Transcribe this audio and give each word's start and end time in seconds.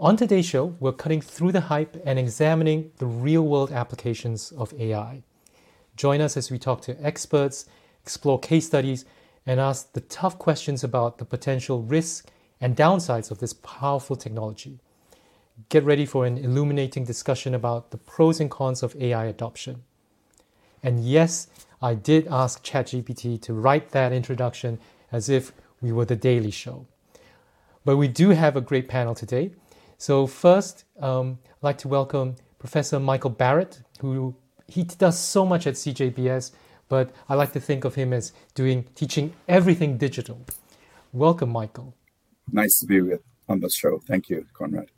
On 0.00 0.16
today's 0.16 0.46
show, 0.46 0.74
we're 0.80 0.92
cutting 0.92 1.20
through 1.20 1.52
the 1.52 1.60
hype 1.60 1.94
and 2.06 2.18
examining 2.18 2.90
the 2.96 3.04
real 3.04 3.42
world 3.42 3.70
applications 3.70 4.50
of 4.52 4.72
AI. 4.80 5.22
Join 5.94 6.22
us 6.22 6.38
as 6.38 6.50
we 6.50 6.58
talk 6.58 6.80
to 6.82 6.96
experts, 7.04 7.66
explore 8.00 8.40
case 8.40 8.64
studies, 8.64 9.04
and 9.44 9.60
ask 9.60 9.92
the 9.92 10.00
tough 10.00 10.38
questions 10.38 10.82
about 10.82 11.18
the 11.18 11.26
potential 11.26 11.82
risks 11.82 12.26
and 12.62 12.74
downsides 12.74 13.30
of 13.30 13.40
this 13.40 13.52
powerful 13.52 14.16
technology. 14.16 14.78
Get 15.68 15.84
ready 15.84 16.06
for 16.06 16.24
an 16.24 16.38
illuminating 16.38 17.04
discussion 17.04 17.54
about 17.54 17.90
the 17.90 17.98
pros 17.98 18.40
and 18.40 18.50
cons 18.50 18.82
of 18.82 18.96
AI 18.96 19.26
adoption. 19.26 19.82
And 20.82 21.04
yes, 21.04 21.48
I 21.82 21.92
did 21.92 22.26
ask 22.28 22.64
ChatGPT 22.64 23.38
to 23.42 23.52
write 23.52 23.90
that 23.90 24.14
introduction 24.14 24.78
as 25.12 25.28
if 25.28 25.52
we 25.82 25.92
were 25.92 26.06
the 26.06 26.16
Daily 26.16 26.50
Show. 26.50 26.86
But 27.84 27.98
we 27.98 28.08
do 28.08 28.30
have 28.30 28.56
a 28.56 28.62
great 28.62 28.88
panel 28.88 29.14
today. 29.14 29.50
So 30.00 30.26
first, 30.26 30.86
um, 30.98 31.38
I'd 31.44 31.62
like 31.62 31.78
to 31.78 31.88
welcome 31.88 32.36
Professor 32.58 32.98
Michael 32.98 33.28
Barrett, 33.28 33.82
who 34.00 34.34
he 34.66 34.84
does 34.84 35.18
so 35.18 35.44
much 35.44 35.66
at 35.66 35.74
CJBS, 35.74 36.52
but 36.88 37.10
I 37.28 37.34
like 37.34 37.52
to 37.52 37.60
think 37.60 37.84
of 37.84 37.96
him 37.96 38.14
as 38.14 38.32
doing 38.54 38.84
teaching 38.94 39.34
everything 39.46 39.98
digital. 39.98 40.40
Welcome, 41.12 41.50
Michael. 41.50 41.94
Nice 42.50 42.78
to 42.78 42.86
be 42.86 43.02
with 43.02 43.20
on 43.46 43.60
the 43.60 43.68
show. 43.68 43.98
Thank 43.98 44.30
you, 44.30 44.46
Conrad. 44.54 44.88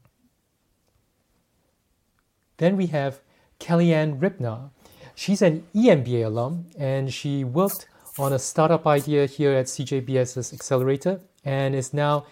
Then 2.58 2.76
we 2.76 2.86
have 2.86 3.18
Kellyann 3.58 4.20
Ripnar. 4.20 4.70
She's 5.16 5.42
an 5.42 5.64
EMBA 5.74 6.26
alum 6.26 6.66
and 6.78 7.12
she 7.12 7.42
worked 7.42 7.88
on 8.20 8.32
a 8.32 8.38
startup 8.38 8.86
idea 8.86 9.26
here 9.26 9.52
at 9.52 9.66
CJBS's 9.66 10.52
Accelerator 10.52 11.18
and 11.44 11.74
is 11.74 11.92
now 11.92 12.24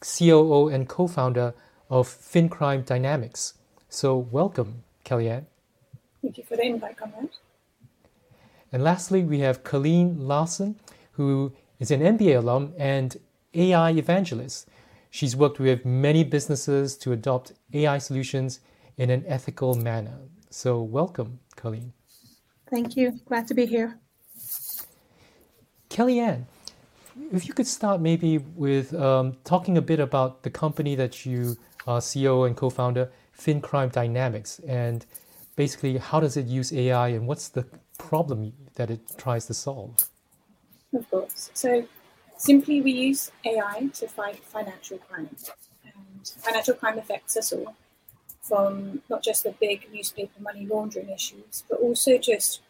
COO 0.00 0.68
and 0.68 0.88
co 0.88 1.06
founder 1.06 1.54
of 1.90 2.08
FinCrime 2.08 2.84
Dynamics. 2.84 3.54
So, 3.88 4.16
welcome, 4.16 4.84
Kellyann. 5.04 5.46
Thank 6.22 6.38
you 6.38 6.44
for 6.44 6.56
the 6.56 6.64
invite, 6.64 6.96
Conrad. 6.96 7.30
And 8.72 8.84
lastly, 8.84 9.22
we 9.22 9.38
have 9.40 9.64
Colleen 9.64 10.28
Larson, 10.28 10.76
who 11.12 11.52
is 11.78 11.90
an 11.90 12.00
MBA 12.00 12.36
alum 12.38 12.74
and 12.76 13.16
AI 13.54 13.90
evangelist. 13.92 14.68
She's 15.10 15.34
worked 15.34 15.58
with 15.58 15.86
many 15.86 16.22
businesses 16.22 16.96
to 16.98 17.12
adopt 17.12 17.52
AI 17.72 17.98
solutions 17.98 18.60
in 18.98 19.08
an 19.10 19.24
ethical 19.26 19.74
manner. 19.74 20.18
So, 20.50 20.82
welcome, 20.82 21.40
Colleen. 21.56 21.92
Thank 22.70 22.96
you. 22.96 23.18
Glad 23.26 23.48
to 23.48 23.54
be 23.54 23.64
here. 23.64 23.98
Kellyann, 25.88 26.44
if 27.32 27.46
you 27.46 27.54
could 27.54 27.66
start 27.66 28.00
maybe 28.00 28.38
with 28.38 28.94
um, 28.94 29.36
talking 29.44 29.78
a 29.78 29.82
bit 29.82 30.00
about 30.00 30.42
the 30.42 30.50
company 30.50 30.94
that 30.94 31.24
you 31.24 31.56
uh, 31.88 31.98
CEO 31.98 32.46
and 32.46 32.54
co-founder, 32.54 33.10
FinCrime 33.36 33.90
Dynamics, 33.90 34.60
and 34.68 35.06
basically 35.56 35.96
how 35.96 36.20
does 36.20 36.36
it 36.36 36.46
use 36.46 36.70
AI 36.72 37.08
and 37.08 37.26
what's 37.26 37.48
the 37.48 37.66
problem 37.96 38.52
that 38.74 38.90
it 38.90 39.00
tries 39.16 39.46
to 39.46 39.54
solve? 39.54 39.96
Of 40.94 41.10
course. 41.10 41.50
So 41.54 41.86
simply, 42.36 42.82
we 42.82 42.92
use 42.92 43.30
AI 43.44 43.88
to 43.94 44.06
fight 44.06 44.44
financial 44.44 44.98
crime, 44.98 45.34
and 45.84 46.28
financial 46.28 46.74
crime 46.74 46.98
affects 46.98 47.36
us 47.38 47.52
all, 47.54 47.74
from 48.42 49.02
not 49.08 49.22
just 49.22 49.44
the 49.44 49.54
big 49.58 49.88
newspaper 49.90 50.40
money 50.40 50.66
laundering 50.66 51.08
issues, 51.08 51.64
but 51.70 51.80
also 51.80 52.18
just 52.18 52.60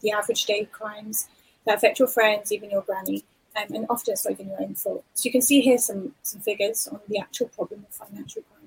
the 0.00 0.12
average 0.12 0.46
day 0.46 0.64
crimes 0.64 1.28
that 1.66 1.76
affect 1.76 1.98
your 1.98 2.08
friends, 2.08 2.50
even 2.50 2.70
your 2.70 2.82
granny, 2.82 3.22
um, 3.56 3.74
and 3.74 3.86
often 3.90 4.12
it's 4.12 4.24
not 4.24 4.32
even 4.32 4.48
your 4.48 4.62
own 4.62 4.74
fault. 4.74 5.04
So 5.14 5.26
you 5.26 5.32
can 5.32 5.42
see 5.42 5.60
here 5.60 5.78
some 5.78 6.14
some 6.22 6.40
figures 6.40 6.88
on 6.88 7.00
the 7.08 7.18
actual 7.18 7.48
problem 7.48 7.84
of 7.88 7.94
financial 7.94 8.42
crime 8.42 8.61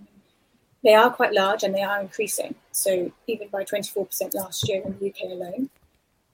they 0.85 0.93
are 0.93 1.09
quite 1.09 1.33
large 1.33 1.63
and 1.63 1.73
they 1.73 1.81
are 1.81 1.99
increasing. 1.99 2.53
So 2.71 3.11
even 3.25 3.47
by 3.49 3.63
24% 3.63 4.35
last 4.35 4.69
year 4.69 4.83
in 4.85 4.95
the 4.97 5.09
UK 5.09 5.31
alone. 5.31 5.69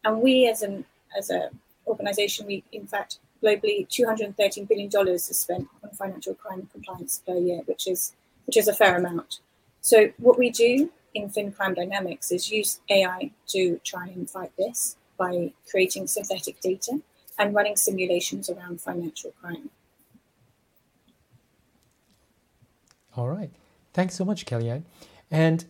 And 0.03 0.21
we 0.21 0.47
as 0.47 0.61
an 0.61 0.85
as 1.17 1.29
an 1.29 1.57
organisation, 1.87 2.45
we 2.45 2.63
in 2.73 2.85
fact 2.85 3.19
globally 3.41 3.87
213 3.87 4.65
billion 4.65 4.89
dollars 4.89 5.29
is 5.29 5.39
spent 5.39 5.67
on 5.83 5.89
financial 5.91 6.35
crime 6.35 6.67
compliance 6.71 7.21
per 7.25 7.37
year, 7.37 7.61
which 7.65 7.87
is 7.87 8.13
which 8.45 8.57
is 8.57 8.67
a 8.67 8.73
fair 8.73 8.97
amount. 8.97 9.39
So 9.79 10.11
what 10.17 10.37
we 10.37 10.49
do 10.49 10.91
in 11.13 11.29
FinCrime 11.29 11.75
Dynamics 11.75 12.31
is 12.31 12.51
use 12.51 12.81
AI 12.89 13.31
to 13.47 13.79
try 13.85 14.07
and 14.07 14.29
fight 14.29 14.51
this 14.57 14.97
by 15.17 15.53
creating 15.69 16.07
synthetic 16.07 16.59
data 16.59 16.99
and 17.39 17.55
running 17.55 17.77
simulations 17.77 18.49
around 18.49 18.81
financial 18.81 19.31
crime. 19.39 19.69
All 23.15 23.29
right. 23.29 23.51
Thanks 23.93 24.15
so 24.15 24.25
much, 24.25 24.45
Kellyann. 24.45 24.83
And 25.29 25.65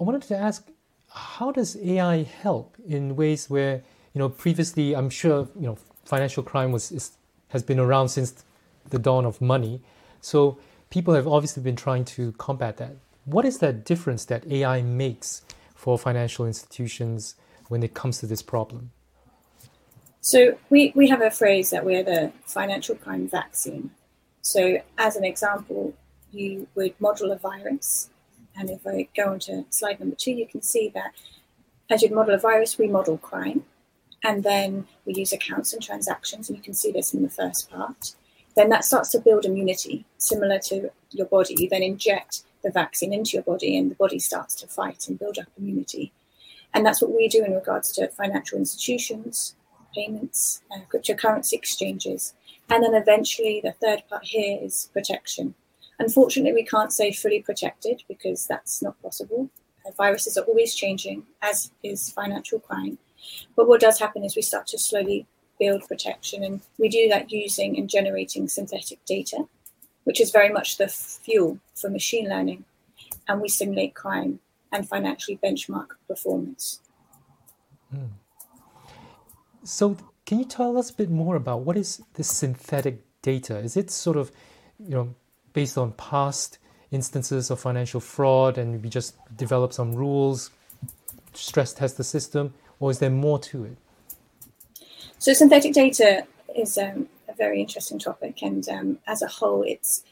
I 0.00 0.04
wanted 0.04 0.22
to 0.22 0.36
ask, 0.36 0.68
how 1.10 1.52
does 1.52 1.76
AI 1.76 2.22
help 2.22 2.76
in 2.86 3.16
ways 3.16 3.48
where 3.48 3.82
you 4.12 4.18
know 4.18 4.28
previously 4.28 4.94
I'm 4.94 5.10
sure 5.10 5.48
you 5.54 5.66
know 5.66 5.78
financial 6.04 6.42
crime 6.42 6.72
was 6.72 6.92
is, 6.92 7.12
has 7.48 7.62
been 7.62 7.78
around 7.78 8.08
since 8.08 8.44
the 8.90 8.98
dawn 8.98 9.24
of 9.24 9.40
money, 9.40 9.80
so 10.20 10.58
people 10.90 11.14
have 11.14 11.26
obviously 11.26 11.62
been 11.62 11.76
trying 11.76 12.04
to 12.04 12.32
combat 12.32 12.76
that. 12.78 12.96
What 13.24 13.44
is 13.44 13.58
that 13.58 13.84
difference 13.84 14.24
that 14.26 14.46
AI 14.46 14.82
makes 14.82 15.42
for 15.74 15.98
financial 15.98 16.46
institutions 16.46 17.34
when 17.68 17.82
it 17.82 17.94
comes 17.94 18.18
to 18.18 18.26
this 18.26 18.42
problem? 18.42 18.92
So 20.20 20.58
we, 20.70 20.92
we 20.96 21.08
have 21.08 21.20
a 21.20 21.30
phrase 21.30 21.70
that 21.70 21.84
we're 21.84 22.02
the 22.02 22.32
financial 22.44 22.96
crime 22.96 23.28
vaccine. 23.28 23.90
So 24.42 24.80
as 24.98 25.16
an 25.16 25.24
example, 25.24 25.94
you 26.36 26.68
would 26.74 27.00
model 27.00 27.32
a 27.32 27.36
virus. 27.36 28.10
And 28.56 28.70
if 28.70 28.86
I 28.86 29.08
go 29.16 29.32
on 29.32 29.38
to 29.40 29.64
slide 29.70 30.00
number 30.00 30.16
two, 30.16 30.32
you 30.32 30.46
can 30.46 30.62
see 30.62 30.90
that 30.94 31.12
as 31.90 32.02
you'd 32.02 32.12
model 32.12 32.34
a 32.34 32.38
virus, 32.38 32.78
we 32.78 32.88
model 32.88 33.18
crime. 33.18 33.64
And 34.24 34.42
then 34.42 34.88
we 35.04 35.14
use 35.14 35.32
accounts 35.32 35.72
and 35.72 35.82
transactions, 35.82 36.48
and 36.48 36.56
you 36.56 36.62
can 36.62 36.74
see 36.74 36.90
this 36.90 37.14
in 37.14 37.22
the 37.22 37.28
first 37.28 37.70
part. 37.70 38.14
Then 38.56 38.70
that 38.70 38.84
starts 38.84 39.10
to 39.10 39.20
build 39.20 39.44
immunity, 39.44 40.04
similar 40.18 40.58
to 40.60 40.90
your 41.10 41.26
body. 41.26 41.54
You 41.58 41.68
then 41.68 41.82
inject 41.82 42.42
the 42.64 42.70
vaccine 42.70 43.12
into 43.12 43.32
your 43.34 43.42
body, 43.42 43.76
and 43.76 43.90
the 43.90 43.94
body 43.94 44.18
starts 44.18 44.54
to 44.56 44.66
fight 44.66 45.06
and 45.06 45.18
build 45.18 45.38
up 45.38 45.46
immunity. 45.58 46.12
And 46.74 46.84
that's 46.84 47.00
what 47.00 47.14
we 47.14 47.28
do 47.28 47.44
in 47.44 47.52
regards 47.52 47.92
to 47.92 48.08
financial 48.08 48.58
institutions, 48.58 49.54
payments, 49.94 50.62
uh, 50.72 50.80
cryptocurrency 50.92 51.52
exchanges. 51.52 52.34
And 52.68 52.82
then 52.82 52.94
eventually, 52.94 53.60
the 53.62 53.72
third 53.72 54.02
part 54.08 54.24
here 54.24 54.58
is 54.60 54.90
protection. 54.92 55.54
Unfortunately, 55.98 56.52
we 56.52 56.64
can't 56.64 56.92
say 56.92 57.12
fully 57.12 57.40
protected 57.40 58.02
because 58.08 58.46
that's 58.46 58.82
not 58.82 59.00
possible. 59.02 59.50
Uh, 59.86 59.90
viruses 59.96 60.36
are 60.36 60.44
always 60.44 60.74
changing, 60.74 61.24
as 61.42 61.70
is 61.82 62.10
financial 62.10 62.60
crime. 62.60 62.98
But 63.54 63.66
what 63.66 63.80
does 63.80 63.98
happen 63.98 64.24
is 64.24 64.36
we 64.36 64.42
start 64.42 64.66
to 64.68 64.78
slowly 64.78 65.26
build 65.58 65.88
protection, 65.88 66.44
and 66.44 66.60
we 66.78 66.88
do 66.88 67.08
that 67.08 67.32
using 67.32 67.78
and 67.78 67.88
generating 67.88 68.48
synthetic 68.48 69.02
data, 69.06 69.44
which 70.04 70.20
is 70.20 70.30
very 70.30 70.50
much 70.50 70.76
the 70.76 70.88
fuel 70.88 71.58
for 71.74 71.88
machine 71.88 72.28
learning. 72.28 72.64
And 73.26 73.40
we 73.40 73.48
simulate 73.48 73.94
crime 73.94 74.40
and 74.70 74.88
financially 74.88 75.38
benchmark 75.42 75.88
performance. 76.06 76.80
Mm. 77.94 78.10
So, 79.64 79.96
can 80.26 80.38
you 80.38 80.44
tell 80.44 80.76
us 80.76 80.90
a 80.90 80.94
bit 80.94 81.10
more 81.10 81.36
about 81.36 81.62
what 81.62 81.76
is 81.76 82.02
this 82.14 82.28
synthetic 82.28 83.02
data? 83.22 83.58
Is 83.58 83.76
it 83.76 83.90
sort 83.90 84.16
of, 84.16 84.30
you 84.78 84.94
know, 84.94 85.14
based 85.56 85.78
on 85.78 85.90
past 85.92 86.58
instances 86.90 87.50
of 87.50 87.58
financial 87.58 87.98
fraud 87.98 88.58
and 88.58 88.82
we 88.82 88.90
just 88.90 89.14
develop 89.34 89.72
some 89.72 89.94
rules, 89.94 90.50
stress 91.32 91.72
test 91.72 91.96
the 91.96 92.04
system, 92.04 92.52
or 92.78 92.90
is 92.90 92.98
there 92.98 93.08
more 93.08 93.38
to 93.38 93.64
it? 93.64 93.76
So, 95.18 95.32
synthetic 95.32 95.72
data 95.72 96.26
is 96.54 96.76
um, 96.76 97.08
a 97.26 97.32
very 97.32 97.58
interesting 97.58 97.98
topic, 97.98 98.42
and 98.42 98.68
um, 98.68 98.98
as 99.06 99.22
a 99.22 99.28
whole, 99.28 99.62
it's 99.62 100.04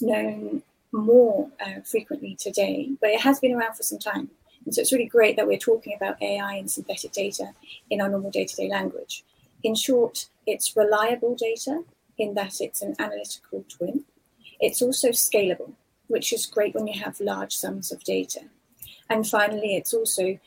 known 0.00 0.64
more 0.90 1.48
uh, 1.64 1.80
frequently 1.88 2.34
today, 2.34 2.90
but 3.00 3.10
it 3.10 3.20
has 3.20 3.38
been 3.38 3.54
around 3.54 3.74
for 3.76 3.84
some 3.84 4.00
time. 4.00 4.28
And 4.64 4.74
so, 4.74 4.80
it's 4.80 4.92
really 4.92 5.06
great 5.06 5.36
that 5.36 5.46
we're 5.46 5.66
talking 5.70 5.94
about 5.94 6.20
AI 6.20 6.54
and 6.54 6.68
synthetic 6.68 7.12
data 7.12 7.52
in 7.90 8.00
our 8.00 8.08
normal 8.08 8.32
day 8.32 8.44
to 8.44 8.56
day 8.56 8.68
language. 8.68 9.22
In 9.62 9.76
short, 9.76 10.26
it's 10.48 10.76
reliable 10.76 11.36
data 11.36 11.84
in 12.18 12.34
that 12.34 12.60
it's 12.60 12.82
an 12.82 12.96
analytical 12.98 13.64
twin 13.68 14.04
it's 14.60 14.82
also 14.82 15.08
scalable, 15.08 15.72
which 16.08 16.32
is 16.32 16.46
great 16.46 16.74
when 16.74 16.86
you 16.86 17.00
have 17.00 17.20
large 17.20 17.54
sums 17.54 17.90
of 17.90 18.04
data. 18.04 18.40
And 19.08 19.26
finally, 19.26 19.76
it's 19.76 19.92
also 19.92 20.38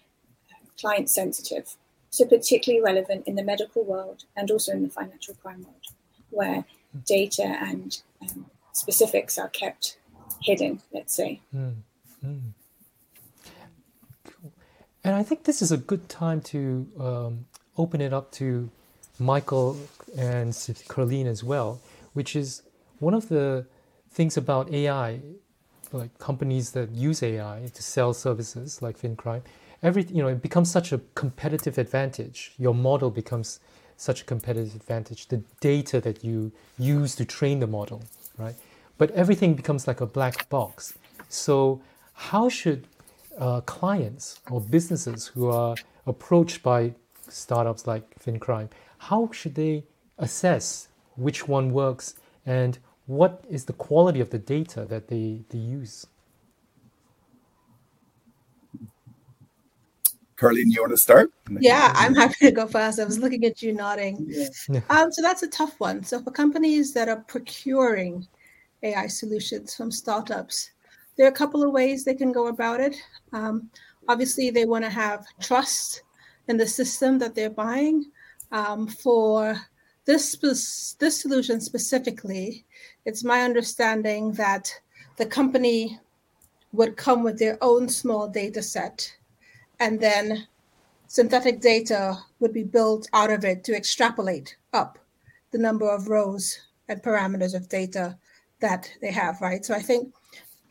client 0.79 1.09
sensitive, 1.09 1.75
so 2.09 2.25
particularly 2.25 2.83
relevant 2.83 3.27
in 3.27 3.35
the 3.35 3.43
medical 3.43 3.83
world 3.83 4.23
and 4.35 4.49
also 4.51 4.71
in 4.71 4.83
the 4.83 4.89
financial 4.89 5.35
crime 5.35 5.63
world, 5.63 5.87
where 6.29 6.65
data 7.05 7.43
and 7.43 8.01
um, 8.21 8.45
specifics 8.71 9.37
are 9.37 9.49
kept 9.49 9.97
hidden, 10.41 10.81
let's 10.93 11.15
say. 11.15 11.41
Mm. 11.55 11.75
Cool. 14.25 14.51
And 15.03 15.15
I 15.15 15.23
think 15.23 15.43
this 15.43 15.61
is 15.61 15.71
a 15.71 15.77
good 15.77 16.07
time 16.07 16.41
to 16.41 16.87
um, 16.99 17.45
open 17.77 18.01
it 18.01 18.13
up 18.13 18.31
to 18.33 18.69
Michael 19.19 19.77
and 20.17 20.55
Colleen 20.87 21.27
as 21.27 21.43
well, 21.43 21.81
which 22.13 22.35
is 22.35 22.61
one 22.99 23.13
of 23.13 23.29
the 23.29 23.65
things 24.13 24.37
about 24.37 24.71
AI, 24.71 25.19
like 25.91 26.17
companies 26.19 26.71
that 26.71 26.91
use 26.91 27.21
AI 27.23 27.69
to 27.73 27.83
sell 27.83 28.13
services 28.13 28.81
like 28.81 28.99
FinCrime, 28.99 29.41
every 29.81 30.03
you 30.03 30.21
know 30.21 30.29
it 30.29 30.41
becomes 30.41 30.71
such 30.71 30.91
a 30.91 31.01
competitive 31.15 31.77
advantage. 31.77 32.53
Your 32.57 32.73
model 32.73 33.09
becomes 33.09 33.59
such 33.97 34.21
a 34.21 34.25
competitive 34.25 34.75
advantage. 34.75 35.27
The 35.27 35.41
data 35.59 36.01
that 36.01 36.23
you 36.23 36.51
use 36.77 37.15
to 37.15 37.25
train 37.25 37.59
the 37.59 37.67
model, 37.67 38.01
right? 38.37 38.55
But 38.97 39.11
everything 39.11 39.53
becomes 39.53 39.87
like 39.87 40.01
a 40.01 40.05
black 40.05 40.49
box. 40.49 40.97
So 41.29 41.81
how 42.13 42.49
should 42.49 42.87
uh, 43.37 43.61
clients 43.61 44.39
or 44.49 44.61
businesses 44.61 45.27
who 45.27 45.49
are 45.49 45.75
approached 46.05 46.61
by 46.63 46.93
startups 47.27 47.87
like 47.87 48.03
FinCrime, 48.19 48.69
how 48.97 49.29
should 49.31 49.55
they 49.55 49.83
assess 50.17 50.87
which 51.15 51.47
one 51.47 51.73
works 51.73 52.15
and 52.45 52.77
what 53.05 53.43
is 53.49 53.65
the 53.65 53.73
quality 53.73 54.19
of 54.19 54.29
the 54.29 54.39
data 54.39 54.85
that 54.85 55.07
they, 55.07 55.41
they 55.49 55.57
use? 55.57 56.07
Carleen, 60.37 60.65
you 60.67 60.81
want 60.81 60.91
to 60.91 60.97
start? 60.97 61.31
Yeah, 61.59 61.93
I'm 61.95 62.15
happy 62.15 62.35
to 62.41 62.51
go 62.51 62.67
first. 62.67 62.99
I 62.99 63.05
was 63.05 63.19
looking 63.19 63.45
at 63.45 63.61
you 63.61 63.73
nodding. 63.73 64.25
Yeah. 64.67 64.81
Um, 64.89 65.11
so 65.11 65.21
that's 65.21 65.43
a 65.43 65.47
tough 65.47 65.79
one. 65.79 66.03
So 66.03 66.21
for 66.21 66.31
companies 66.31 66.93
that 66.93 67.07
are 67.07 67.21
procuring 67.27 68.27
AI 68.81 69.07
solutions 69.07 69.75
from 69.75 69.91
startups, 69.91 70.71
there 71.15 71.25
are 71.27 71.29
a 71.29 71.33
couple 71.33 71.63
of 71.63 71.71
ways 71.71 72.03
they 72.03 72.15
can 72.15 72.31
go 72.31 72.47
about 72.47 72.79
it. 72.81 72.95
Um, 73.31 73.69
obviously, 74.09 74.49
they 74.49 74.65
want 74.65 74.83
to 74.83 74.89
have 74.89 75.25
trust 75.39 76.01
in 76.47 76.57
the 76.57 76.67
system 76.67 77.19
that 77.19 77.35
they're 77.35 77.49
buying. 77.49 78.05
Um, 78.51 78.87
for 78.87 79.57
this 80.05 80.95
this 80.99 81.21
solution 81.21 81.61
specifically, 81.61 82.65
it's 83.05 83.23
my 83.23 83.41
understanding 83.41 84.33
that 84.33 84.73
the 85.17 85.25
company 85.25 85.99
would 86.71 86.97
come 86.97 87.23
with 87.23 87.37
their 87.39 87.57
own 87.61 87.87
small 87.87 88.27
data 88.27 88.61
set, 88.61 89.15
and 89.79 89.99
then 89.99 90.47
synthetic 91.07 91.61
data 91.61 92.17
would 92.39 92.53
be 92.53 92.63
built 92.63 93.07
out 93.13 93.31
of 93.31 93.45
it 93.45 93.63
to 93.63 93.75
extrapolate 93.75 94.57
up 94.73 94.97
the 95.51 95.57
number 95.57 95.89
of 95.89 96.07
rows 96.07 96.59
and 96.89 97.03
parameters 97.03 97.53
of 97.53 97.69
data 97.69 98.17
that 98.59 98.91
they 99.01 99.11
have, 99.11 99.39
right? 99.39 99.63
So 99.63 99.75
I 99.75 99.81
think 99.81 100.13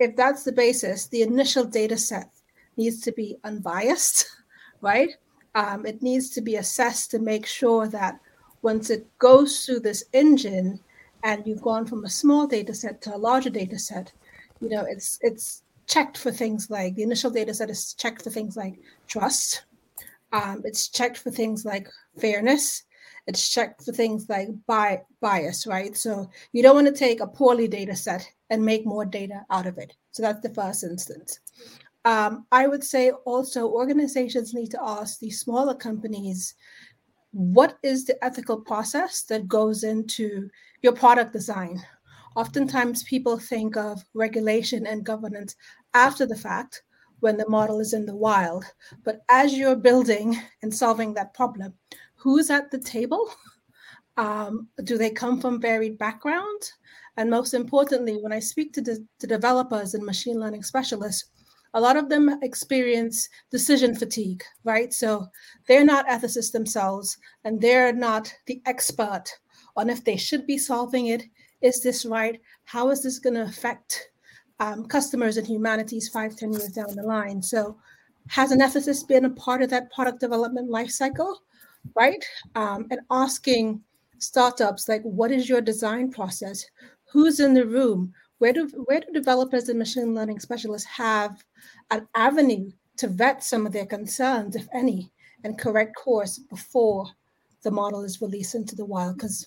if 0.01 0.17
that's 0.17 0.43
the 0.43 0.53
basis, 0.53 1.07
the 1.07 1.23
initial 1.23 1.65
data 1.65 1.97
set 1.97 2.29
needs 2.77 3.01
to 3.03 3.13
be 3.13 3.37
unbiased, 3.45 4.27
right? 4.81 5.11
Um, 5.55 5.87
it 5.87 6.03
needs 6.03 6.31
to 6.31 6.41
be 6.41 6.57
assessed 6.57 7.11
to 7.13 7.19
make 7.19 7.47
sure 7.47 7.87
that 7.89 8.19
once 8.63 8.91
it 8.91 9.07
goes 9.19 9.65
through 9.65 9.81
this 9.81 10.05
engine 10.13 10.81
and 11.25 11.47
you've 11.47 11.63
gone 11.63 11.85
from 11.85 12.05
a 12.05 12.11
small 12.11 12.47
data 12.47 12.75
set 12.75 13.03
to 13.03 13.15
a 13.15 13.19
larger 13.19 13.51
data 13.51 13.79
set, 13.79 14.13
you 14.61 14.69
know, 14.69 14.85
it's 14.89 15.19
it's 15.21 15.63
checked 15.87 16.17
for 16.17 16.31
things 16.31 16.71
like 16.71 16.95
the 16.95 17.03
initial 17.03 17.31
data 17.31 17.53
set 17.53 17.71
is 17.71 17.95
checked 17.95 18.23
for 18.23 18.31
things 18.31 18.57
like 18.57 18.79
trust. 19.09 19.65
Um, 20.33 20.63
it's 20.65 20.89
checked 20.89 21.19
for 21.19 21.31
things 21.31 21.65
like 21.65 21.89
fairness. 22.19 22.85
It's 23.27 23.53
checked 23.53 23.85
for 23.85 23.93
things 23.93 24.29
like 24.29 24.49
bi- 24.67 25.03
bias, 25.21 25.67
right? 25.67 25.97
So 25.97 26.31
you 26.53 26.63
don't 26.63 26.75
want 26.75 26.87
to 26.89 26.93
take 26.93 27.21
a 27.21 27.27
poorly 27.27 27.69
data 27.69 27.95
set 27.95 28.27
and 28.51 28.65
make 28.65 28.87
more 28.87 29.05
data 29.05 29.45
out 29.51 29.67
of 29.67 29.79
it. 29.79 29.93
So 30.13 30.23
that's 30.23 30.41
the 30.41 30.55
first 30.55 30.83
instance. 30.85 31.41
Um, 32.05 32.47
I 32.51 32.67
would 32.67 32.83
say 32.83 33.11
also 33.11 33.69
organizations 33.69 34.55
need 34.55 34.71
to 34.73 34.83
ask 34.83 35.19
these 35.19 35.41
smaller 35.41 35.75
companies 35.75 36.55
what 37.33 37.79
is 37.83 38.05
the 38.05 38.23
ethical 38.25 38.61
process 38.61 39.23
that 39.23 39.49
goes 39.49 39.85
into 39.85 40.49
your 40.83 40.93
product 40.93 41.33
design? 41.33 41.83
Oftentimes, 42.37 43.03
people 43.03 43.39
think 43.39 43.77
of 43.77 44.05
regulation 44.15 44.87
and 44.87 45.05
governance 45.05 45.57
after 45.95 46.25
the 46.25 46.37
fact 46.37 46.83
when 47.21 47.37
the 47.37 47.49
model 47.49 47.81
is 47.81 47.93
in 47.93 48.07
the 48.07 48.17
wild. 48.17 48.65
But 49.05 49.23
as 49.31 49.55
you're 49.55 49.77
building 49.77 50.41
and 50.63 50.75
solving 50.75 51.15
that 51.15 51.35
problem, 51.35 51.75
who's 52.17 52.51
at 52.51 52.71
the 52.71 52.79
table? 52.79 53.31
Um, 54.19 54.69
do 54.85 54.99
they 54.99 55.09
come 55.09 55.41
from 55.41 55.59
varied 55.59 55.97
backgrounds? 55.97 56.75
And 57.17 57.31
most 57.31 57.55
importantly, 57.55 58.19
when 58.21 58.31
I 58.31 58.41
speak 58.41 58.75
to 58.75 58.83
the 58.83 59.03
to 59.21 59.27
developers 59.27 59.95
and 59.95 60.05
machine 60.05 60.39
learning 60.39 60.65
specialists, 60.65 61.31
a 61.75 61.81
lot 61.81 61.97
of 61.97 62.09
them 62.09 62.39
experience 62.43 63.29
decision 63.51 63.95
fatigue, 63.95 64.43
right? 64.65 64.93
So 64.93 65.27
they're 65.67 65.85
not 65.85 66.07
ethicists 66.07 66.53
themselves 66.53 67.17
and 67.45 67.61
they're 67.61 67.93
not 67.93 68.33
the 68.47 68.61
expert 68.67 69.25
on 69.77 69.89
if 69.89 70.05
they 70.05 70.17
should 70.17 70.47
be 70.47 70.59
solving 70.59 71.07
it. 71.07 71.25
Is 71.63 71.83
this 71.83 72.05
right? 72.05 72.41
How 72.65 72.91
is 72.91 73.03
this 73.03 73.19
going 73.19 73.35
to 73.35 73.43
affect 73.43 74.11
um, 74.61 74.85
customers 74.87 75.37
and 75.37 75.47
humanities 75.47 76.09
five, 76.09 76.37
ten 76.37 76.53
years 76.53 76.73
down 76.73 76.95
the 76.95 77.03
line? 77.03 77.43
So 77.43 77.79
has 78.29 78.53
an 78.53 78.61
ethicist 78.61 79.09
been 79.09 79.25
a 79.25 79.31
part 79.31 79.63
of 79.63 79.71
that 79.71 79.91
product 79.93 80.21
development 80.21 80.71
lifecycle, 80.71 81.37
right? 81.95 82.25
Um, 82.55 82.87
and 82.91 83.01
asking 83.11 83.81
startups 84.19 84.89
like, 84.89 85.03
what 85.03 85.33
is 85.33 85.49
your 85.49 85.61
design 85.61 86.11
process? 86.11 86.65
Who's 87.11 87.41
in 87.41 87.55
the 87.55 87.67
room? 87.67 88.13
Where 88.43 88.53
do 88.53 88.67
where 88.87 88.99
do 88.99 89.13
developers 89.13 89.69
and 89.69 89.79
machine 89.79 90.17
learning 90.17 90.41
specialists 90.41 90.89
have 90.89 91.45
an 91.93 92.09
avenue 92.17 92.73
to 92.97 93.07
vet 93.07 93.45
some 93.45 93.67
of 93.67 93.73
their 93.73 93.87
concerns, 93.87 94.57
if 94.57 94.67
any, 94.73 95.13
and 95.45 95.57
correct 95.57 95.95
course 95.95 96.41
before 96.41 97.07
the 97.63 97.71
model 97.71 98.03
is 98.03 98.21
released 98.21 98.57
into 98.57 98.75
the 98.75 98.85
wild? 98.85 99.19
Because 99.19 99.47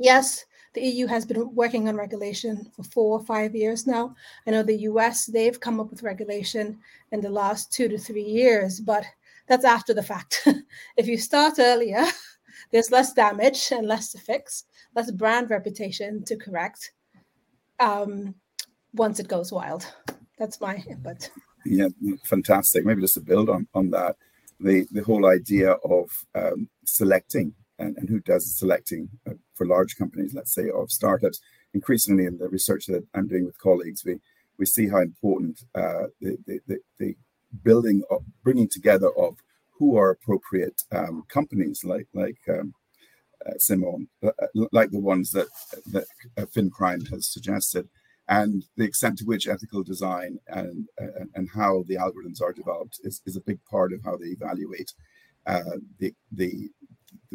yes, 0.00 0.44
the 0.72 0.80
EU 0.80 1.06
has 1.06 1.24
been 1.24 1.54
working 1.54 1.88
on 1.88 1.94
regulation 1.94 2.68
for 2.74 2.82
four 2.82 3.20
or 3.20 3.24
five 3.24 3.54
years 3.54 3.86
now. 3.86 4.16
I 4.44 4.50
know 4.50 4.64
the 4.64 4.88
US, 4.90 5.26
they've 5.26 5.60
come 5.60 5.78
up 5.78 5.90
with 5.90 6.02
regulation 6.02 6.80
in 7.12 7.20
the 7.20 7.30
last 7.30 7.70
two 7.70 7.86
to 7.86 7.96
three 7.96 8.24
years, 8.24 8.80
but 8.80 9.04
that's 9.46 9.64
after 9.64 9.94
the 9.94 10.02
fact. 10.02 10.48
if 10.96 11.06
you 11.06 11.16
start 11.16 11.60
earlier, 11.60 12.04
there's 12.72 12.90
less 12.90 13.12
damage 13.12 13.68
and 13.70 13.86
less 13.86 14.10
to 14.10 14.18
fix, 14.18 14.64
less 14.96 15.12
brand 15.12 15.48
reputation 15.48 16.24
to 16.24 16.34
correct 16.34 16.90
um, 17.80 18.34
once 18.92 19.20
it 19.20 19.28
goes 19.28 19.52
wild. 19.52 19.86
That's 20.38 20.60
my 20.60 20.76
input. 20.88 21.30
Yeah, 21.64 21.88
fantastic. 22.24 22.84
Maybe 22.84 23.00
just 23.00 23.14
to 23.14 23.20
build 23.20 23.48
on, 23.48 23.66
on 23.74 23.90
that, 23.90 24.16
the, 24.60 24.86
the 24.90 25.02
whole 25.02 25.26
idea 25.26 25.72
of 25.72 26.10
um, 26.34 26.68
selecting 26.84 27.54
and, 27.78 27.96
and 27.96 28.08
who 28.08 28.20
does 28.20 28.56
selecting 28.56 29.08
uh, 29.28 29.34
for 29.54 29.66
large 29.66 29.96
companies, 29.96 30.34
let's 30.34 30.54
say, 30.54 30.70
of 30.70 30.90
startups. 30.90 31.40
Increasingly, 31.74 32.24
in 32.24 32.38
the 32.38 32.48
research 32.48 32.86
that 32.86 33.04
I'm 33.14 33.28
doing 33.28 33.44
with 33.44 33.58
colleagues, 33.58 34.04
we 34.04 34.18
we 34.58 34.64
see 34.64 34.88
how 34.88 35.00
important 35.00 35.62
uh, 35.74 36.04
the, 36.20 36.38
the, 36.46 36.60
the, 36.66 36.78
the, 36.98 37.16
building 37.62 38.02
of 38.10 38.22
bringing 38.42 38.68
together 38.68 39.08
of 39.16 39.36
who 39.70 39.96
are 39.96 40.10
appropriate 40.10 40.82
um, 40.92 41.22
companies 41.28 41.84
like 41.84 42.06
like 42.12 42.38
um, 42.48 42.74
uh, 43.46 43.58
Simone, 43.58 44.08
uh, 44.22 44.30
like 44.72 44.90
the 44.90 45.00
ones 45.00 45.30
that 45.32 45.48
that 45.92 46.06
uh, 46.36 46.46
FinCrime 46.46 47.10
has 47.10 47.26
suggested, 47.26 47.88
and 48.28 48.64
the 48.76 48.84
extent 48.84 49.18
to 49.18 49.24
which 49.24 49.48
ethical 49.48 49.82
design 49.82 50.38
and 50.48 50.88
and, 50.98 51.30
and 51.34 51.48
how 51.54 51.84
the 51.88 51.96
algorithms 51.96 52.42
are 52.42 52.52
developed 52.52 53.00
is, 53.04 53.22
is 53.26 53.36
a 53.36 53.40
big 53.40 53.60
part 53.70 53.92
of 53.92 54.00
how 54.04 54.16
they 54.16 54.26
evaluate 54.26 54.92
uh, 55.46 55.78
the 55.98 56.14
the 56.30 56.70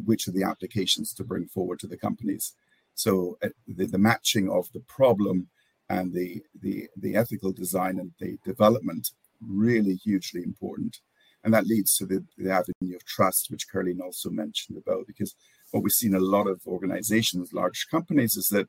which 0.05 0.27
of 0.27 0.33
the 0.33 0.43
applications 0.43 1.13
to 1.13 1.23
bring 1.23 1.47
forward 1.47 1.79
to 1.79 1.87
the 1.87 1.97
companies. 1.97 2.53
So 2.93 3.37
uh, 3.43 3.49
the, 3.67 3.85
the 3.85 3.97
matching 3.97 4.49
of 4.49 4.71
the 4.73 4.81
problem 4.81 5.47
and 5.89 6.13
the, 6.13 6.41
the 6.61 6.87
the 6.95 7.15
ethical 7.15 7.51
design 7.51 7.99
and 7.99 8.11
the 8.19 8.37
development 8.45 9.11
really 9.41 9.95
hugely 9.95 10.43
important. 10.43 10.99
And 11.43 11.53
that 11.53 11.65
leads 11.65 11.95
to 11.97 12.05
the, 12.05 12.23
the 12.37 12.51
avenue 12.51 12.95
of 12.95 13.03
trust, 13.03 13.49
which 13.49 13.67
Carleen 13.67 13.99
also 13.99 14.29
mentioned 14.29 14.77
about, 14.77 15.07
because 15.07 15.33
what 15.71 15.83
we 15.83 15.89
see 15.89 16.07
in 16.07 16.15
a 16.15 16.19
lot 16.19 16.47
of 16.47 16.61
organizations, 16.67 17.53
large 17.53 17.87
companies, 17.89 18.35
is 18.35 18.49
that 18.49 18.67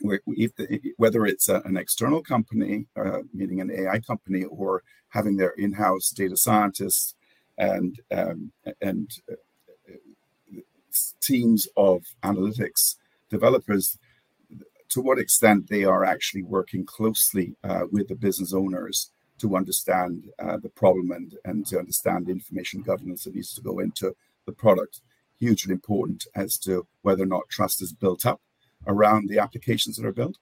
the, 0.00 0.80
whether 0.96 1.24
it's 1.24 1.48
an 1.48 1.76
external 1.76 2.22
company, 2.22 2.86
uh, 2.96 3.20
meaning 3.32 3.60
an 3.60 3.70
AI 3.70 4.00
company, 4.00 4.44
or 4.44 4.82
having 5.10 5.36
their 5.36 5.50
in-house 5.50 6.10
data 6.10 6.36
scientists 6.36 7.14
and 7.56 8.00
um, 8.10 8.52
and 8.80 9.10
uh, 9.30 9.36
teams 11.20 11.68
of 11.76 12.02
analytics 12.22 12.96
developers, 13.30 13.98
to 14.88 15.00
what 15.00 15.18
extent 15.18 15.68
they 15.68 15.84
are 15.84 16.04
actually 16.04 16.42
working 16.42 16.84
closely 16.84 17.54
uh, 17.64 17.84
with 17.90 18.08
the 18.08 18.14
business 18.14 18.52
owners 18.52 19.10
to 19.38 19.56
understand 19.56 20.30
uh, 20.38 20.56
the 20.56 20.68
problem 20.68 21.10
and, 21.10 21.34
and 21.44 21.66
to 21.66 21.78
understand 21.78 22.26
the 22.26 22.32
information 22.32 22.82
governance 22.82 23.24
that 23.24 23.34
needs 23.34 23.54
to 23.54 23.60
go 23.60 23.78
into 23.78 24.14
the 24.46 24.52
product. 24.52 25.00
Hugely 25.38 25.72
important 25.72 26.26
as 26.34 26.58
to 26.58 26.86
whether 27.02 27.24
or 27.24 27.26
not 27.26 27.48
trust 27.50 27.82
is 27.82 27.92
built 27.92 28.24
up 28.24 28.40
around 28.86 29.28
the 29.28 29.38
applications 29.38 29.96
that 29.96 30.06
are 30.06 30.12
built. 30.12 30.36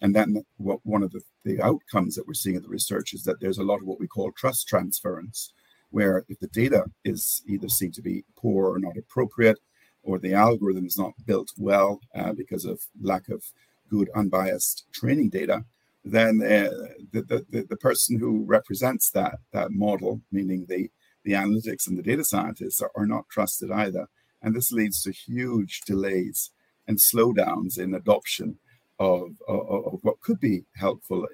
And 0.00 0.14
then 0.14 0.44
what 0.56 0.80
one 0.84 1.02
of 1.02 1.12
the, 1.12 1.22
the 1.44 1.60
outcomes 1.60 2.14
that 2.14 2.26
we're 2.26 2.34
seeing 2.34 2.56
in 2.56 2.62
the 2.62 2.68
research 2.68 3.12
is 3.12 3.24
that 3.24 3.40
there's 3.40 3.58
a 3.58 3.64
lot 3.64 3.80
of 3.80 3.86
what 3.86 4.00
we 4.00 4.06
call 4.06 4.30
trust 4.32 4.68
transference, 4.68 5.52
where 5.90 6.24
if 6.28 6.38
the 6.38 6.46
data 6.48 6.84
is 7.04 7.42
either 7.46 7.68
seen 7.68 7.92
to 7.92 8.02
be 8.02 8.24
poor 8.36 8.72
or 8.72 8.78
not 8.78 8.96
appropriate, 8.96 9.58
or 10.02 10.18
the 10.18 10.34
algorithm 10.34 10.86
is 10.86 10.96
not 10.96 11.12
built 11.26 11.52
well 11.58 12.00
uh, 12.14 12.32
because 12.32 12.64
of 12.64 12.80
lack 13.02 13.28
of 13.28 13.44
good 13.90 14.08
unbiased 14.14 14.86
training 14.92 15.28
data, 15.28 15.64
then 16.04 16.40
uh, 16.40 16.70
the, 17.12 17.44
the, 17.50 17.66
the 17.68 17.76
person 17.76 18.18
who 18.18 18.44
represents 18.44 19.10
that 19.10 19.38
that 19.52 19.72
model, 19.72 20.20
meaning 20.32 20.64
the 20.68 20.90
the 21.24 21.32
analytics 21.32 21.86
and 21.86 21.98
the 21.98 22.02
data 22.02 22.24
scientists, 22.24 22.80
are, 22.80 22.92
are 22.94 23.06
not 23.06 23.28
trusted 23.28 23.70
either, 23.70 24.06
and 24.42 24.54
this 24.54 24.72
leads 24.72 25.02
to 25.02 25.12
huge 25.12 25.80
delays 25.82 26.50
and 26.86 26.98
slowdowns 26.98 27.78
in 27.78 27.94
adoption 27.94 28.58
of, 28.98 29.36
of, 29.46 29.84
of 29.94 30.00
what 30.02 30.20
could 30.20 30.40
be 30.40 30.64
helpful 30.76 31.26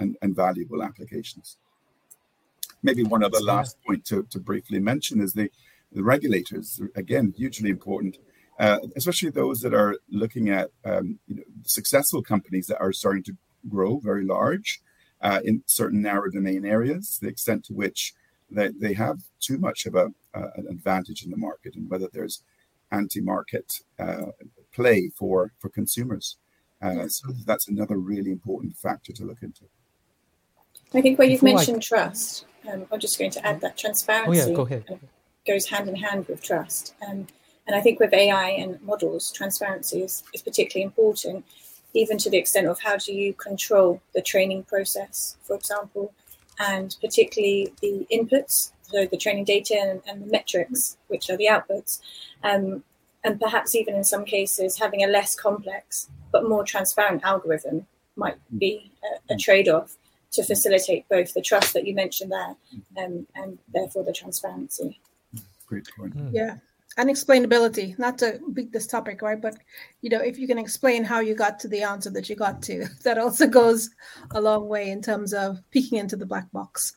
and, 0.00 0.16
and 0.22 0.34
valuable 0.34 0.82
applications. 0.82 1.56
Maybe 2.82 3.04
one 3.04 3.22
other 3.22 3.40
last 3.40 3.76
point 3.86 4.04
to, 4.06 4.24
to 4.30 4.40
briefly 4.40 4.80
mention 4.80 5.20
is 5.20 5.34
the, 5.34 5.50
the 5.92 6.02
regulators, 6.02 6.80
again, 6.96 7.32
hugely 7.36 7.70
important, 7.70 8.18
uh, 8.58 8.78
especially 8.96 9.30
those 9.30 9.60
that 9.60 9.74
are 9.74 9.98
looking 10.10 10.48
at 10.48 10.70
um, 10.84 11.18
you 11.28 11.36
know, 11.36 11.42
successful 11.64 12.22
companies 12.22 12.66
that 12.66 12.80
are 12.80 12.92
starting 12.92 13.22
to 13.24 13.36
grow 13.68 13.98
very 13.98 14.24
large 14.24 14.80
uh, 15.20 15.40
in 15.44 15.62
certain 15.66 16.02
narrow 16.02 16.28
domain 16.30 16.64
areas, 16.64 17.18
the 17.22 17.28
extent 17.28 17.64
to 17.64 17.72
which 17.72 18.14
they, 18.50 18.68
they 18.68 18.94
have 18.94 19.20
too 19.40 19.58
much 19.58 19.86
of 19.86 19.94
a, 19.94 20.10
uh, 20.34 20.50
an 20.56 20.66
advantage 20.68 21.24
in 21.24 21.30
the 21.30 21.36
market 21.36 21.76
and 21.76 21.88
whether 21.88 22.08
there's 22.12 22.42
anti-market 22.92 23.80
uh, 23.98 24.26
play 24.72 25.10
for, 25.16 25.52
for 25.58 25.68
consumers. 25.68 26.36
Uh, 26.80 27.08
so 27.08 27.28
that's 27.46 27.68
another 27.68 27.96
really 27.96 28.30
important 28.30 28.76
factor 28.76 29.12
to 29.12 29.24
look 29.24 29.42
into. 29.42 29.64
I 30.94 31.00
think 31.00 31.18
where 31.18 31.28
you've 31.28 31.40
Before 31.40 31.56
mentioned 31.56 31.78
I... 31.78 31.96
trust, 31.96 32.46
um, 32.70 32.86
I'm 32.92 33.00
just 33.00 33.18
going 33.18 33.30
to 33.32 33.46
add 33.46 33.60
that 33.60 33.76
transparency 33.76 34.40
oh, 34.40 34.48
yeah, 34.48 34.54
go 34.54 34.62
ahead. 34.62 35.00
goes 35.46 35.66
hand 35.66 35.88
in 35.88 35.96
hand 35.96 36.26
with 36.28 36.42
trust. 36.42 36.94
Um, 37.06 37.26
and 37.66 37.76
I 37.76 37.80
think 37.80 38.00
with 38.00 38.12
AI 38.12 38.50
and 38.50 38.80
models, 38.82 39.30
transparency 39.32 40.02
is, 40.02 40.22
is 40.34 40.42
particularly 40.42 40.84
important, 40.84 41.44
even 41.94 42.18
to 42.18 42.30
the 42.30 42.36
extent 42.36 42.66
of 42.66 42.80
how 42.80 42.96
do 42.96 43.12
you 43.12 43.32
control 43.34 44.02
the 44.14 44.22
training 44.22 44.64
process, 44.64 45.36
for 45.42 45.54
example, 45.56 46.12
and 46.58 46.96
particularly 47.00 47.72
the 47.80 48.06
inputs, 48.12 48.72
so 48.92 49.06
the 49.06 49.16
training 49.16 49.44
data 49.44 49.74
and, 49.74 50.02
and 50.06 50.22
the 50.22 50.30
metrics, 50.30 50.96
which 51.08 51.30
are 51.30 51.36
the 51.36 51.48
outputs. 51.50 52.00
Um, 52.44 52.84
and 53.24 53.40
perhaps 53.40 53.74
even 53.74 53.94
in 53.94 54.04
some 54.04 54.24
cases, 54.24 54.78
having 54.78 55.04
a 55.04 55.06
less 55.06 55.34
complex 55.34 56.08
but 56.32 56.48
more 56.48 56.64
transparent 56.64 57.22
algorithm 57.24 57.86
might 58.16 58.36
be 58.58 58.90
a, 59.30 59.34
a 59.34 59.36
trade 59.36 59.68
off 59.68 59.96
to 60.32 60.42
facilitate 60.42 61.08
both 61.08 61.32
the 61.34 61.42
trust 61.42 61.74
that 61.74 61.86
you 61.86 61.94
mentioned 61.94 62.32
there 62.32 63.04
um, 63.04 63.26
and 63.36 63.58
therefore 63.72 64.02
the 64.02 64.12
transparency. 64.12 64.98
Great 65.66 65.86
point. 65.96 66.14
Yeah. 66.32 66.56
And 66.98 67.08
explainability, 67.08 67.98
not 67.98 68.18
to 68.18 68.38
beat 68.52 68.72
this 68.72 68.86
topic, 68.86 69.22
right? 69.22 69.40
But 69.40 69.56
you 70.02 70.10
know, 70.10 70.20
if 70.20 70.38
you 70.38 70.46
can 70.46 70.58
explain 70.58 71.04
how 71.04 71.20
you 71.20 71.34
got 71.34 71.58
to 71.60 71.68
the 71.68 71.82
answer 71.82 72.10
that 72.10 72.28
you 72.28 72.36
got 72.36 72.62
to, 72.62 72.86
that 73.04 73.18
also 73.18 73.46
goes 73.46 73.90
a 74.32 74.40
long 74.40 74.68
way 74.68 74.90
in 74.90 75.00
terms 75.00 75.32
of 75.32 75.60
peeking 75.70 75.98
into 75.98 76.16
the 76.16 76.26
black 76.26 76.50
box. 76.52 76.96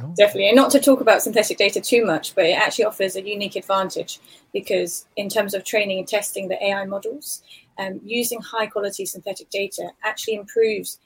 Oh. 0.00 0.14
Definitely. 0.16 0.48
And 0.48 0.56
not 0.56 0.70
to 0.72 0.80
talk 0.80 1.00
about 1.00 1.22
synthetic 1.22 1.58
data 1.58 1.80
too 1.80 2.04
much, 2.04 2.34
but 2.34 2.44
it 2.44 2.52
actually 2.52 2.84
offers 2.84 3.16
a 3.16 3.26
unique 3.26 3.56
advantage 3.56 4.20
because, 4.52 5.06
in 5.16 5.28
terms 5.28 5.54
of 5.54 5.64
training 5.64 5.98
and 5.98 6.08
testing 6.08 6.48
the 6.48 6.62
AI 6.62 6.84
models, 6.84 7.42
um, 7.78 8.00
using 8.04 8.40
high 8.40 8.66
quality 8.66 9.06
synthetic 9.06 9.50
data 9.50 9.90
actually 10.04 10.34
improves 10.34 10.98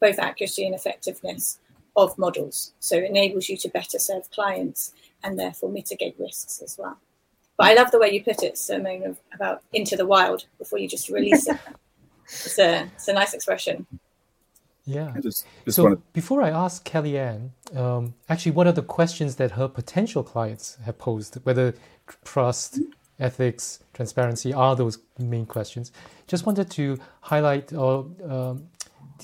both 0.00 0.18
accuracy 0.18 0.64
and 0.64 0.74
effectiveness 0.74 1.58
of 1.96 2.16
models. 2.18 2.72
So 2.80 2.96
it 2.96 3.10
enables 3.10 3.48
you 3.48 3.56
to 3.58 3.68
better 3.68 3.98
serve 3.98 4.30
clients 4.30 4.92
and 5.22 5.38
therefore 5.38 5.70
mitigate 5.70 6.16
risks 6.18 6.62
as 6.62 6.76
well. 6.78 6.98
But 7.56 7.66
I 7.66 7.74
love 7.74 7.90
the 7.90 7.98
way 7.98 8.10
you 8.10 8.24
put 8.24 8.42
it, 8.42 8.56
Simone, 8.56 9.16
about 9.34 9.62
into 9.72 9.96
the 9.96 10.06
wild 10.06 10.46
before 10.58 10.78
you 10.78 10.88
just 10.88 11.08
release 11.08 11.46
it. 11.46 11.58
It's 12.32 12.60
a, 12.60 12.84
it's 12.94 13.08
a 13.08 13.12
nice 13.12 13.34
expression. 13.34 13.88
Yeah. 14.94 15.12
Just, 15.20 15.46
just 15.64 15.76
so 15.76 16.00
before 16.12 16.42
I 16.42 16.50
ask 16.50 16.84
Kellyann, 16.88 17.50
um, 17.76 18.14
actually, 18.28 18.52
what 18.52 18.66
are 18.66 18.72
the 18.72 18.82
questions 18.82 19.36
that 19.36 19.52
her 19.52 19.68
potential 19.68 20.22
clients 20.22 20.78
have 20.84 20.98
posed? 20.98 21.38
Whether 21.44 21.74
trust, 22.24 22.80
ethics, 23.18 23.80
transparency 23.92 24.52
are 24.52 24.74
those 24.74 24.98
main 25.18 25.46
questions. 25.46 25.92
Just 26.26 26.46
wanted 26.46 26.70
to 26.72 26.98
highlight 27.20 27.72
or 27.72 28.06
um, 28.28 28.66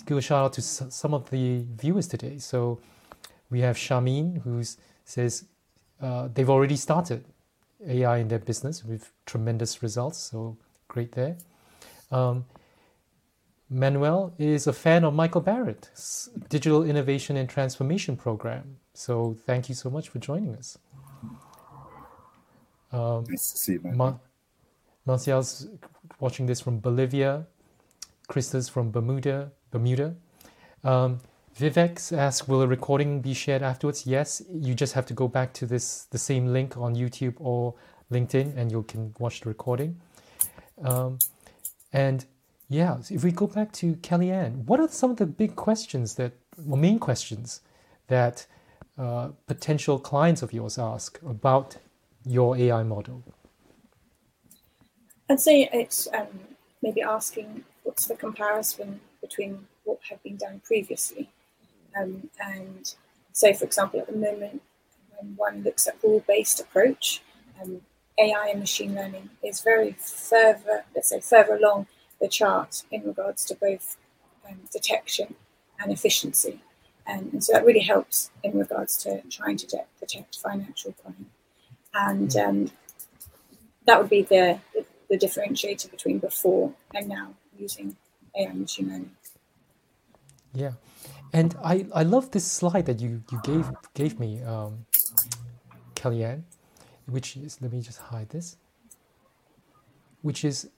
give 0.04 0.18
a 0.18 0.20
shout 0.20 0.44
out 0.44 0.52
to 0.54 0.62
some 0.62 1.14
of 1.14 1.28
the 1.30 1.64
viewers 1.76 2.06
today. 2.06 2.38
So 2.38 2.78
we 3.50 3.60
have 3.60 3.76
Shamin 3.76 4.42
who 4.42 4.62
says 5.04 5.46
uh, 6.00 6.28
they've 6.34 6.50
already 6.50 6.76
started 6.76 7.24
AI 7.86 8.18
in 8.18 8.28
their 8.28 8.38
business 8.38 8.84
with 8.84 9.10
tremendous 9.24 9.82
results. 9.82 10.18
So 10.18 10.56
great 10.88 11.12
there. 11.12 11.36
Um, 12.10 12.44
Manuel 13.68 14.32
is 14.38 14.66
a 14.66 14.72
fan 14.72 15.04
of 15.04 15.14
Michael 15.14 15.40
Barrett's 15.40 16.30
Digital 16.48 16.84
Innovation 16.84 17.36
and 17.36 17.48
Transformation 17.48 18.16
Program. 18.16 18.76
So 18.94 19.36
thank 19.44 19.68
you 19.68 19.74
so 19.74 19.90
much 19.90 20.08
for 20.08 20.18
joining 20.18 20.54
us. 20.54 20.78
Um, 22.92 23.24
nice 23.28 23.50
to 23.52 23.58
see 23.58 23.72
you, 23.72 23.80
Ma- 23.82 24.18
Marcial's 25.04 25.68
watching 26.20 26.46
this 26.46 26.60
from 26.60 26.78
Bolivia. 26.78 27.46
Krista's 28.28 28.68
from 28.68 28.90
Bermuda. 28.90 29.50
Bermuda. 29.70 30.14
Um, 30.84 31.18
Vivek 31.58 32.16
asks, 32.16 32.46
will 32.46 32.62
a 32.62 32.66
recording 32.66 33.20
be 33.20 33.34
shared 33.34 33.62
afterwards? 33.62 34.06
Yes, 34.06 34.42
you 34.52 34.74
just 34.74 34.92
have 34.92 35.06
to 35.06 35.14
go 35.14 35.26
back 35.26 35.52
to 35.54 35.66
this 35.66 36.04
the 36.10 36.18
same 36.18 36.52
link 36.52 36.76
on 36.76 36.94
YouTube 36.94 37.34
or 37.38 37.74
LinkedIn, 38.12 38.56
and 38.56 38.70
you 38.70 38.82
can 38.82 39.14
watch 39.18 39.40
the 39.40 39.48
recording. 39.48 40.00
Um, 40.84 41.18
and 41.92 42.26
yeah, 42.68 42.98
if 43.10 43.22
we 43.22 43.30
go 43.30 43.46
back 43.46 43.72
to 43.72 43.94
Kellyann, 43.96 44.64
what 44.64 44.80
are 44.80 44.88
some 44.88 45.10
of 45.12 45.16
the 45.18 45.26
big 45.26 45.54
questions 45.54 46.16
that, 46.16 46.32
well, 46.58 46.76
main 46.76 46.98
questions 46.98 47.60
that 48.08 48.46
uh, 48.98 49.28
potential 49.46 49.98
clients 49.98 50.42
of 50.42 50.52
yours 50.52 50.78
ask 50.78 51.20
about 51.22 51.76
your 52.24 52.56
AI 52.56 52.82
model? 52.82 53.22
I'd 55.30 55.40
say 55.40 55.68
it's 55.72 56.08
um, 56.12 56.40
maybe 56.82 57.02
asking 57.02 57.64
what's 57.84 58.06
the 58.06 58.16
comparison 58.16 59.00
between 59.20 59.66
what 59.84 59.98
had 60.08 60.22
been 60.22 60.36
done 60.36 60.60
previously. 60.64 61.30
Um, 61.98 62.30
and 62.40 62.94
say, 63.32 63.52
for 63.52 63.64
example, 63.64 64.00
at 64.00 64.08
the 64.08 64.16
moment, 64.16 64.62
when 65.16 65.34
one 65.36 65.62
looks 65.62 65.86
at 65.86 65.96
rule-based 66.02 66.60
approach, 66.60 67.22
um, 67.62 67.80
AI 68.18 68.48
and 68.50 68.60
machine 68.60 68.94
learning 68.94 69.30
is 69.42 69.60
very 69.60 69.92
further, 69.92 70.84
let's 70.94 71.10
say, 71.10 71.20
further 71.20 71.54
along 71.56 71.86
the 72.20 72.28
chart 72.28 72.84
in 72.90 73.04
regards 73.04 73.44
to 73.46 73.54
both 73.54 73.96
um, 74.48 74.60
detection 74.72 75.34
and 75.80 75.92
efficiency. 75.92 76.60
Um, 77.06 77.30
and 77.32 77.44
so 77.44 77.52
that 77.52 77.64
really 77.64 77.80
helps 77.80 78.30
in 78.42 78.58
regards 78.58 78.96
to 78.98 79.22
trying 79.30 79.56
to 79.58 79.66
de- 79.66 79.84
detect 80.00 80.38
financial 80.38 80.92
crime. 80.92 81.26
And 81.94 82.32
hmm. 82.32 82.38
um, 82.38 82.70
that 83.86 84.00
would 84.00 84.10
be 84.10 84.22
the, 84.22 84.58
the, 84.74 84.84
the, 85.08 85.16
differentiator 85.16 85.90
between 85.90 86.18
before 86.18 86.72
and 86.94 87.08
now 87.08 87.34
using 87.56 87.96
AI 88.36 88.52
machine 88.52 88.88
learning. 88.88 89.10
Yeah. 90.52 90.72
And 91.32 91.54
I, 91.62 91.86
I 91.94 92.02
love 92.02 92.30
this 92.30 92.50
slide 92.50 92.86
that 92.86 93.00
you, 93.00 93.22
you 93.30 93.40
gave 93.44 93.70
gave 93.94 94.18
me, 94.18 94.42
um, 94.42 94.86
Kellyann, 95.94 96.42
which 97.06 97.36
is, 97.36 97.60
let 97.60 97.72
me 97.72 97.80
just 97.80 97.98
hide 97.98 98.30
this, 98.30 98.56
which 100.22 100.44
is 100.44 100.70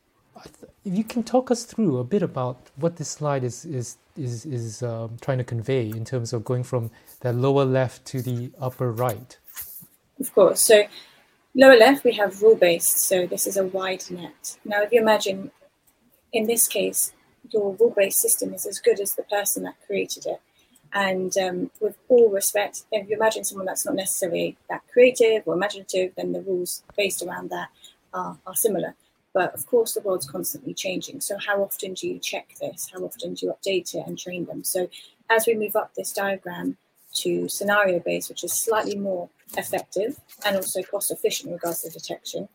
if 0.85 0.97
you 0.97 1.05
can 1.05 1.23
talk 1.23 1.51
us 1.51 1.65
through 1.65 1.99
a 1.99 2.05
bit 2.05 2.23
about 2.23 2.57
what 2.77 2.97
this 2.97 3.09
slide 3.09 3.45
is 3.45 3.65
is 3.65 3.97
is 4.17 4.45
is 4.47 4.83
um, 4.83 5.17
trying 5.21 5.39
to 5.39 5.45
convey 5.45 5.89
in 5.89 6.05
terms 6.05 6.33
of 6.33 6.45
going 6.45 6.65
from 6.65 6.91
the 7.21 7.33
lower 7.33 7.65
left 7.65 8.05
to 8.07 8.23
the 8.23 8.51
upper 8.61 8.93
right. 8.93 9.39
Of 10.21 10.35
course. 10.35 10.61
So 10.63 10.85
lower 11.55 11.77
left 11.77 12.05
we 12.05 12.13
have 12.13 12.43
rule 12.43 12.57
based. 12.57 12.99
So 12.99 13.27
this 13.27 13.47
is 13.47 13.57
a 13.57 13.65
wide 13.65 14.05
net. 14.11 14.59
Now, 14.65 14.83
if 14.83 14.93
you 14.93 15.01
imagine, 15.01 15.51
in 16.33 16.47
this 16.47 16.67
case, 16.67 17.13
your 17.51 17.75
rule 17.75 17.95
based 17.97 18.21
system 18.21 18.55
is 18.55 18.67
as 18.67 18.79
good 18.79 19.01
as 19.01 19.15
the 19.15 19.25
person 19.25 19.63
that 19.65 19.75
created 19.87 20.27
it. 20.27 20.41
And 20.93 21.37
um, 21.37 21.71
with 21.81 21.97
all 22.09 22.31
respect, 22.31 22.85
if 22.91 23.09
you 23.09 23.17
imagine 23.17 23.45
someone 23.45 23.67
that's 23.67 23.85
not 23.85 23.95
necessarily 23.95 24.57
that 24.71 24.83
creative 24.91 25.43
or 25.47 25.55
imaginative, 25.55 26.15
then 26.17 26.33
the 26.33 26.41
rules 26.41 26.83
based 26.97 27.23
around 27.23 27.51
that 27.51 27.69
are, 28.15 28.39
are 28.47 28.55
similar. 28.55 28.95
But 29.35 29.55
of 29.55 29.67
course, 29.67 29.95
the 29.95 30.01
world's 30.01 30.29
constantly 30.29 30.75
changing. 30.75 31.21
So, 31.21 31.37
how 31.39 31.63
often 31.63 31.95
do 31.95 32.09
you 32.09 32.19
check 32.19 32.55
this? 32.61 32.91
How 32.93 33.01
often 33.01 33.35
do 33.35 33.47
you 33.47 33.53
update 33.53 33.95
it 33.95 34.07
and 34.07 34.19
train 34.19 34.47
them? 34.47 34.65
So, 34.65 34.89
as 35.31 35.47
we 35.47 35.55
move 35.55 35.77
up 35.77 35.95
this 35.95 36.13
diagram 36.13 36.77
to 37.17 37.49
scenario 37.49 38.01
based, 38.01 38.29
which 38.29 38.45
is 38.45 38.53
slightly 38.53 38.97
more 38.97 39.29
effective 39.57 40.19
and 40.45 40.57
also 40.57 40.83
cost 40.83 41.11
efficient 41.11 41.49
in 41.49 41.55
regards 41.55 41.83
to 41.83 41.91
detection, 41.91 42.49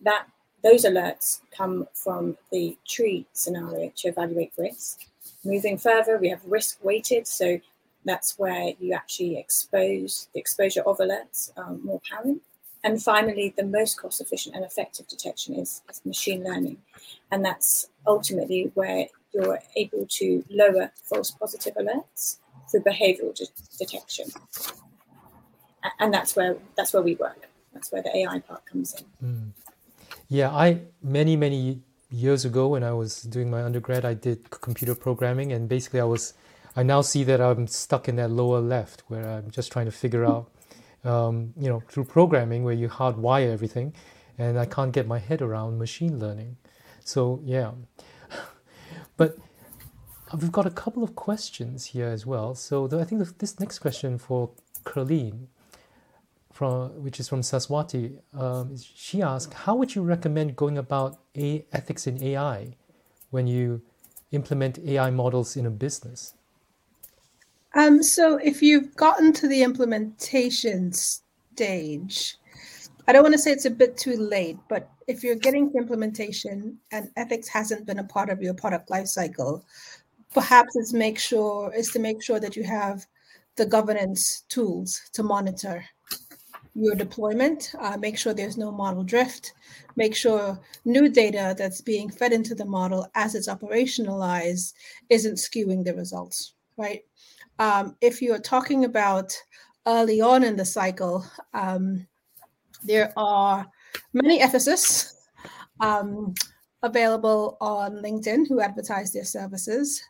that 0.00 0.26
those 0.62 0.84
alerts 0.84 1.40
come 1.56 1.86
from 1.94 2.36
the 2.52 2.76
tree 2.86 3.26
scenario 3.32 3.92
to 3.96 4.08
evaluate 4.08 4.52
risk. 4.58 5.06
Moving 5.44 5.78
further, 5.78 6.18
we 6.18 6.28
have 6.28 6.44
risk 6.44 6.82
weighted. 6.84 7.26
So 7.26 7.60
that's 8.04 8.38
where 8.38 8.72
you 8.78 8.92
actually 8.92 9.38
expose 9.38 10.28
the 10.34 10.40
exposure 10.40 10.82
of 10.82 10.98
alerts 10.98 11.56
um, 11.56 11.80
more 11.84 12.00
apparent. 12.04 12.42
And 12.82 13.02
finally, 13.02 13.52
the 13.56 13.64
most 13.64 14.00
cost 14.00 14.20
efficient 14.20 14.54
and 14.54 14.64
effective 14.64 15.06
detection 15.06 15.54
is, 15.54 15.82
is 15.90 16.00
machine 16.04 16.44
learning. 16.44 16.78
And 17.30 17.44
that's 17.44 17.88
ultimately 18.06 18.70
where 18.74 19.06
you're 19.32 19.60
able 19.76 20.06
to 20.08 20.44
lower 20.50 20.90
false 21.04 21.30
positive 21.30 21.74
alerts 21.74 22.38
for 22.70 22.80
behavioral 22.80 23.34
de- 23.34 23.46
detection. 23.78 24.28
And 25.98 26.12
that's 26.12 26.36
where 26.36 26.56
that's 26.76 26.92
where 26.92 27.02
we 27.02 27.14
work. 27.14 27.48
That's 27.72 27.92
where 27.92 28.02
the 28.02 28.14
AI 28.16 28.40
part 28.40 28.64
comes 28.66 28.94
in. 28.94 29.26
Mm. 29.26 29.50
Yeah, 30.28 30.50
I 30.50 30.80
many 31.02 31.36
many 31.36 31.80
years 32.10 32.44
ago 32.44 32.68
when 32.68 32.82
I 32.82 32.92
was 32.92 33.22
doing 33.22 33.50
my 33.50 33.62
undergrad, 33.62 34.04
I 34.04 34.14
did 34.14 34.50
computer 34.50 34.94
programming, 34.94 35.52
and 35.52 35.68
basically 35.68 36.00
I 36.00 36.04
was 36.04 36.34
I 36.76 36.82
now 36.82 37.00
see 37.00 37.24
that 37.24 37.40
I'm 37.40 37.66
stuck 37.66 38.08
in 38.08 38.16
that 38.16 38.30
lower 38.30 38.60
left 38.60 39.02
where 39.08 39.28
I'm 39.28 39.50
just 39.50 39.72
trying 39.72 39.86
to 39.86 39.92
figure 39.92 40.24
out, 40.24 40.50
um, 41.04 41.52
you 41.58 41.68
know, 41.68 41.82
through 41.88 42.04
programming 42.04 42.64
where 42.64 42.74
you 42.74 42.88
hardwire 42.88 43.50
everything, 43.52 43.94
and 44.38 44.58
I 44.58 44.66
can't 44.66 44.92
get 44.92 45.06
my 45.06 45.18
head 45.18 45.42
around 45.42 45.78
machine 45.78 46.18
learning. 46.18 46.56
So 47.04 47.40
yeah, 47.44 47.72
but 49.16 49.36
we've 50.38 50.52
got 50.52 50.66
a 50.66 50.70
couple 50.70 51.02
of 51.02 51.14
questions 51.14 51.86
here 51.86 52.08
as 52.08 52.26
well. 52.26 52.54
So 52.54 52.88
I 52.98 53.04
think 53.04 53.38
this 53.38 53.58
next 53.58 53.78
question 53.78 54.18
for 54.18 54.50
Kerline 54.84 55.46
from 56.52 57.02
which 57.02 57.18
is 57.18 57.28
from 57.28 57.40
Saswati. 57.40 58.18
Um, 58.34 58.76
she 58.76 59.22
asked, 59.22 59.54
"How 59.54 59.74
would 59.74 59.94
you 59.94 60.02
recommend 60.02 60.56
going 60.56 60.76
about 60.76 61.18
a 61.36 61.64
ethics 61.72 62.06
in 62.06 62.22
AI 62.22 62.76
when 63.30 63.46
you 63.46 63.82
implement 64.32 64.78
AI 64.78 65.10
models 65.10 65.56
in 65.56 65.64
a 65.66 65.70
business?" 65.70 66.34
Um, 67.74 68.02
so, 68.02 68.36
if 68.36 68.62
you've 68.62 68.96
gotten 68.96 69.32
to 69.34 69.46
the 69.46 69.62
implementation 69.62 70.92
stage, 70.92 72.36
I 73.06 73.12
don't 73.12 73.22
want 73.22 73.34
to 73.34 73.38
say 73.38 73.52
it's 73.52 73.64
a 73.64 73.70
bit 73.70 73.96
too 73.96 74.16
late, 74.16 74.58
but 74.68 74.90
if 75.06 75.22
you're 75.22 75.36
getting 75.36 75.70
to 75.72 75.78
implementation 75.78 76.78
and 76.90 77.10
ethics 77.16 77.48
hasn't 77.48 77.86
been 77.86 78.00
a 78.00 78.04
part 78.04 78.28
of 78.28 78.42
your 78.42 78.54
product 78.54 78.88
lifecycle, 78.88 79.62
perhaps 80.32 80.76
it's 80.76 80.92
make 80.92 81.18
sure 81.18 81.72
is 81.74 81.90
to 81.92 81.98
make 81.98 82.22
sure 82.22 82.40
that 82.40 82.56
you 82.56 82.64
have 82.64 83.06
the 83.56 83.66
governance 83.66 84.44
tools 84.48 85.00
to 85.12 85.22
monitor 85.22 85.84
your 86.74 86.94
deployment, 86.94 87.74
uh, 87.80 87.96
make 87.96 88.16
sure 88.16 88.32
there's 88.32 88.56
no 88.56 88.70
model 88.70 89.02
drift, 89.02 89.52
make 89.96 90.14
sure 90.14 90.58
new 90.84 91.08
data 91.08 91.54
that's 91.58 91.80
being 91.80 92.08
fed 92.08 92.32
into 92.32 92.54
the 92.54 92.64
model 92.64 93.06
as 93.14 93.34
it's 93.34 93.48
operationalized 93.48 94.72
isn't 95.08 95.34
skewing 95.34 95.84
the 95.84 95.94
results, 95.94 96.54
right? 96.76 97.02
Um, 97.60 97.94
if 98.00 98.22
you're 98.22 98.38
talking 98.38 98.86
about 98.86 99.36
early 99.86 100.22
on 100.22 100.44
in 100.44 100.56
the 100.56 100.64
cycle, 100.64 101.26
um, 101.52 102.06
there 102.82 103.12
are 103.18 103.66
many 104.14 104.40
ethicists 104.40 105.12
um, 105.80 106.32
available 106.82 107.58
on 107.60 107.96
LinkedIn 107.96 108.48
who 108.48 108.62
advertise 108.62 109.12
their 109.12 109.26
services. 109.26 110.02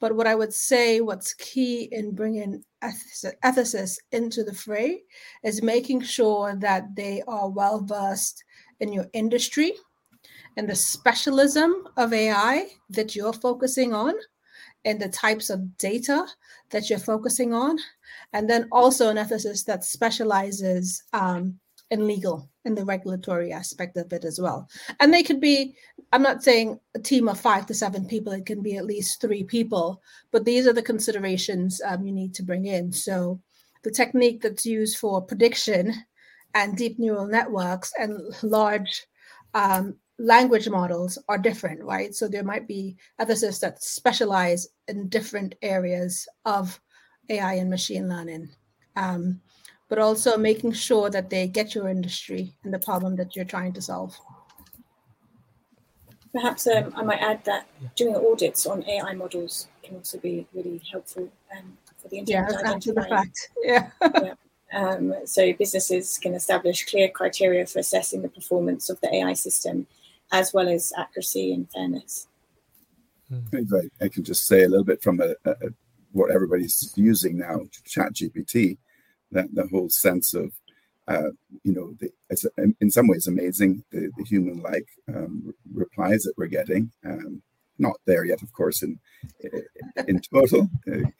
But 0.00 0.16
what 0.16 0.26
I 0.26 0.34
would 0.34 0.52
say, 0.52 1.00
what's 1.00 1.32
key 1.34 1.84
in 1.92 2.12
bringing 2.12 2.64
ethicists 2.82 3.98
into 4.10 4.42
the 4.42 4.52
fray 4.52 5.02
is 5.44 5.62
making 5.62 6.00
sure 6.00 6.56
that 6.56 6.96
they 6.96 7.22
are 7.28 7.48
well 7.48 7.82
versed 7.82 8.42
in 8.80 8.92
your 8.92 9.06
industry 9.12 9.74
and 10.56 10.68
the 10.68 10.74
specialism 10.74 11.86
of 11.96 12.12
AI 12.12 12.66
that 12.90 13.14
you're 13.14 13.32
focusing 13.32 13.94
on 13.94 14.14
and 14.86 15.00
the 15.00 15.08
types 15.08 15.50
of 15.50 15.76
data 15.76 16.24
that 16.70 16.88
you're 16.88 16.98
focusing 16.98 17.52
on. 17.52 17.76
And 18.32 18.48
then 18.48 18.68
also 18.72 19.10
an 19.10 19.16
ethicist 19.16 19.66
that 19.66 19.84
specializes 19.84 21.02
um, 21.12 21.58
in 21.90 22.06
legal 22.06 22.48
and 22.64 22.78
the 22.78 22.84
regulatory 22.84 23.52
aspect 23.52 23.96
of 23.96 24.12
it 24.12 24.24
as 24.24 24.40
well. 24.40 24.68
And 25.00 25.12
they 25.12 25.22
could 25.22 25.40
be, 25.40 25.76
I'm 26.12 26.22
not 26.22 26.42
saying 26.42 26.80
a 26.94 27.00
team 27.00 27.28
of 27.28 27.38
five 27.38 27.66
to 27.66 27.74
seven 27.74 28.06
people, 28.06 28.32
it 28.32 28.46
can 28.46 28.62
be 28.62 28.76
at 28.76 28.86
least 28.86 29.20
three 29.20 29.44
people, 29.44 30.00
but 30.30 30.44
these 30.44 30.66
are 30.66 30.72
the 30.72 30.82
considerations 30.82 31.80
um, 31.84 32.06
you 32.06 32.12
need 32.12 32.34
to 32.34 32.42
bring 32.42 32.66
in. 32.66 32.92
So 32.92 33.40
the 33.82 33.90
technique 33.90 34.40
that's 34.40 34.66
used 34.66 34.98
for 34.98 35.20
prediction 35.20 35.94
and 36.54 36.76
deep 36.76 36.98
neural 36.98 37.26
networks 37.26 37.92
and 37.98 38.20
large 38.42 39.06
um, 39.54 39.96
language 40.18 40.68
models 40.68 41.18
are 41.28 41.38
different, 41.38 41.82
right? 41.82 42.14
So 42.14 42.28
there 42.28 42.44
might 42.44 42.66
be 42.66 42.96
ethicists 43.20 43.60
that 43.60 43.82
specialize 43.82 44.68
in 44.88 45.08
different 45.08 45.54
areas 45.62 46.26
of 46.44 46.80
AI 47.28 47.54
and 47.54 47.70
machine 47.70 48.08
learning. 48.08 48.48
Um, 48.96 49.40
but 49.88 49.98
also 49.98 50.36
making 50.36 50.72
sure 50.72 51.10
that 51.10 51.30
they 51.30 51.46
get 51.46 51.74
your 51.74 51.88
industry 51.88 52.54
and 52.64 52.74
the 52.74 52.78
problem 52.78 53.16
that 53.16 53.36
you're 53.36 53.44
trying 53.44 53.72
to 53.74 53.82
solve. 53.82 54.18
Perhaps 56.32 56.66
um, 56.66 56.92
I 56.96 57.02
might 57.02 57.22
add 57.22 57.44
that 57.44 57.66
doing 57.94 58.16
audits 58.16 58.66
on 58.66 58.84
AI 58.88 59.14
models 59.14 59.68
can 59.82 59.96
also 59.96 60.18
be 60.18 60.46
really 60.52 60.82
helpful 60.90 61.30
um, 61.56 61.78
for 61.98 62.08
the 62.08 62.22
yeah, 62.26 62.48
after 62.64 62.92
the 62.92 63.02
fact. 63.02 63.50
Yeah. 63.62 63.90
yeah. 64.02 64.34
Um, 64.72 65.14
so 65.24 65.52
businesses 65.52 66.18
can 66.18 66.34
establish 66.34 66.84
clear 66.86 67.08
criteria 67.08 67.66
for 67.66 67.78
assessing 67.78 68.22
the 68.22 68.28
performance 68.28 68.90
of 68.90 69.00
the 69.00 69.14
AI 69.14 69.32
system, 69.32 69.86
as 70.32 70.52
well 70.52 70.68
as 70.68 70.92
accuracy 70.96 71.52
and 71.52 71.70
fairness. 71.70 72.28
I 74.00 74.08
can 74.08 74.22
just 74.22 74.46
say 74.46 74.62
a 74.62 74.68
little 74.68 74.84
bit 74.84 75.02
from 75.02 75.20
a, 75.20 75.34
a, 75.44 75.54
what 76.12 76.30
everybody's 76.30 76.92
using 76.96 77.38
now, 77.38 77.60
ChatGPT 77.88 78.78
that 79.32 79.52
the 79.54 79.66
whole 79.66 79.90
sense 79.90 80.34
of 80.34 80.52
uh, 81.08 81.30
you 81.62 81.72
know, 81.72 81.94
the, 82.00 82.10
it's 82.30 82.44
in 82.80 82.90
some 82.90 83.06
ways 83.06 83.26
amazing 83.26 83.84
the, 83.92 84.10
the 84.16 84.24
human-like 84.24 84.88
um, 85.14 85.54
replies 85.72 86.22
that 86.22 86.34
we're 86.36 86.46
getting. 86.46 86.90
Um, 87.04 87.42
not 87.78 87.96
there 88.06 88.24
yet, 88.24 88.42
of 88.42 88.52
course, 88.52 88.82
in 88.82 88.98
in 90.08 90.20
total. 90.32 90.68
Uh, 90.92 91.10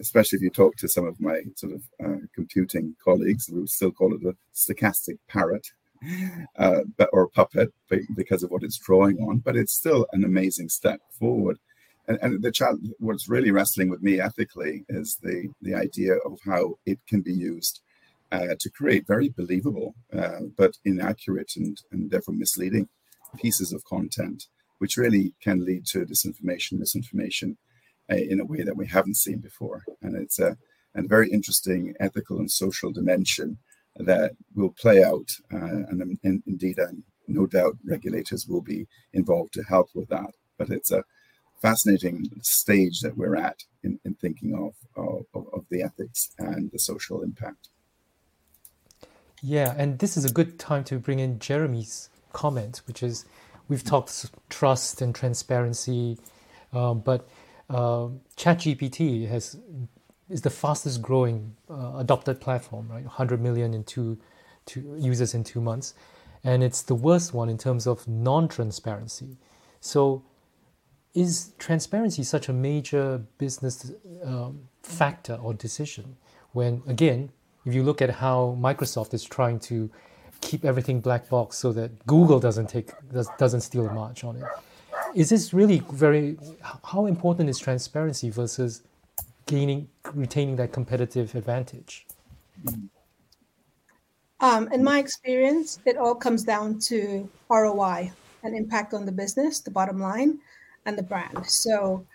especially 0.00 0.36
if 0.36 0.42
you 0.42 0.50
talk 0.50 0.74
to 0.76 0.88
some 0.88 1.06
of 1.06 1.20
my 1.20 1.40
sort 1.54 1.72
of 1.72 1.82
uh, 2.04 2.18
computing 2.34 2.94
colleagues, 3.02 3.48
we 3.48 3.64
still 3.68 3.92
call 3.92 4.12
it 4.12 4.22
a 4.24 4.34
stochastic 4.52 5.16
parrot, 5.28 5.68
uh, 6.58 6.80
or 7.12 7.28
puppet 7.28 7.72
because 8.14 8.42
of 8.42 8.50
what 8.50 8.62
it's 8.62 8.78
drawing 8.78 9.18
on. 9.18 9.38
But 9.38 9.56
it's 9.56 9.72
still 9.72 10.06
an 10.12 10.24
amazing 10.24 10.68
step 10.68 11.00
forward. 11.18 11.58
And, 12.08 12.18
and 12.22 12.42
the 12.42 12.50
child, 12.50 12.80
what's 12.98 13.28
really 13.28 13.50
wrestling 13.50 13.88
with 13.88 14.02
me 14.02 14.20
ethically 14.20 14.84
is 14.88 15.18
the 15.22 15.48
the 15.60 15.74
idea 15.74 16.14
of 16.24 16.38
how 16.44 16.78
it 16.84 16.98
can 17.06 17.20
be 17.20 17.32
used 17.32 17.80
uh, 18.32 18.54
to 18.58 18.70
create 18.70 19.06
very 19.06 19.28
believable 19.28 19.94
uh, 20.16 20.40
but 20.56 20.78
inaccurate 20.84 21.52
and, 21.56 21.80
and 21.92 22.10
therefore 22.10 22.34
misleading 22.34 22.88
pieces 23.36 23.72
of 23.72 23.84
content, 23.84 24.46
which 24.78 24.96
really 24.96 25.32
can 25.40 25.64
lead 25.64 25.86
to 25.86 26.04
disinformation, 26.04 26.78
misinformation 26.78 27.56
uh, 28.10 28.16
in 28.16 28.40
a 28.40 28.44
way 28.44 28.62
that 28.62 28.76
we 28.76 28.86
haven't 28.86 29.16
seen 29.16 29.38
before. 29.38 29.84
And 30.00 30.16
it's 30.16 30.38
a, 30.38 30.56
a 30.94 31.02
very 31.02 31.30
interesting 31.30 31.94
ethical 32.00 32.38
and 32.38 32.50
social 32.50 32.90
dimension 32.90 33.58
that 33.96 34.32
will 34.54 34.70
play 34.70 35.02
out. 35.02 35.30
Uh, 35.52 35.86
and, 35.90 36.18
and, 36.22 36.42
indeed, 36.46 36.78
no 37.28 37.46
doubt 37.46 37.76
regulators 37.84 38.46
will 38.48 38.60
be 38.60 38.86
involved 39.12 39.52
to 39.54 39.62
help 39.62 39.88
with 39.94 40.08
that. 40.08 40.34
But 40.58 40.70
it's 40.70 40.90
a 40.90 41.04
fascinating 41.60 42.28
stage 42.42 43.00
that 43.00 43.16
we're 43.16 43.36
at 43.36 43.64
in, 43.82 43.98
in 44.04 44.14
thinking 44.14 44.54
of, 44.54 44.74
of, 44.96 45.46
of 45.52 45.64
the 45.70 45.82
ethics 45.82 46.30
and 46.38 46.70
the 46.72 46.78
social 46.78 47.22
impact. 47.22 47.68
Yeah, 49.42 49.74
and 49.76 49.98
this 49.98 50.16
is 50.16 50.24
a 50.24 50.32
good 50.32 50.58
time 50.58 50.84
to 50.84 50.98
bring 50.98 51.18
in 51.18 51.38
Jeremy's 51.38 52.10
comment, 52.32 52.82
which 52.86 53.02
is 53.02 53.24
we've 53.68 53.84
talked 53.84 54.30
trust 54.48 55.02
and 55.02 55.14
transparency, 55.14 56.18
um, 56.72 57.00
but 57.00 57.28
uh, 57.68 58.08
ChatGPT 58.36 59.28
has 59.28 59.58
is 60.32 60.42
the 60.42 60.50
fastest 60.50 61.02
growing 61.02 61.54
uh, 61.70 61.92
adopted 61.98 62.40
platform, 62.40 62.88
right? 62.88 63.04
100 63.04 63.40
million 63.40 63.74
in 63.74 63.84
two, 63.84 64.18
two 64.66 64.96
users 64.98 65.34
in 65.34 65.44
two 65.44 65.60
months, 65.60 65.94
and 66.42 66.64
it's 66.64 66.82
the 66.82 66.94
worst 66.94 67.34
one 67.34 67.48
in 67.48 67.58
terms 67.58 67.86
of 67.86 68.08
non-transparency. 68.08 69.36
So 69.80 70.24
is 71.14 71.52
transparency 71.58 72.22
such 72.22 72.48
a 72.48 72.52
major 72.52 73.22
business 73.38 73.92
um, 74.24 74.60
factor 74.82 75.34
or 75.34 75.52
decision 75.52 76.16
when 76.52 76.82
again 76.86 77.30
if 77.66 77.74
you 77.74 77.82
look 77.82 78.00
at 78.00 78.10
how 78.10 78.56
microsoft 78.58 79.12
is 79.12 79.22
trying 79.22 79.58
to 79.60 79.90
keep 80.40 80.64
everything 80.64 81.00
black 81.00 81.28
box 81.28 81.58
so 81.58 81.70
that 81.70 81.90
google 82.06 82.40
doesn't 82.40 82.66
take 82.66 82.90
doesn't 83.36 83.60
steal 83.60 83.86
a 83.86 83.92
march 83.92 84.24
on 84.24 84.36
it 84.36 84.44
is 85.14 85.28
this 85.28 85.52
really 85.52 85.82
very 85.92 86.38
how 86.84 87.04
important 87.04 87.48
is 87.48 87.58
transparency 87.58 88.30
versus 88.30 88.82
gaining 89.46 89.88
retaining 90.14 90.56
that 90.56 90.72
competitive 90.72 91.34
advantage 91.34 92.06
um, 94.40 94.68
in 94.72 94.82
my 94.82 94.98
experience 94.98 95.78
it 95.84 95.96
all 95.96 96.14
comes 96.14 96.44
down 96.44 96.78
to 96.78 97.28
roi 97.48 98.10
and 98.42 98.56
impact 98.56 98.94
on 98.94 99.06
the 99.06 99.12
business 99.12 99.60
the 99.60 99.70
bottom 99.70 100.00
line 100.00 100.38
and 100.86 100.98
the 100.98 101.02
brand. 101.02 101.46
So 101.46 102.06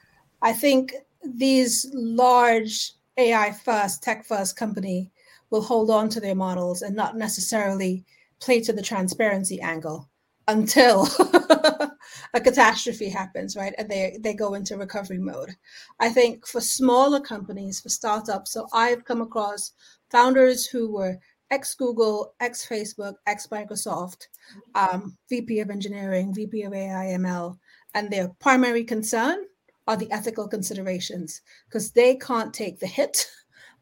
I 0.41 0.53
think 0.53 0.93
these 1.23 1.89
large 1.93 2.93
AI 3.17 3.51
first, 3.51 4.03
tech 4.03 4.25
first 4.25 4.55
company 4.55 5.11
will 5.49 5.61
hold 5.61 5.89
on 5.89 6.09
to 6.09 6.19
their 6.19 6.35
models 6.35 6.81
and 6.81 6.95
not 6.95 7.17
necessarily 7.17 8.03
play 8.39 8.61
to 8.61 8.73
the 8.73 8.81
transparency 8.81 9.59
angle. 9.61 10.07
Until 10.47 11.07
a 12.33 12.41
catastrophe 12.41 13.09
happens, 13.09 13.55
right? 13.55 13.73
And 13.77 13.89
they, 13.89 14.17
they 14.19 14.33
go 14.33 14.53
into 14.53 14.77
recovery 14.77 15.17
mode. 15.17 15.55
I 15.99 16.09
think 16.09 16.47
for 16.47 16.61
smaller 16.61 17.19
companies, 17.19 17.79
for 17.79 17.89
startups, 17.89 18.51
so 18.51 18.67
I've 18.73 19.05
come 19.05 19.21
across 19.21 19.73
founders 20.09 20.65
who 20.65 20.91
were 20.91 21.17
ex 21.51 21.73
Google, 21.75 22.33
ex 22.39 22.65
Facebook, 22.67 23.15
ex 23.25 23.47
Microsoft, 23.47 24.27
um, 24.75 25.17
VP 25.29 25.59
of 25.59 25.69
engineering, 25.69 26.33
VP 26.33 26.63
of 26.63 26.73
AI 26.73 27.17
ML, 27.17 27.57
and 27.93 28.09
their 28.09 28.29
primary 28.39 28.83
concern 28.83 29.45
are 29.87 29.97
the 29.97 30.11
ethical 30.11 30.47
considerations 30.47 31.41
because 31.67 31.91
they 31.91 32.15
can't 32.15 32.53
take 32.53 32.79
the 32.79 32.87
hit 32.87 33.29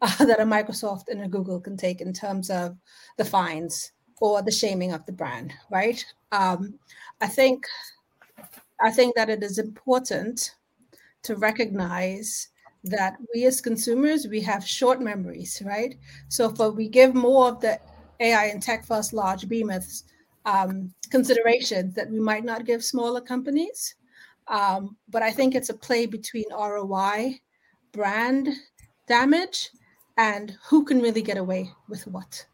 uh, 0.02 0.16
that 0.26 0.40
a 0.40 0.46
Microsoft 0.46 1.10
and 1.10 1.22
a 1.22 1.28
Google 1.28 1.60
can 1.60 1.78
take 1.78 2.02
in 2.02 2.14
terms 2.14 2.50
of 2.50 2.78
the 3.18 3.26
fines 3.26 3.92
or 4.22 4.42
the 4.42 4.52
shaming 4.52 4.94
of 4.94 5.06
the 5.06 5.12
brand, 5.12 5.54
right? 5.72 6.04
Um, 6.32 6.80
I 7.22 7.28
think 7.28 7.66
I 8.82 8.92
think 8.92 9.16
that 9.16 9.30
it 9.30 9.44
is 9.44 9.58
important 9.58 10.56
to 11.24 11.36
recognize 11.36 12.50
that 12.84 13.16
we 13.34 13.46
as 13.46 13.62
consumers 13.62 14.28
we 14.28 14.42
have 14.42 14.66
short 14.66 15.02
memories, 15.02 15.62
right? 15.66 15.96
So 16.30 16.50
if 16.50 16.76
we 16.76 16.88
give 16.88 17.16
more 17.16 17.48
of 17.48 17.62
the 17.62 17.80
AI 18.20 18.46
and 18.46 18.62
tech 18.62 18.86
first 18.86 19.14
large 19.14 19.48
behemoths 19.48 20.04
um, 20.46 20.94
considerations 21.10 21.94
that 21.96 22.10
we 22.10 22.20
might 22.20 22.46
not 22.46 22.66
give 22.66 22.84
smaller 22.84 23.22
companies. 23.22 23.96
Um, 24.48 24.96
but 25.10 25.24
I 25.24 25.32
think 25.32 25.56
it's 25.56 25.70
a 25.70 25.74
play 25.74 26.06
between 26.06 26.46
ROI, 26.52 27.40
brand 27.92 28.50
damage, 29.08 29.72
and 30.18 30.56
who 30.70 30.86
can 30.86 31.02
really 31.02 31.22
get 31.22 31.38
away 31.38 31.72
with 31.90 32.06
what. 32.08 32.46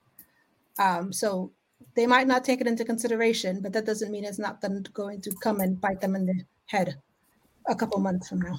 Um, 0.79 1.11
so 1.11 1.51
they 1.95 2.07
might 2.07 2.27
not 2.27 2.43
take 2.43 2.61
it 2.61 2.67
into 2.67 2.85
consideration, 2.85 3.61
but 3.61 3.73
that 3.73 3.85
doesn't 3.85 4.11
mean 4.11 4.23
it's 4.23 4.39
not 4.39 4.61
then 4.61 4.83
going 4.93 5.21
to 5.21 5.31
come 5.41 5.59
and 5.59 5.79
bite 5.79 6.01
them 6.01 6.15
in 6.15 6.25
the 6.25 6.43
head 6.65 6.95
a 7.67 7.75
couple 7.75 7.99
months 7.99 8.29
from 8.29 8.41
now. 8.41 8.57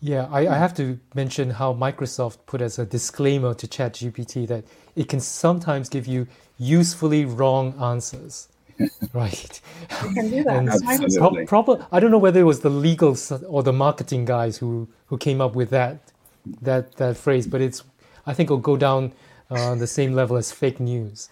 Yeah, 0.00 0.28
I, 0.30 0.46
I, 0.46 0.58
have 0.58 0.74
to 0.74 1.00
mention 1.14 1.50
how 1.50 1.72
Microsoft 1.72 2.38
put 2.46 2.60
as 2.60 2.78
a 2.78 2.84
disclaimer 2.84 3.54
to 3.54 3.66
ChatGPT 3.66 4.46
that 4.46 4.64
it 4.94 5.08
can 5.08 5.20
sometimes 5.20 5.88
give 5.88 6.06
you 6.06 6.28
usefully 6.58 7.24
wrong 7.24 7.74
answers. 7.80 8.48
right. 9.14 9.60
You 10.04 10.14
can 10.14 10.30
do 10.30 10.44
that. 10.44 11.16
Pro- 11.18 11.46
proper, 11.46 11.86
I 11.90 11.98
don't 11.98 12.10
know 12.10 12.18
whether 12.18 12.40
it 12.40 12.44
was 12.44 12.60
the 12.60 12.70
legal 12.70 13.16
or 13.48 13.62
the 13.62 13.72
marketing 13.72 14.26
guys 14.26 14.58
who, 14.58 14.86
who 15.06 15.16
came 15.16 15.40
up 15.40 15.54
with 15.54 15.70
that 15.70 15.98
that 16.62 16.96
that 16.96 17.16
phrase, 17.16 17.46
but 17.46 17.60
it's 17.60 17.82
I 18.26 18.34
think 18.34 18.48
it'll 18.48 18.58
go 18.58 18.76
down 18.76 19.12
uh, 19.50 19.74
the 19.74 19.86
same 19.86 20.12
level 20.12 20.36
as 20.36 20.52
fake 20.52 20.80
news. 20.80 21.28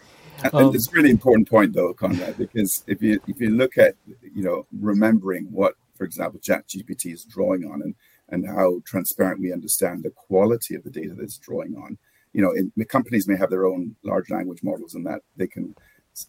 Um, 0.52 0.74
it's 0.74 0.88
a 0.88 0.92
really 0.92 1.10
important 1.10 1.48
point, 1.48 1.72
though, 1.72 1.94
Conrad, 1.94 2.36
because 2.36 2.82
if 2.86 3.00
you 3.02 3.20
if 3.26 3.40
you 3.40 3.50
look 3.50 3.78
at 3.78 3.94
you 4.34 4.42
know 4.42 4.66
remembering 4.72 5.46
what, 5.50 5.74
for 5.96 6.04
example, 6.04 6.40
ChatGPT 6.40 7.12
is 7.12 7.24
drawing 7.24 7.64
on, 7.64 7.82
and 7.82 7.94
and 8.30 8.46
how 8.46 8.80
transparent 8.84 9.40
we 9.40 9.52
understand 9.52 10.02
the 10.02 10.10
quality 10.10 10.74
of 10.74 10.82
the 10.82 10.90
data 10.90 11.14
that's 11.14 11.38
drawing 11.38 11.76
on, 11.76 11.98
you 12.32 12.42
know, 12.42 12.52
in, 12.52 12.72
the 12.76 12.84
companies 12.84 13.28
may 13.28 13.36
have 13.36 13.50
their 13.50 13.66
own 13.66 13.94
large 14.02 14.30
language 14.30 14.62
models, 14.62 14.94
and 14.94 15.06
that 15.06 15.20
they 15.36 15.46
can, 15.46 15.74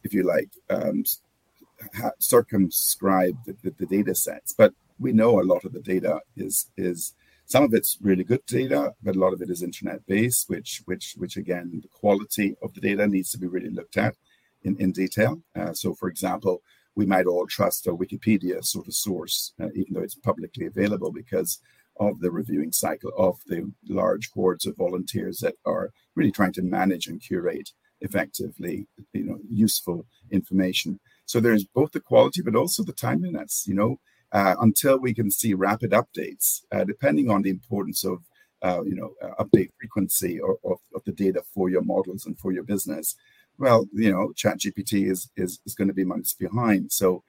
if 0.03 0.13
you 0.13 0.23
like, 0.23 0.49
um, 0.69 1.03
ha- 1.95 2.11
circumscribe 2.19 3.37
the, 3.45 3.55
the, 3.63 3.71
the 3.79 3.85
data 3.85 4.13
sets. 4.13 4.53
But 4.53 4.73
we 4.99 5.11
know 5.11 5.41
a 5.41 5.43
lot 5.43 5.65
of 5.65 5.73
the 5.73 5.81
data 5.81 6.21
is 6.37 6.69
is 6.77 7.15
some 7.45 7.63
of 7.63 7.73
it's 7.73 7.97
really 8.01 8.23
good 8.23 8.45
data, 8.47 8.93
but 9.03 9.15
a 9.15 9.19
lot 9.19 9.33
of 9.33 9.41
it 9.41 9.49
is 9.49 9.61
internet 9.61 10.05
based, 10.07 10.49
which 10.49 10.81
which 10.85 11.15
which 11.17 11.37
again 11.37 11.79
the 11.81 11.87
quality 11.87 12.55
of 12.61 12.73
the 12.73 12.81
data 12.81 13.07
needs 13.07 13.31
to 13.31 13.37
be 13.37 13.47
really 13.47 13.69
looked 13.69 13.97
at 13.97 14.15
in, 14.63 14.75
in 14.77 14.91
detail. 14.91 15.41
Uh, 15.55 15.73
so 15.73 15.93
for 15.93 16.09
example, 16.09 16.61
we 16.95 17.05
might 17.05 17.27
all 17.27 17.45
trust 17.45 17.87
a 17.87 17.91
Wikipedia 17.91 18.63
sort 18.63 18.87
of 18.87 18.93
source, 18.93 19.53
uh, 19.61 19.69
even 19.75 19.93
though 19.93 20.01
it's 20.01 20.15
publicly 20.15 20.65
available 20.65 21.11
because 21.11 21.59
of 21.99 22.19
the 22.19 22.31
reviewing 22.31 22.71
cycle 22.71 23.11
of 23.17 23.37
the 23.47 23.71
large 23.87 24.29
hordes 24.33 24.65
of 24.65 24.75
volunteers 24.75 25.39
that 25.39 25.55
are 25.65 25.91
really 26.15 26.31
trying 26.31 26.53
to 26.53 26.61
manage 26.61 27.07
and 27.07 27.21
curate 27.21 27.71
effectively, 28.01 28.87
you 29.13 29.23
know, 29.23 29.39
useful 29.49 30.05
information. 30.31 30.99
So 31.25 31.39
there's 31.39 31.63
both 31.63 31.91
the 31.91 32.01
quality, 32.01 32.41
but 32.41 32.55
also 32.55 32.83
the 32.83 32.93
timeliness. 32.93 33.65
You 33.67 33.75
know, 33.75 33.99
uh, 34.35 34.53
until 34.59 34.99
we 34.99 35.13
can 35.13 35.31
see 35.31 35.53
rapid 35.53 35.91
updates, 35.91 36.63
uh, 36.73 36.83
depending 36.83 37.29
on 37.29 37.41
the 37.41 37.49
importance 37.49 38.03
of 38.03 38.19
uh, 38.61 38.83
you 38.83 38.93
know 38.93 39.13
uh, 39.23 39.41
update 39.41 39.69
frequency 39.79 40.39
or, 40.39 40.57
of, 40.65 40.79
of, 40.93 41.01
the 41.05 41.13
data 41.13 41.41
for 41.53 41.69
your 41.69 41.81
models 41.81 42.25
and 42.25 42.37
for 42.37 42.51
your 42.51 42.63
business. 42.63 43.15
Well, 43.57 43.87
you 43.93 44.11
know, 44.11 44.33
ChatGPT 44.35 45.09
is, 45.09 45.29
is 45.37 45.59
is 45.65 45.73
going 45.73 45.87
to 45.87 45.93
be 45.93 46.03
months 46.03 46.33
behind, 46.33 46.91
so 46.91 47.23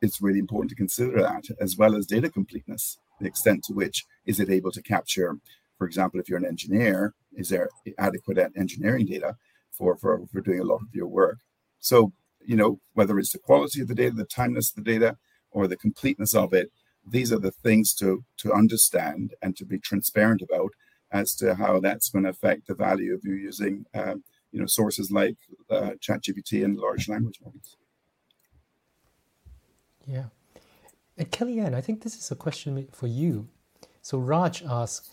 it's 0.00 0.22
really 0.22 0.38
important 0.38 0.70
to 0.70 0.76
consider 0.84 1.20
that 1.20 1.44
as 1.60 1.76
well 1.76 1.94
as 1.94 2.06
data 2.06 2.30
completeness, 2.30 2.96
the 3.20 3.26
extent 3.26 3.64
to 3.64 3.74
which 3.74 4.06
is 4.24 4.40
it 4.40 4.48
able 4.48 4.72
to 4.72 4.82
capture, 4.82 5.36
for 5.76 5.86
example, 5.86 6.18
if 6.18 6.30
you're 6.30 6.38
an 6.38 6.46
engineer, 6.46 7.14
is 7.34 7.50
there 7.50 7.68
adequate 7.98 8.38
engineering 8.56 9.04
data 9.04 9.36
for 9.70 9.98
for, 9.98 10.22
for 10.32 10.40
doing 10.40 10.60
a 10.60 10.70
lot 10.72 10.80
of 10.80 10.94
your 10.94 11.08
work? 11.08 11.40
So 11.80 12.12
you 12.46 12.56
know 12.56 12.80
whether 12.94 13.18
it's 13.18 13.32
the 13.32 13.38
quality 13.38 13.82
of 13.82 13.88
the 13.88 13.94
data, 13.94 14.14
the 14.16 14.24
timeliness 14.24 14.70
of 14.70 14.82
the 14.82 14.90
data, 14.90 15.18
or 15.52 15.66
the 15.66 15.76
completeness 15.76 16.34
of 16.34 16.52
it 16.52 16.70
these 17.06 17.32
are 17.32 17.38
the 17.38 17.50
things 17.50 17.94
to 17.94 18.24
to 18.36 18.52
understand 18.52 19.34
and 19.42 19.56
to 19.56 19.64
be 19.64 19.78
transparent 19.78 20.42
about 20.42 20.72
as 21.10 21.34
to 21.34 21.54
how 21.54 21.78
that's 21.80 22.08
going 22.08 22.24
to 22.24 22.30
affect 22.30 22.66
the 22.66 22.74
value 22.74 23.14
of 23.14 23.20
you 23.24 23.34
using 23.34 23.84
um, 23.94 24.22
you 24.50 24.60
know 24.60 24.66
sources 24.66 25.10
like 25.10 25.36
uh, 25.70 25.90
ChatGPT 26.00 26.64
and 26.64 26.76
large 26.76 27.08
language 27.08 27.38
models. 27.44 27.76
Yeah, 30.06 30.26
and 31.16 31.30
Kellyann, 31.30 31.74
I 31.74 31.80
think 31.80 32.02
this 32.02 32.16
is 32.16 32.30
a 32.30 32.36
question 32.36 32.88
for 32.92 33.06
you. 33.06 33.48
So 34.00 34.18
Raj 34.18 34.62
asks, 34.64 35.10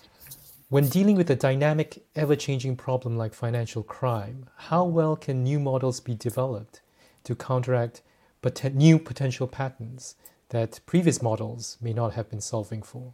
when 0.70 0.88
dealing 0.88 1.16
with 1.16 1.30
a 1.30 1.36
dynamic, 1.36 2.04
ever-changing 2.16 2.76
problem 2.76 3.16
like 3.16 3.36
financial 3.36 3.84
crime, 3.84 4.50
how 4.56 4.84
well 4.84 5.16
can 5.16 5.44
new 5.44 5.60
models 5.60 6.00
be 6.00 6.16
developed 6.16 6.82
to 7.24 7.36
counteract 7.36 8.02
poten- 8.42 8.76
new 8.76 9.00
potential 9.00 9.48
patterns 9.48 10.16
that 10.50 10.80
previous 10.86 11.22
models 11.22 11.78
may 11.82 11.94
not 11.94 12.14
have 12.14 12.30
been 12.30 12.42
solving 12.42 12.82
for. 12.82 13.14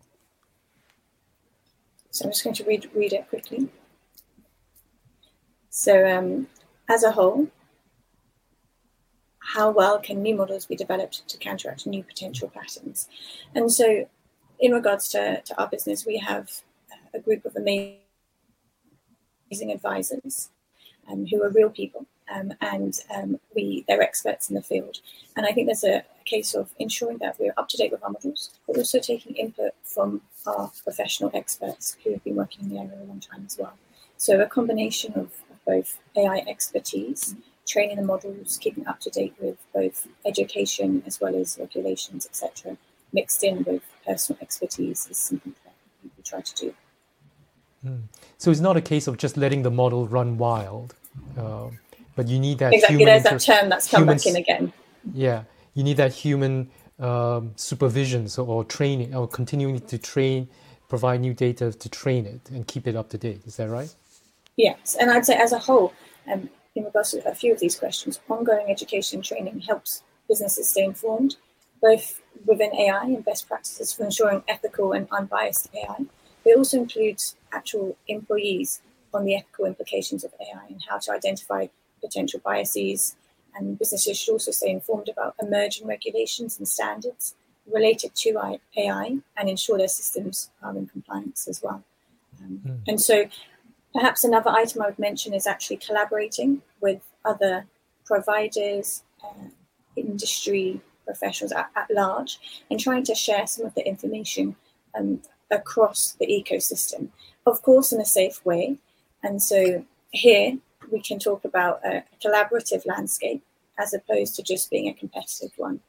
So 2.11 2.25
I'm 2.25 2.31
just 2.31 2.43
going 2.43 2.55
to 2.55 2.63
read, 2.63 2.89
read 2.95 3.13
it 3.13 3.27
quickly. 3.29 3.69
So 5.69 6.07
um, 6.07 6.47
as 6.89 7.03
a 7.03 7.11
whole, 7.11 7.49
how 9.39 9.69
well 9.69 9.99
can 9.99 10.21
new 10.23 10.35
models 10.35 10.65
be 10.65 10.75
developed 10.75 11.27
to 11.27 11.37
counteract 11.37 11.85
new 11.85 12.03
potential 12.03 12.49
patterns? 12.49 13.09
And 13.53 13.71
so 13.71 14.07
in 14.59 14.71
regards 14.71 15.09
to, 15.09 15.41
to 15.41 15.61
our 15.61 15.67
business, 15.67 16.05
we 16.05 16.17
have 16.17 16.49
a 17.13 17.19
group 17.19 17.45
of 17.45 17.55
amazing 17.55 17.99
advisors 19.51 20.49
um, 21.09 21.25
who 21.27 21.43
are 21.43 21.49
real 21.49 21.69
people 21.69 22.05
um, 22.33 22.53
and 22.61 22.99
um, 23.15 23.39
we 23.55 23.85
they're 23.87 24.01
experts 24.01 24.49
in 24.49 24.55
the 24.55 24.61
field. 24.61 24.99
And 25.35 25.45
I 25.45 25.51
think 25.51 25.67
there's 25.67 25.83
a, 25.83 26.03
case 26.25 26.55
of 26.55 26.71
ensuring 26.79 27.19
that 27.19 27.39
we're 27.39 27.53
up 27.55 27.69
to 27.69 27.77
date 27.77 27.91
with 27.91 28.03
our 28.03 28.09
models, 28.09 28.49
but 28.65 28.77
also 28.77 28.99
taking 28.99 29.35
input 29.35 29.73
from 29.83 30.21
our 30.47 30.71
professional 30.83 31.29
experts 31.35 31.97
who 32.03 32.11
have 32.11 32.23
been 32.23 32.35
working 32.35 32.63
in 32.63 32.69
the 32.69 32.79
area 32.79 32.97
a 32.99 33.05
long 33.05 33.19
time 33.19 33.43
as 33.45 33.57
well. 33.57 33.77
So 34.17 34.41
a 34.41 34.47
combination 34.47 35.13
of, 35.13 35.31
both 35.67 35.97
AI 36.15 36.43
expertise, 36.47 37.35
training 37.67 37.97
the 37.97 38.03
models, 38.03 38.59
keeping 38.61 38.85
up 38.85 38.99
to 38.99 39.09
date 39.09 39.33
with 39.39 39.57
both 39.73 40.07
education 40.23 41.01
as 41.07 41.19
well 41.19 41.35
as 41.35 41.57
regulations, 41.59 42.27
etc., 42.27 42.77
mixed 43.11 43.43
in 43.43 43.63
with 43.63 43.81
personal 44.05 44.37
expertise 44.41 45.07
is 45.09 45.17
something 45.17 45.55
that 45.63 45.73
we 46.03 46.23
try 46.23 46.41
to 46.41 46.55
do. 46.55 46.75
Mm. 47.83 48.03
So 48.37 48.51
it's 48.51 48.59
not 48.59 48.77
a 48.77 48.81
case 48.81 49.07
of 49.07 49.17
just 49.17 49.37
letting 49.37 49.63
the 49.63 49.71
model 49.71 50.07
run 50.07 50.37
wild. 50.37 50.93
Uh, 51.37 51.69
but 52.15 52.27
you 52.27 52.39
need 52.39 52.59
that 52.59 52.73
exactly. 52.73 53.05
There's 53.05 53.23
that 53.23 53.39
term 53.39 53.69
that's 53.69 53.89
come 53.89 54.05
back 54.05 54.25
in 54.25 54.35
again. 54.35 54.73
Yeah, 55.13 55.43
you 55.73 55.83
need 55.83 55.97
that 55.97 56.13
human 56.13 56.69
um, 56.99 57.51
supervision, 57.55 58.27
so 58.27 58.45
or 58.45 58.63
training, 58.63 59.13
or 59.13 59.27
continuing 59.27 59.79
to 59.81 59.97
train, 59.97 60.47
provide 60.87 61.21
new 61.21 61.33
data 61.33 61.71
to 61.71 61.89
train 61.89 62.25
it 62.25 62.49
and 62.49 62.65
keep 62.67 62.87
it 62.87 62.95
up 62.95 63.09
to 63.09 63.17
date. 63.17 63.41
Is 63.45 63.57
that 63.57 63.69
right? 63.69 63.93
Yes, 64.55 64.95
and 64.99 65.11
I'd 65.11 65.25
say 65.25 65.35
as 65.35 65.51
a 65.51 65.59
whole, 65.59 65.93
um, 66.31 66.49
in 66.75 66.85
regards 66.85 67.11
to 67.11 67.27
a 67.27 67.35
few 67.35 67.53
of 67.53 67.59
these 67.59 67.77
questions, 67.77 68.19
ongoing 68.29 68.69
education 68.69 69.21
training 69.21 69.59
helps 69.61 70.03
businesses 70.27 70.69
stay 70.69 70.85
informed, 70.85 71.35
both 71.81 72.21
within 72.45 72.73
AI 72.73 73.03
and 73.03 73.25
best 73.25 73.47
practices 73.47 73.93
for 73.93 74.05
ensuring 74.05 74.43
ethical 74.47 74.93
and 74.93 75.07
unbiased 75.11 75.69
AI. 75.75 76.05
It 76.45 76.57
also 76.57 76.77
includes 76.77 77.35
actual 77.51 77.97
employees 78.07 78.81
on 79.13 79.25
the 79.25 79.35
ethical 79.35 79.65
implications 79.65 80.23
of 80.23 80.33
AI 80.39 80.67
and 80.67 80.81
how 80.87 80.99
to 80.99 81.11
identify 81.11 81.67
potential 82.05 82.41
biases, 82.43 83.15
and 83.55 83.79
businesses 83.79 84.19
should 84.19 84.33
also 84.33 84.51
stay 84.51 84.69
informed 84.69 85.09
about 85.09 85.35
emerging 85.41 85.87
regulations 85.87 86.57
and 86.57 86.67
standards 86.67 87.35
related 87.71 88.13
to 88.15 88.57
AI 88.77 89.17
and 89.37 89.49
ensure 89.49 89.77
their 89.77 89.87
systems 89.87 90.51
are 90.61 90.75
in 90.77 90.87
compliance 90.87 91.47
as 91.47 91.61
well. 91.63 91.83
Um, 92.41 92.61
mm. 92.65 92.79
And 92.87 93.01
so, 93.01 93.25
perhaps 93.93 94.23
another 94.23 94.51
item 94.51 94.81
I 94.81 94.87
would 94.87 94.99
mention 94.99 95.33
is 95.33 95.47
actually 95.47 95.77
collaborating 95.77 96.61
with 96.81 97.01
other 97.23 97.65
providers, 98.05 99.03
uh, 99.23 99.49
industry 99.95 100.81
professionals 101.05 101.51
at, 101.51 101.69
at 101.75 101.89
large 101.89 102.39
and 102.69 102.79
trying 102.79 103.03
to 103.03 103.15
share 103.15 103.47
some 103.47 103.65
of 103.65 103.73
the 103.75 103.87
information 103.87 104.55
um, 104.97 105.21
across 105.51 106.13
the 106.19 106.27
ecosystem, 106.27 107.09
of 107.45 107.61
course, 107.61 107.91
in 107.91 108.01
a 108.01 108.05
safe 108.05 108.45
way. 108.45 108.77
And 109.23 109.41
so 109.41 109.85
here 110.11 110.57
we 110.91 111.01
can 111.01 111.19
talk 111.19 111.45
about 111.45 111.81
a 111.85 112.03
collaborative 112.23 112.85
landscape 112.85 113.43
as 113.77 113.93
opposed 113.93 114.35
to 114.35 114.43
just 114.43 114.69
being 114.69 114.87
a 114.87 114.93
competitive 114.93 115.51
one. 115.57 115.79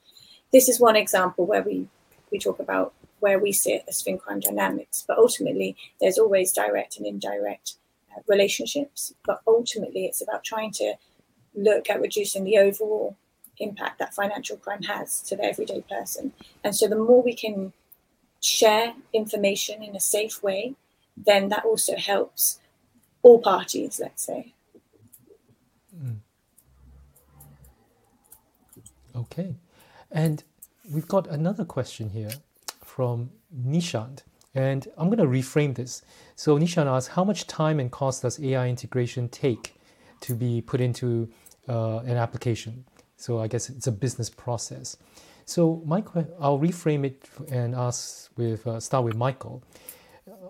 This 0.53 0.69
is 0.69 0.81
one 0.81 0.97
example 0.97 1.47
where 1.47 1.63
we, 1.63 1.89
we 2.31 2.39
talk 2.39 2.59
about 2.59 2.95
where 3.21 3.39
we 3.39 3.53
sit 3.53 3.85
as 3.89 4.03
FinCrime 4.03 4.43
Dynamics, 4.43 5.05
but 5.07 5.19
ultimately 5.19 5.77
there's 6.01 6.19
always 6.19 6.53
direct 6.53 6.97
and 6.99 7.07
indirect 7.07 7.75
uh, 8.15 8.21
relationships. 8.29 9.15
But 9.25 9.41
ultimately, 9.47 10.05
it's 10.05 10.23
about 10.23 10.45
trying 10.45 10.73
to 10.73 10.95
look 11.55 11.89
at 11.89 12.01
reducing 12.01 12.45
the 12.45 12.59
overall 12.59 13.17
impact 13.59 13.99
that 13.99 14.15
financial 14.15 14.57
crime 14.57 14.83
has 14.83 15.23
to 15.23 15.37
the 15.37 15.45
everyday 15.45 15.83
person. 15.83 16.33
And 16.63 16.77
so 16.77 16.87
the 16.89 16.97
more 16.97 17.23
we 17.23 17.35
can 17.35 17.73
share 18.43 18.95
information 19.13 19.83
in 19.83 19.97
a 19.97 20.01
safe 20.01 20.43
way, 20.43 20.75
then 21.17 21.49
that 21.49 21.65
also 21.65 21.97
helps 21.97 22.61
all 23.23 23.41
parties, 23.41 23.99
let's 24.01 24.23
say. 24.23 24.53
Mm. 25.99 26.17
Okay. 29.17 29.55
And 30.13 30.45
we've 30.93 31.09
got 31.09 31.27
another 31.29 31.65
question 31.65 32.11
here 32.11 32.31
from 32.85 33.31
Nishant. 33.67 34.23
And 34.55 34.89
I'm 34.97 35.09
going 35.09 35.19
to 35.19 35.27
reframe 35.27 35.75
this. 35.75 36.03
So 36.35 36.59
Nishant 36.59 36.87
asks, 36.87 37.15
how 37.15 37.25
much 37.25 37.47
time 37.47 37.81
and 37.81 37.91
cost 37.91 38.23
does 38.23 38.41
AI 38.41 38.69
integration 38.69 39.29
take 39.29 39.75
to 40.21 40.35
be 40.35 40.63
put 40.63 40.81
into 40.81 41.29
uh, 41.69 41.99
an 41.99 42.17
application? 42.17 42.85
So 43.17 43.41
I 43.41 43.49
guess 43.49 43.69
it's 43.71 43.87
a 43.87 43.93
business 43.93 44.31
process. 44.31 44.97
So 45.45 45.83
Michael, 45.87 46.27
I'll 46.41 46.59
reframe 46.59 47.05
it 47.05 47.29
and 47.51 47.75
ask 47.75 48.31
with 48.37 48.67
uh, 48.67 48.81
start 48.81 49.05
with 49.05 49.15
Michael. 49.15 49.63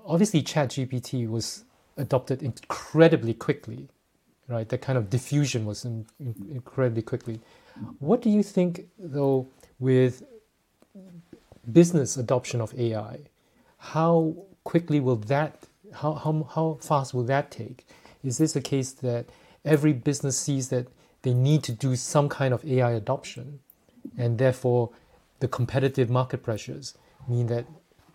Obviously, 0.07 0.43
ChatGPT 0.43 1.29
was 1.29 1.65
adopted 1.97 2.43
incredibly 2.43 3.35
quickly, 3.35 3.89
right? 4.49 4.69
That 4.69 4.81
kind 4.83 4.99
of 4.99 5.11
diffusion 5.11 5.65
was 5.67 5.85
in, 5.85 6.07
in, 6.21 6.35
incredibly 6.51 7.03
quickly. 7.03 7.41
What 7.99 8.23
do 8.23 8.31
you 8.31 8.43
think, 8.43 8.87
though, 8.99 9.49
with 9.79 10.23
business 11.73 12.17
adoption 12.17 12.61
of 12.61 12.79
AI? 12.79 13.19
How 13.79 14.35
quickly 14.65 15.01
will 15.01 15.17
that? 15.17 15.65
How 15.95 16.15
how 16.15 16.49
how 16.55 16.79
fast 16.81 17.15
will 17.15 17.25
that 17.25 17.51
take? 17.51 17.87
Is 18.25 18.39
this 18.39 18.57
a 18.57 18.61
case 18.61 18.93
that 18.93 19.27
every 19.65 19.93
business 19.93 20.39
sees 20.39 20.69
that 20.71 20.89
they 21.23 21.35
need 21.35 21.63
to 21.65 21.73
do 21.73 21.97
some 21.97 22.29
kind 22.29 22.55
of 22.55 22.65
AI 22.65 22.93
adoption, 22.93 23.61
and 24.17 24.39
therefore 24.39 24.91
the 25.41 25.49
competitive 25.49 26.11
market 26.11 26.43
pressures 26.43 26.95
mean 27.29 27.47
that 27.49 27.67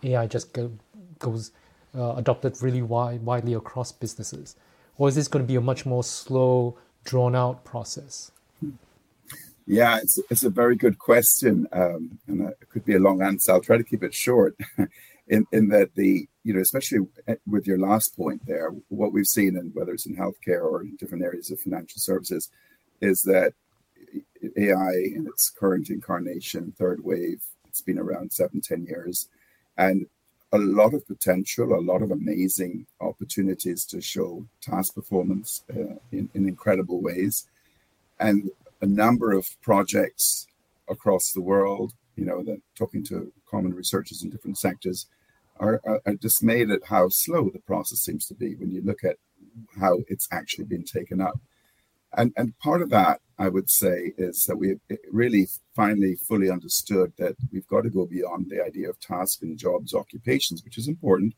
AI 0.02 0.26
just 0.26 0.52
go, 0.52 0.72
goes 1.18 1.52
uh, 1.96 2.14
adopted 2.16 2.60
really 2.62 2.82
wide, 2.82 3.22
widely 3.22 3.54
across 3.54 3.92
businesses, 3.92 4.56
or 4.98 5.08
is 5.08 5.14
this 5.14 5.28
going 5.28 5.44
to 5.44 5.48
be 5.48 5.56
a 5.56 5.60
much 5.60 5.86
more 5.86 6.04
slow, 6.04 6.76
drawn 7.04 7.34
out 7.34 7.64
process? 7.64 8.30
Yeah, 9.66 9.98
it's, 9.98 10.18
it's 10.30 10.42
a 10.42 10.50
very 10.50 10.76
good 10.76 10.98
question, 10.98 11.68
um, 11.72 12.18
and 12.26 12.48
it 12.48 12.68
could 12.68 12.84
be 12.84 12.94
a 12.94 12.98
long 12.98 13.22
answer. 13.22 13.52
I'll 13.52 13.60
try 13.60 13.76
to 13.76 13.84
keep 13.84 14.02
it 14.02 14.14
short. 14.14 14.56
in, 15.28 15.46
in 15.52 15.68
that 15.68 15.94
the 15.94 16.26
you 16.44 16.52
know 16.52 16.60
especially 16.60 17.06
with 17.46 17.66
your 17.66 17.78
last 17.78 18.16
point 18.16 18.44
there, 18.46 18.70
what 18.88 19.12
we've 19.12 19.26
seen, 19.26 19.56
and 19.56 19.74
whether 19.74 19.92
it's 19.92 20.06
in 20.06 20.16
healthcare 20.16 20.62
or 20.62 20.82
in 20.82 20.96
different 20.96 21.24
areas 21.24 21.50
of 21.50 21.60
financial 21.60 21.98
services, 21.98 22.50
is 23.00 23.22
that 23.22 23.54
AI 24.56 24.92
in 25.14 25.26
its 25.28 25.50
current 25.50 25.90
incarnation, 25.90 26.74
third 26.76 27.02
wave, 27.04 27.42
it's 27.68 27.82
been 27.82 27.98
around 27.98 28.32
seven, 28.32 28.60
ten 28.60 28.84
years, 28.84 29.28
and 29.78 30.06
a 30.52 30.58
lot 30.58 30.92
of 30.92 31.06
potential, 31.06 31.74
a 31.74 31.80
lot 31.80 32.02
of 32.02 32.10
amazing 32.10 32.86
opportunities 33.00 33.84
to 33.86 34.00
show 34.00 34.44
task 34.60 34.94
performance 34.94 35.64
uh, 35.70 35.96
in, 36.12 36.28
in 36.34 36.46
incredible 36.46 37.00
ways. 37.00 37.46
And 38.20 38.50
a 38.80 38.86
number 38.86 39.32
of 39.32 39.60
projects 39.62 40.46
across 40.88 41.32
the 41.32 41.40
world, 41.40 41.94
you 42.16 42.24
know, 42.24 42.42
that 42.42 42.60
talking 42.76 43.02
to 43.04 43.32
common 43.50 43.74
researchers 43.74 44.22
in 44.22 44.30
different 44.30 44.58
sectors 44.58 45.06
are, 45.58 45.80
are, 45.84 46.00
are 46.04 46.14
dismayed 46.14 46.70
at 46.70 46.84
how 46.84 47.08
slow 47.08 47.48
the 47.48 47.58
process 47.60 48.00
seems 48.00 48.26
to 48.26 48.34
be 48.34 48.54
when 48.56 48.70
you 48.72 48.82
look 48.82 49.04
at 49.04 49.16
how 49.80 49.98
it's 50.08 50.28
actually 50.30 50.64
been 50.64 50.84
taken 50.84 51.20
up. 51.20 51.38
And, 52.16 52.32
and 52.36 52.58
part 52.58 52.82
of 52.82 52.90
that, 52.90 53.20
I 53.38 53.48
would 53.48 53.70
say, 53.70 54.12
is 54.18 54.44
that 54.46 54.56
we 54.56 54.76
really 55.10 55.48
finally 55.74 56.16
fully 56.28 56.50
understood 56.50 57.12
that 57.18 57.36
we've 57.52 57.66
got 57.66 57.82
to 57.82 57.90
go 57.90 58.06
beyond 58.06 58.50
the 58.50 58.62
idea 58.62 58.90
of 58.90 59.00
tasks 59.00 59.42
and 59.42 59.58
jobs, 59.58 59.94
occupations, 59.94 60.62
which 60.64 60.78
is 60.78 60.88
important, 60.88 61.34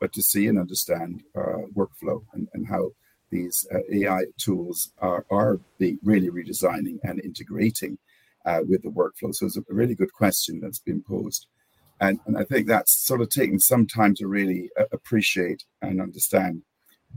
but 0.00 0.12
to 0.12 0.22
see 0.22 0.48
and 0.48 0.58
understand 0.58 1.22
uh, 1.36 1.62
workflow 1.74 2.24
and, 2.34 2.48
and 2.54 2.66
how 2.66 2.90
these 3.30 3.66
uh, 3.74 3.78
AI 3.92 4.24
tools 4.38 4.92
are, 4.98 5.24
are 5.30 5.60
really 6.02 6.30
redesigning 6.30 6.98
and 7.02 7.20
integrating 7.24 7.98
uh, 8.44 8.60
with 8.68 8.82
the 8.82 8.88
workflow. 8.88 9.34
So 9.34 9.46
it's 9.46 9.56
a 9.56 9.62
really 9.68 9.94
good 9.94 10.12
question 10.12 10.60
that's 10.60 10.78
been 10.78 11.02
posed. 11.02 11.46
And, 12.00 12.20
and 12.26 12.36
I 12.36 12.44
think 12.44 12.66
that's 12.66 13.06
sort 13.06 13.22
of 13.22 13.30
taken 13.30 13.58
some 13.58 13.86
time 13.86 14.14
to 14.16 14.26
really 14.26 14.70
uh, 14.78 14.84
appreciate 14.92 15.64
and 15.82 16.00
understand. 16.00 16.62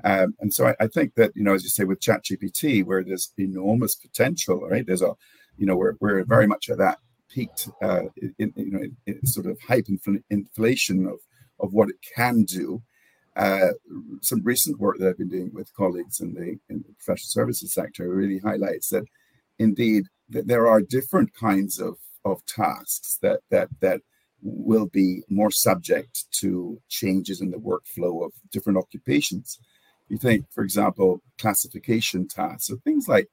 Um, 0.04 0.36
and 0.40 0.54
so 0.54 0.68
I, 0.68 0.76
I, 0.80 0.88
think 0.88 1.16
that, 1.16 1.32
you 1.36 1.44
know, 1.44 1.54
as 1.54 1.64
you 1.64 1.70
say, 1.70 1.84
with 1.84 2.00
ChatGPT, 2.00 2.86
where 2.86 3.04
there's 3.04 3.34
enormous 3.38 3.96
potential, 3.96 4.62
right? 4.62 4.86
There's 4.86 5.02
a, 5.02 5.14
you 5.58 5.66
know, 5.66 5.76
we're, 5.76 5.96
we're 6.00 6.24
very 6.24 6.48
much 6.48 6.70
at 6.70 6.78
that 6.78 7.00
peaked, 7.30 7.70
uh, 7.82 8.04
in, 8.38 8.54
you 8.56 8.72
know, 8.72 8.84
in 9.06 9.26
sort 9.26 9.46
of 9.46 9.60
hype 9.62 9.86
infl- 9.86 10.24
inflation 10.30 11.06
of, 11.06 11.20
of 11.60 11.74
what 11.74 11.90
it 11.90 11.98
can 12.16 12.44
do. 12.44 12.82
Uh, 13.36 13.70
some 14.22 14.42
recent 14.44 14.80
work 14.80 14.98
that 14.98 15.10
I've 15.10 15.18
been 15.18 15.30
doing 15.30 15.52
with 15.54 15.74
colleagues 15.74 16.20
in 16.20 16.34
the, 16.34 16.58
in 16.70 16.84
the 16.88 16.94
professional 16.94 17.30
services 17.30 17.74
sector 17.74 18.10
really 18.10 18.40
highlights 18.40 18.90
that 18.90 19.04
indeed 19.60 20.06
that 20.30 20.48
there 20.48 20.68
are 20.68 20.82
different 20.82 21.34
kinds 21.34 21.80
of, 21.80 21.98
of 22.26 22.46
tasks 22.46 23.18
that, 23.22 23.42
that, 23.50 23.70
that 23.82 24.02
will 24.42 24.88
be 24.88 25.22
more 25.30 25.52
subject 25.52 26.26
to 26.32 26.82
changes 26.88 27.42
in 27.42 27.52
the 27.52 27.58
workflow 27.58 28.26
of 28.26 28.32
different 28.52 28.78
occupations. 28.78 29.60
You 30.10 30.18
think, 30.18 30.46
for 30.52 30.64
example, 30.64 31.22
classification 31.38 32.28
tasks, 32.28 32.68
so 32.68 32.78
things 32.84 33.08
like 33.08 33.30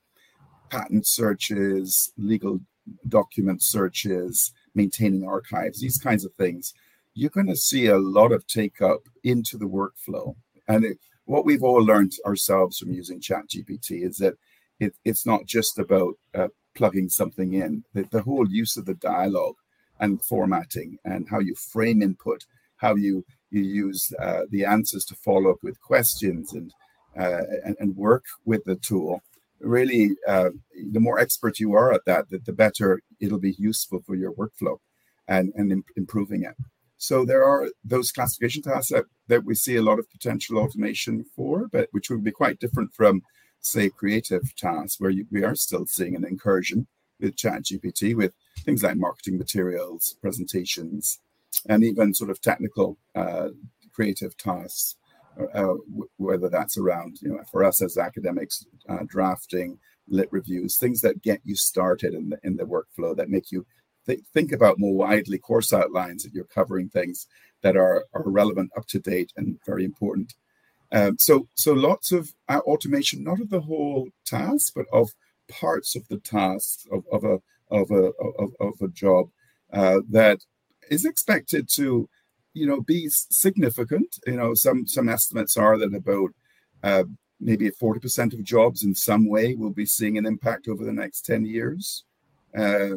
patent 0.71 1.07
searches, 1.07 2.13
legal 2.17 2.61
document 3.09 3.63
searches, 3.63 4.53
maintaining 4.75 5.27
archives, 5.27 5.81
these 5.81 5.99
kinds 5.99 6.25
of 6.25 6.33
things 6.35 6.75
you're 7.17 7.31
going 7.31 7.47
to 7.47 7.57
see 7.57 7.87
a 7.87 7.99
lot 7.99 8.31
of 8.31 8.47
take 8.47 8.81
up 8.81 9.01
into 9.25 9.57
the 9.57 9.65
workflow. 9.65 10.37
And 10.69 10.85
it, 10.85 10.99
what 11.25 11.47
we've 11.47 11.63
all 11.63 11.83
learned 11.83 12.13
ourselves 12.27 12.79
from 12.79 12.93
using 12.93 13.21
ChatGPT 13.21 14.07
is 14.07 14.19
that 14.19 14.35
it, 14.79 14.95
it's 15.05 15.25
not 15.25 15.47
just 15.47 15.79
about 15.79 16.15
uh, 16.35 16.49
plugging 16.75 17.09
something 17.09 17.55
in. 17.55 17.85
The, 17.95 18.03
the, 18.11 18.23
whole 18.23 18.47
use 18.49 18.77
of 18.77 18.85
the 18.85 18.95
dialogue 18.95 19.57
and 19.99 20.23
formatting 20.23 20.99
and 21.07 21.27
how 21.29 21.41
you 21.41 21.55
frame 21.55 22.03
input, 22.03 22.45
how 22.77 22.95
you 22.95 23.25
you 23.51 23.63
use 23.63 24.13
uh, 24.21 24.43
the 24.51 24.65
answers 24.65 25.05
to 25.07 25.15
follow 25.15 25.51
up 25.51 25.59
with 25.63 25.81
questions 25.81 26.53
and, 26.53 26.73
uh, 27.19 27.43
and, 27.65 27.77
and 27.79 27.97
work 27.97 28.25
with 28.45 28.65
the 28.65 28.77
tool. 28.77 29.23
Really, 29.61 30.11
uh, 30.29 30.51
the 30.93 31.01
more 31.01 31.19
expert 31.19 31.59
you 31.59 31.75
are 31.75 31.93
at 31.93 32.05
that, 32.05 32.29
the, 32.29 32.39
the 32.39 32.53
better 32.53 33.01
it'll 33.21 33.39
be 33.39 33.57
useful 33.59 34.03
for 34.07 34.15
your 34.15 34.33
workflow 34.35 34.79
and 35.27 35.53
and 35.57 35.73
imp- 35.73 35.97
improving 35.97 36.43
it. 36.45 36.57
So 36.99 37.25
there 37.25 37.45
are 37.45 37.71
those 37.85 38.13
classification 38.13 38.63
tasks 38.63 38.91
that, 38.91 39.05
that 39.29 39.45
we 39.45 39.55
see 39.55 39.77
a 39.77 39.83
lot 39.83 39.99
of 39.99 40.11
potential 40.11 40.59
automation 40.59 41.25
for, 41.35 41.69
but 41.71 41.89
which 41.93 42.09
would 42.11 42.25
be 42.25 42.31
quite 42.31 42.59
different 42.59 42.95
from, 42.95 43.23
say, 43.61 43.91
creative 43.91 44.55
tasks, 44.57 44.99
where 44.99 45.11
you, 45.11 45.27
we 45.31 45.45
are 45.45 45.55
still 45.55 45.87
seeing 45.87 46.17
an 46.17 46.25
incursion 46.25 46.87
with 47.21 47.37
ChatGPT 47.37 48.15
with 48.17 48.33
things 48.65 48.83
like 48.83 48.97
marketing 48.97 49.37
materials, 49.39 50.17
presentations, 50.23 51.19
and 51.69 51.85
even 51.85 52.15
sort 52.15 52.31
of 52.31 52.41
technical 52.41 52.99
uh, 53.15 53.49
creative 53.93 54.37
tasks. 54.37 54.97
Uh, 55.53 55.75
whether 56.17 56.49
that's 56.49 56.79
around, 56.79 57.19
you 57.21 57.29
know, 57.29 57.43
for 57.53 57.63
us 57.63 57.83
as 57.83 57.99
academics, 57.99 58.65
uh, 58.89 59.01
drafting, 59.07 59.79
lit 60.09 60.29
reviews, 60.33 60.79
things 60.79 61.03
that 61.03 61.21
get 61.21 61.43
you 61.45 61.55
started 61.55 62.15
in 62.15 62.31
the 62.31 62.39
in 62.43 62.57
the 62.57 62.65
workflow 62.65 63.15
that 63.15 63.29
make 63.29 63.53
you 63.53 63.67
th- 64.07 64.21
think 64.33 64.53
about 64.53 64.79
more 64.79 64.95
widely 64.95 65.39
course 65.39 65.73
outlines 65.73 66.23
that 66.23 66.33
you're 66.33 66.45
covering 66.45 66.89
things 66.89 67.27
that 67.63 67.77
are, 67.77 68.05
are 68.15 68.23
relevant, 68.25 68.71
up 68.77 68.87
to 68.87 68.99
date, 68.99 69.33
and 69.37 69.59
very 69.67 69.85
important. 69.85 70.35
Um, 70.93 71.17
so, 71.19 71.49
so 71.55 71.73
lots 71.73 72.13
of 72.13 72.33
uh, 72.49 72.61
automation, 72.61 73.25
not 73.25 73.41
of 73.41 73.51
the 73.51 73.61
whole 73.61 74.09
task, 74.25 74.73
but 74.75 74.87
of 74.93 75.11
parts 75.49 75.97
of 75.97 76.07
the 76.09 76.19
task 76.19 76.81
of, 76.93 77.05
of 77.13 77.25
a 77.25 77.41
of 77.71 77.91
a 77.91 78.13
of, 78.39 78.53
of 78.61 78.75
a 78.81 78.89
job 78.89 79.29
uh, 79.73 80.01
that 80.11 80.45
is 80.91 81.05
expected 81.05 81.69
to, 81.75 82.09
you 82.55 82.67
know, 82.67 82.81
be 82.81 83.09
significant. 83.11 84.19
You 84.27 84.37
know, 84.37 84.55
some 84.55 84.87
some 84.87 85.09
estimates 85.09 85.57
are 85.57 85.79
that 85.79 85.95
about 85.95 86.31
uh, 86.83 87.05
maybe 87.41 87.71
40% 87.71 88.33
of 88.35 88.45
jobs 88.45 88.85
in 88.85 88.95
some 88.95 89.29
way 89.29 89.55
will 89.55 89.71
be 89.73 89.87
seeing 89.87 90.17
an 90.19 90.27
impact 90.27 90.69
over 90.69 90.85
the 90.85 90.93
next 90.93 91.27
10 91.27 91.45
years. 91.47 92.05
uh, 92.57 92.97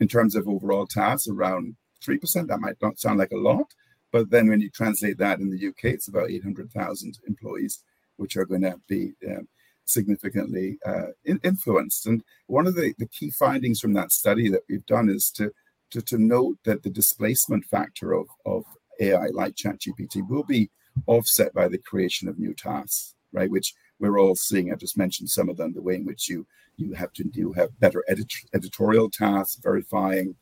in 0.00 0.08
terms 0.08 0.34
of 0.34 0.48
overall 0.48 0.86
tasks, 0.86 1.28
around 1.28 1.76
3%. 2.04 2.46
That 2.46 2.60
might 2.60 2.76
not 2.82 2.98
sound 2.98 3.18
like 3.18 3.32
a 3.32 3.36
lot, 3.36 3.66
but 4.12 4.30
then 4.30 4.48
when 4.48 4.60
you 4.60 4.70
translate 4.70 5.18
that 5.18 5.40
in 5.40 5.50
the 5.50 5.68
UK, 5.68 5.84
it's 5.84 6.08
about 6.08 6.30
800,000 6.30 7.18
employees, 7.26 7.82
which 8.16 8.36
are 8.36 8.44
going 8.44 8.62
to 8.62 8.80
be 8.88 9.12
um, 9.28 9.48
significantly 9.84 10.78
uh, 10.86 11.08
in- 11.24 11.40
influenced. 11.42 12.06
And 12.06 12.22
one 12.46 12.66
of 12.66 12.74
the, 12.74 12.94
the 12.98 13.08
key 13.08 13.30
findings 13.30 13.80
from 13.80 13.92
that 13.94 14.12
study 14.12 14.48
that 14.50 14.62
we've 14.68 14.86
done 14.86 15.08
is 15.08 15.30
to, 15.32 15.52
to, 15.92 16.02
to 16.02 16.18
note 16.18 16.58
that 16.64 16.82
the 16.82 16.90
displacement 16.90 17.64
factor 17.66 18.12
of, 18.12 18.26
of 18.44 18.64
AI 19.00 19.28
like 19.32 19.54
ChatGPT 19.54 20.28
will 20.28 20.42
be 20.42 20.70
offset 21.06 21.54
by 21.54 21.68
the 21.68 21.78
creation 21.78 22.28
of 22.28 22.38
new 22.38 22.54
tasks, 22.54 23.14
right? 23.32 23.50
Which 23.50 23.74
we're 23.98 24.18
all 24.18 24.34
seeing. 24.34 24.72
I 24.72 24.76
just 24.76 24.98
mentioned 24.98 25.30
some 25.30 25.48
of 25.48 25.56
them, 25.56 25.72
the 25.72 25.82
way 25.82 25.94
in 25.94 26.04
which 26.04 26.28
you 26.28 26.46
you 26.76 26.94
have 26.94 27.12
to 27.12 27.24
do 27.24 27.52
have 27.52 27.78
better 27.80 28.02
edit- 28.08 28.46
editorial 28.54 29.10
tasks, 29.10 29.60
verifying 29.62 30.34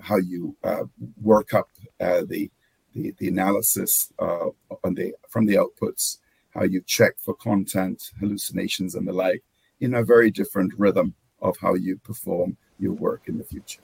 how 0.00 0.16
you 0.16 0.56
uh, 0.64 0.84
work 1.22 1.54
up 1.54 1.68
uh, 2.00 2.22
the, 2.26 2.50
the, 2.94 3.14
the 3.18 3.28
analysis 3.28 4.12
uh, 4.18 4.48
on 4.82 4.94
the 4.94 5.14
from 5.28 5.46
the 5.46 5.54
outputs, 5.54 6.18
how 6.54 6.64
you 6.64 6.82
check 6.86 7.14
for 7.18 7.34
content, 7.34 8.10
hallucinations, 8.18 8.94
and 8.94 9.06
the 9.06 9.12
like, 9.12 9.42
in 9.80 9.94
a 9.94 10.02
very 10.02 10.30
different 10.30 10.72
rhythm 10.78 11.14
of 11.40 11.56
how 11.60 11.74
you 11.74 11.96
perform 11.98 12.56
your 12.78 12.92
work 12.92 13.22
in 13.26 13.38
the 13.38 13.44
future. 13.44 13.82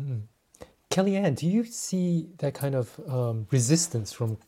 Mm. 0.00 0.22
Kellyann, 0.90 1.36
do 1.36 1.46
you 1.46 1.64
see 1.64 2.28
that 2.38 2.54
kind 2.54 2.74
of 2.74 2.98
um, 3.08 3.46
resistance 3.50 4.12
from 4.12 4.38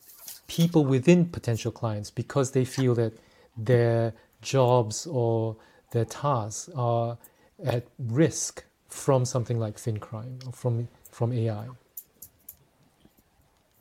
people 0.47 0.85
within 0.85 1.25
potential 1.25 1.71
clients 1.71 2.09
because 2.09 2.51
they 2.51 2.65
feel 2.65 2.95
that 2.95 3.13
their 3.57 4.13
jobs 4.41 5.05
or 5.05 5.55
their 5.91 6.05
tasks 6.05 6.69
are 6.75 7.17
at 7.63 7.85
risk 7.99 8.63
from 8.87 9.25
something 9.25 9.59
like 9.59 9.77
FinCrime 9.77 10.47
or 10.47 10.51
from 10.51 10.87
from 11.11 11.33
AI? 11.33 11.67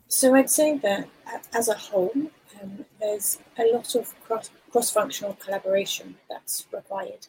So 0.09 0.35
I'd 0.35 0.51
say 0.51 0.79
that 0.79 1.09
as 1.55 1.69
a 1.69 1.75
whole, 1.75 2.13
um, 2.63 2.85
there's 2.99 3.39
a 3.59 3.65
lot 3.73 3.95
of 3.95 4.15
cross 4.25 4.51
cross 4.71 4.91
functional 4.91 5.35
collaboration 5.35 6.17
that's 6.29 6.67
required 6.73 7.27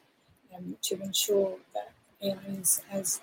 um, 0.56 0.78
to 0.84 1.02
ensure 1.02 1.58
that 1.74 1.92
AI 2.22 2.38
is 2.60 2.82
as 2.92 3.22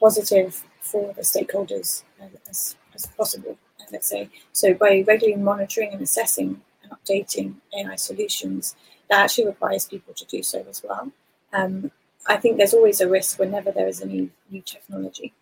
positive 0.00 0.64
for 0.80 1.12
the 1.14 1.22
stakeholders 1.22 2.04
as, 2.48 2.76
as 2.94 3.06
possible. 3.06 3.58
Let's 3.90 4.08
say 4.08 4.28
so 4.52 4.74
by 4.74 5.02
regularly 5.06 5.40
monitoring 5.40 5.92
and 5.92 6.02
assessing 6.02 6.60
and 6.82 6.92
updating 6.92 7.54
AI 7.78 7.96
solutions, 7.96 8.76
that 9.08 9.20
actually 9.24 9.46
requires 9.46 9.86
people 9.86 10.12
to 10.14 10.26
do 10.26 10.42
so 10.42 10.64
as 10.68 10.82
well. 10.82 11.10
Um, 11.52 11.90
I 12.26 12.36
think 12.36 12.58
there's 12.58 12.74
always 12.74 13.00
a 13.00 13.08
risk 13.08 13.38
whenever 13.38 13.72
there 13.72 13.88
is 13.88 14.02
a 14.02 14.06
new 14.06 14.30
new 14.50 14.60
technology, 14.60 15.32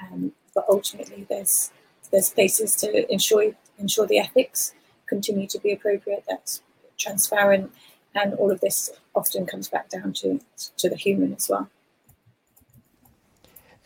um, 0.00 0.32
but 0.54 0.66
ultimately 0.68 1.26
there's 1.28 1.72
there's 2.12 2.30
places 2.30 2.76
to 2.76 3.12
ensure 3.12 3.52
ensure 3.78 4.06
the 4.06 4.18
ethics 4.18 4.72
continue 5.06 5.46
to 5.48 5.58
be 5.58 5.72
appropriate, 5.72 6.24
that's 6.28 6.62
transparent, 6.98 7.72
and 8.14 8.34
all 8.34 8.50
of 8.50 8.60
this 8.60 8.90
often 9.14 9.46
comes 9.46 9.68
back 9.68 9.88
down 9.88 10.12
to 10.12 10.40
to 10.76 10.88
the 10.88 10.96
human 10.96 11.34
as 11.34 11.48
well. 11.48 11.68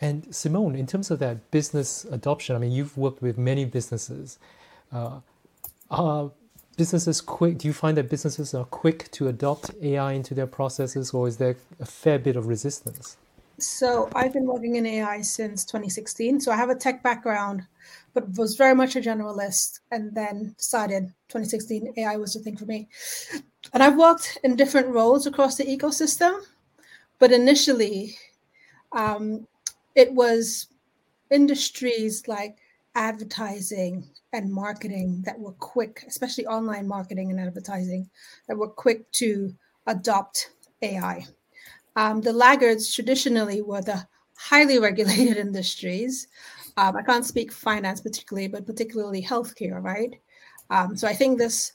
And 0.01 0.33
Simone, 0.33 0.75
in 0.75 0.87
terms 0.87 1.11
of 1.11 1.19
that 1.19 1.51
business 1.51 2.05
adoption, 2.05 2.55
I 2.55 2.59
mean, 2.59 2.71
you've 2.71 2.97
worked 2.97 3.21
with 3.21 3.37
many 3.37 3.65
businesses. 3.65 4.39
Uh, 4.91 5.19
are 5.91 6.31
businesses 6.75 7.21
quick? 7.21 7.59
Do 7.59 7.67
you 7.67 7.73
find 7.73 7.95
that 7.97 8.09
businesses 8.09 8.55
are 8.55 8.65
quick 8.65 9.11
to 9.11 9.27
adopt 9.27 9.69
AI 9.81 10.13
into 10.13 10.33
their 10.33 10.47
processes, 10.47 11.11
or 11.11 11.27
is 11.27 11.37
there 11.37 11.55
a 11.79 11.85
fair 11.85 12.17
bit 12.17 12.35
of 12.35 12.47
resistance? 12.47 13.17
So 13.59 14.09
I've 14.15 14.33
been 14.33 14.47
working 14.47 14.75
in 14.77 14.87
AI 14.87 15.21
since 15.21 15.63
2016. 15.65 16.41
So 16.41 16.51
I 16.51 16.55
have 16.55 16.71
a 16.71 16.75
tech 16.75 17.03
background, 17.03 17.67
but 18.15 18.35
was 18.35 18.55
very 18.55 18.73
much 18.73 18.95
a 18.95 19.01
generalist, 19.01 19.81
and 19.91 20.15
then 20.15 20.55
decided 20.57 21.13
2016 21.29 21.93
AI 21.97 22.17
was 22.17 22.33
the 22.33 22.39
thing 22.39 22.57
for 22.57 22.65
me. 22.65 22.87
And 23.71 23.83
I've 23.83 23.97
worked 23.97 24.39
in 24.43 24.55
different 24.55 24.87
roles 24.87 25.27
across 25.27 25.57
the 25.57 25.65
ecosystem, 25.65 26.41
but 27.19 27.31
initially, 27.31 28.15
um, 28.93 29.47
it 29.95 30.13
was 30.13 30.67
industries 31.29 32.27
like 32.27 32.57
advertising 32.95 34.09
and 34.33 34.51
marketing 34.51 35.21
that 35.25 35.39
were 35.39 35.53
quick, 35.53 36.03
especially 36.07 36.45
online 36.47 36.87
marketing 36.87 37.31
and 37.31 37.39
advertising, 37.39 38.09
that 38.47 38.57
were 38.57 38.67
quick 38.67 39.09
to 39.11 39.53
adopt 39.87 40.51
AI. 40.81 41.25
Um, 41.95 42.21
the 42.21 42.33
laggards 42.33 42.93
traditionally 42.93 43.61
were 43.61 43.81
the 43.81 44.05
highly 44.37 44.79
regulated 44.89 45.37
industries. 45.37 46.27
Um, 46.77 46.95
I 46.95 47.01
can't 47.01 47.25
speak 47.25 47.51
finance 47.51 48.01
particularly, 48.01 48.47
but 48.47 48.65
particularly 48.65 49.21
healthcare, 49.21 49.81
right? 49.81 50.13
Um, 50.69 50.95
so 50.95 51.07
I 51.07 51.13
think 51.13 51.37
this 51.37 51.73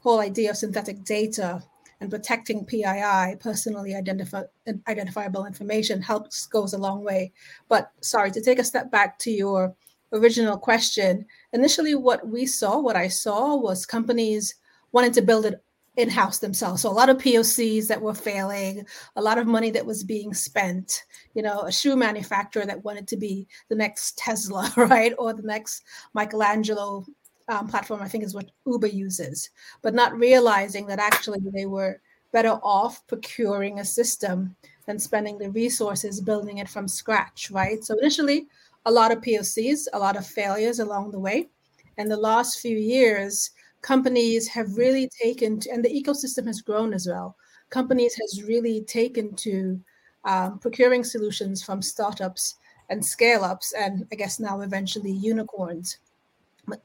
whole 0.00 0.20
idea 0.20 0.50
of 0.50 0.56
synthetic 0.56 1.04
data 1.04 1.62
and 2.00 2.10
protecting 2.10 2.64
PII, 2.64 3.36
personally 3.40 3.92
identifi- 3.92 4.48
identifiable 4.86 5.46
information, 5.46 6.00
helps 6.00 6.46
goes 6.46 6.72
a 6.72 6.78
long 6.78 7.02
way. 7.02 7.32
But 7.68 7.90
sorry, 8.00 8.30
to 8.32 8.40
take 8.40 8.58
a 8.58 8.64
step 8.64 8.90
back 8.90 9.18
to 9.20 9.30
your 9.30 9.74
original 10.12 10.56
question, 10.56 11.26
initially 11.52 11.94
what 11.94 12.26
we 12.26 12.46
saw, 12.46 12.78
what 12.78 12.96
I 12.96 13.08
saw 13.08 13.56
was 13.56 13.84
companies 13.84 14.54
wanting 14.92 15.12
to 15.12 15.22
build 15.22 15.46
it 15.46 15.62
in-house 15.98 16.38
themselves. 16.38 16.82
So 16.82 16.90
a 16.90 16.92
lot 16.92 17.08
of 17.08 17.18
POCs 17.18 17.88
that 17.88 18.00
were 18.00 18.14
failing, 18.14 18.86
a 19.16 19.20
lot 19.20 19.36
of 19.36 19.48
money 19.48 19.72
that 19.72 19.84
was 19.84 20.04
being 20.04 20.32
spent, 20.32 21.04
you 21.34 21.42
know, 21.42 21.62
a 21.62 21.72
shoe 21.72 21.96
manufacturer 21.96 22.64
that 22.64 22.84
wanted 22.84 23.08
to 23.08 23.16
be 23.16 23.48
the 23.68 23.74
next 23.74 24.16
Tesla, 24.16 24.72
right? 24.76 25.12
Or 25.18 25.32
the 25.32 25.42
next 25.42 25.82
Michelangelo 26.14 27.04
um, 27.48 27.68
platform, 27.68 28.02
I 28.02 28.08
think 28.08 28.24
is 28.24 28.34
what 28.34 28.50
Uber 28.66 28.88
uses, 28.88 29.50
but 29.82 29.94
not 29.94 30.18
realizing 30.18 30.86
that 30.86 30.98
actually 30.98 31.40
they 31.52 31.66
were 31.66 32.00
better 32.32 32.58
off 32.62 33.06
procuring 33.06 33.78
a 33.78 33.84
system 33.84 34.54
than 34.86 34.98
spending 34.98 35.38
the 35.38 35.50
resources 35.50 36.20
building 36.20 36.58
it 36.58 36.68
from 36.68 36.86
scratch, 36.86 37.50
right? 37.50 37.82
So 37.84 37.96
initially, 37.98 38.46
a 38.86 38.90
lot 38.90 39.12
of 39.12 39.20
POCs, 39.20 39.86
a 39.92 39.98
lot 39.98 40.16
of 40.16 40.26
failures 40.26 40.78
along 40.78 41.10
the 41.10 41.18
way. 41.18 41.48
And 41.96 42.10
the 42.10 42.16
last 42.16 42.60
few 42.60 42.76
years, 42.76 43.50
companies 43.82 44.46
have 44.48 44.76
really 44.76 45.10
taken 45.22 45.60
to, 45.60 45.70
and 45.70 45.84
the 45.84 46.02
ecosystem 46.02 46.46
has 46.46 46.60
grown 46.60 46.92
as 46.92 47.06
well. 47.06 47.36
Companies 47.70 48.14
has 48.14 48.42
really 48.44 48.82
taken 48.82 49.34
to 49.36 49.80
um, 50.24 50.58
procuring 50.58 51.04
solutions 51.04 51.62
from 51.62 51.82
startups 51.82 52.56
and 52.88 53.04
scale 53.04 53.44
ups, 53.44 53.72
and 53.72 54.06
I 54.12 54.16
guess 54.16 54.40
now 54.40 54.60
eventually 54.60 55.12
unicorns. 55.12 55.98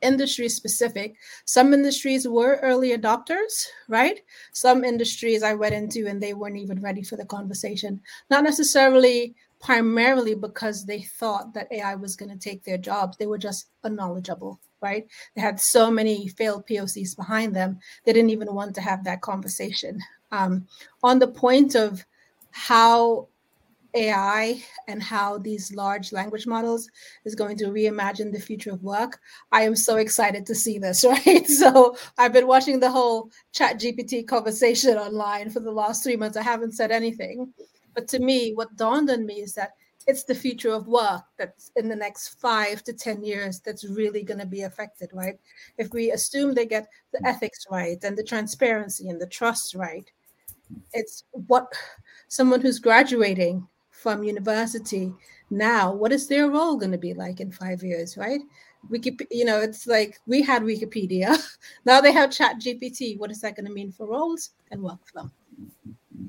Industry 0.02 0.50
specific, 0.50 1.16
some 1.46 1.74
industries 1.74 2.28
were 2.28 2.60
early 2.62 2.98
adopters, 2.98 3.68
right? 3.88 4.20
Some 4.52 4.84
industries 4.84 5.44
I 5.44 5.54
went 5.54 5.76
into 5.76 6.08
and 6.08 6.22
they 6.22 6.34
weren't 6.34 6.58
even 6.58 6.82
ready 6.82 7.04
for 7.04 7.16
the 7.16 7.26
conversation. 7.26 8.02
Not 8.30 8.44
necessarily 8.44 9.36
primarily 9.64 10.36
because 10.36 10.86
they 10.86 11.02
thought 11.02 11.54
that 11.54 11.72
AI 11.72 11.96
was 11.96 12.18
going 12.18 12.30
to 12.30 12.38
take 12.38 12.64
their 12.64 12.78
jobs. 12.78 13.16
They 13.16 13.28
were 13.28 13.38
just 13.38 13.68
unknowledgeable, 13.84 14.60
right? 14.82 15.08
They 15.36 15.42
had 15.42 15.60
so 15.60 15.90
many 15.90 16.28
failed 16.28 16.68
POCs 16.68 17.16
behind 17.16 17.56
them, 17.56 17.80
they 18.04 18.12
didn't 18.12 18.32
even 18.32 18.54
want 18.54 18.76
to 18.76 18.82
have 18.82 19.06
that 19.06 19.22
conversation. 19.22 20.00
Um, 20.32 20.68
on 21.02 21.20
the 21.20 21.28
point 21.28 21.76
of 21.76 22.06
how 22.52 23.30
AI 23.96 24.64
and 24.88 25.02
how 25.02 25.38
these 25.38 25.74
large 25.74 26.12
language 26.12 26.48
models 26.48 26.90
is 27.26 27.36
going 27.36 27.58
to 27.58 27.66
reimagine 27.66 28.32
the 28.32 28.40
future 28.40 28.72
of 28.72 28.84
work. 28.84 29.20
I 29.52 29.64
am 29.64 29.76
so 29.76 29.98
excited 29.98 30.46
to 30.48 30.56
see 30.56 30.78
this, 30.78 31.04
right? 31.08 31.48
So 31.48 31.96
I've 32.18 32.34
been 32.34 32.48
watching 32.48 32.80
the 32.80 32.92
whole 32.92 33.30
chat 33.52 33.80
GPT 33.80 34.28
conversation 34.28 34.98
online 34.98 35.50
for 35.50 35.60
the 35.60 35.72
last 35.72 36.04
three 36.04 36.16
months. 36.16 36.38
I 36.38 36.44
haven't 36.44 36.74
said 36.74 36.92
anything. 36.92 37.54
But 37.94 38.08
to 38.10 38.20
me, 38.20 38.54
what 38.54 38.76
dawned 38.76 39.10
on 39.10 39.26
me 39.26 39.36
is 39.36 39.54
that 39.54 39.74
it's 40.08 40.24
the 40.24 40.36
future 40.36 40.74
of 40.74 40.88
work 40.88 41.24
that's 41.38 41.72
in 41.76 41.88
the 41.88 41.96
next 41.96 42.40
five 42.40 42.84
to 42.84 42.94
10 42.94 43.24
years 43.24 43.60
that's 43.60 43.86
really 43.86 44.24
going 44.24 44.40
to 44.40 44.46
be 44.46 44.64
affected, 44.64 45.10
right? 45.14 45.40
If 45.78 45.92
we 45.94 46.12
assume 46.12 46.54
they 46.54 46.66
get 46.66 46.88
the 47.14 47.26
ethics 47.26 47.66
right 47.72 48.04
and 48.04 48.18
the 48.18 48.24
transparency 48.24 49.10
and 49.10 49.22
the 49.22 49.28
trust 49.28 49.76
right, 49.76 50.10
it's 50.94 51.24
what 51.32 51.72
someone 52.28 52.62
who's 52.62 52.80
graduating 52.80 53.68
from 54.04 54.24
university 54.24 55.14
now, 55.50 55.94
what 55.94 56.12
is 56.12 56.28
their 56.28 56.50
role 56.50 56.76
going 56.78 56.92
to 56.92 56.98
be 56.98 57.14
like 57.14 57.40
in 57.40 57.52
five 57.52 57.84
years, 57.84 58.18
right? 58.18 58.42
Wikipedia, 58.92 59.28
you 59.32 59.46
know, 59.46 59.60
it's 59.60 59.88
like 59.88 60.20
we 60.28 60.42
had 60.42 60.62
Wikipedia. 60.64 61.38
now 61.86 62.02
they 62.02 62.12
have 62.12 62.32
Chat 62.32 62.58
GPT. 62.60 63.18
What 63.18 63.32
is 63.32 63.40
that 63.42 63.56
going 63.56 63.66
to 63.66 63.72
mean 63.72 63.92
for 63.92 64.08
roles 64.08 64.50
and 64.72 64.82
workflow? 64.82 65.32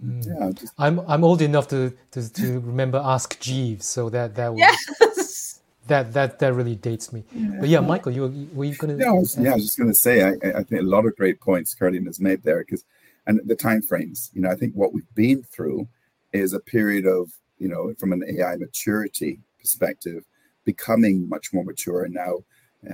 Mm. 0.04 0.26
Yeah, 0.26 0.50
just... 0.52 0.72
I'm 0.78 1.00
I'm 1.08 1.24
old 1.24 1.42
enough 1.42 1.66
to, 1.68 1.92
to, 2.12 2.32
to 2.32 2.60
remember 2.60 3.00
Ask 3.02 3.40
Jeeves, 3.40 3.86
so 3.86 4.08
that 4.10 4.36
that 4.36 4.52
was, 4.52 4.60
yes. 4.60 5.60
that 5.88 6.12
that 6.12 6.38
that 6.38 6.52
really 6.54 6.76
dates 6.76 7.12
me. 7.12 7.24
Yeah. 7.32 7.56
But 7.60 7.68
yeah, 7.68 7.80
Michael, 7.80 8.12
you 8.12 8.48
were 8.52 8.66
you 8.66 8.76
going 8.76 8.96
to? 8.96 9.02
Yeah, 9.02 9.10
I 9.10 9.14
was, 9.14 9.36
yeah, 9.36 9.52
I 9.52 9.54
was 9.54 9.64
just 9.64 9.78
going 9.78 9.90
to 9.90 9.98
say 9.98 10.22
I, 10.22 10.58
I 10.58 10.62
think 10.62 10.82
a 10.82 10.84
lot 10.84 11.06
of 11.06 11.16
great 11.16 11.40
points 11.40 11.74
Caroline 11.74 12.06
has 12.06 12.20
made 12.20 12.42
there 12.44 12.60
because 12.60 12.84
and 13.26 13.40
the 13.44 13.56
time 13.56 13.82
frames. 13.82 14.30
You 14.34 14.42
know, 14.42 14.50
I 14.50 14.54
think 14.54 14.74
what 14.74 14.92
we've 14.92 15.14
been 15.14 15.42
through 15.42 15.88
is 16.32 16.52
a 16.52 16.60
period 16.60 17.06
of 17.06 17.32
you 17.64 17.70
know, 17.70 17.94
from 17.98 18.12
an 18.12 18.22
AI 18.28 18.56
maturity 18.56 19.40
perspective, 19.58 20.22
becoming 20.66 21.26
much 21.26 21.50
more 21.54 21.64
mature 21.64 22.04
and 22.04 22.12
now 22.12 22.40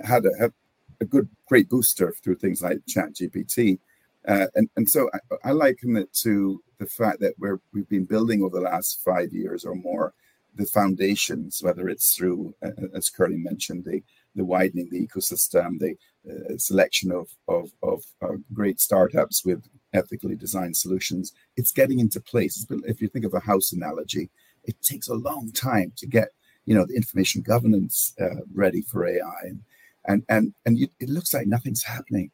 had 0.05 0.25
a, 0.25 0.31
had 0.39 0.53
a 1.01 1.05
good, 1.05 1.29
great 1.49 1.69
booster 1.69 2.15
through 2.23 2.37
things 2.37 2.63
like 2.63 2.79
ChatGPT. 2.89 3.81
Uh, 4.29 4.47
and, 4.55 4.71
and 4.77 4.89
so 4.89 5.11
I, 5.13 5.49
I, 5.49 5.51
liken 5.51 5.97
it 5.97 6.13
to 6.23 6.63
the 6.79 6.87
fact 6.87 7.19
that 7.19 7.35
we're, 7.37 7.59
we've 7.73 7.89
been 7.89 8.05
building 8.05 8.45
over 8.45 8.59
the 8.59 8.71
last 8.71 9.03
five 9.03 9.33
years 9.33 9.65
or 9.65 9.75
more 9.75 10.15
the 10.55 10.67
foundations, 10.67 11.61
whether 11.65 11.89
it's 11.89 12.15
through, 12.15 12.55
uh, 12.63 12.71
as 12.95 13.11
Curly 13.11 13.39
mentioned, 13.39 13.85
the, 13.85 14.03
the 14.37 14.45
widening 14.45 14.89
the 14.91 15.05
ecosystem, 15.05 15.81
the 15.81 15.97
uh, 16.31 16.57
selection 16.59 17.11
of, 17.11 17.29
of, 17.49 17.73
of 17.83 18.05
uh, 18.23 18.37
great 18.53 18.79
startups 18.79 19.45
with 19.45 19.65
ethically 19.95 20.37
designed 20.37 20.77
solutions. 20.77 21.33
It's 21.57 21.73
getting 21.73 21.99
into 21.99 22.21
place. 22.21 22.67
If 22.85 23.01
you 23.01 23.09
think 23.09 23.25
of 23.25 23.35
a 23.35 23.41
house 23.41 23.73
analogy, 23.73 24.31
it 24.65 24.81
takes 24.83 25.09
a 25.09 25.15
long 25.15 25.53
time 25.53 25.93
to 25.97 26.07
get 26.07 26.29
you 26.67 26.75
know 26.75 26.85
the 26.87 26.95
information 26.95 27.43
governance 27.43 28.15
uh, 28.21 28.43
ready 28.55 28.83
for 28.83 29.07
AI, 29.07 29.41
and 29.43 29.63
and 30.07 30.23
and, 30.29 30.55
and 30.67 30.79
you, 30.79 30.89
it 31.01 31.09
looks 31.09 31.35
like 31.35 31.47
nothing's 31.47 31.85
happening, 31.85 32.31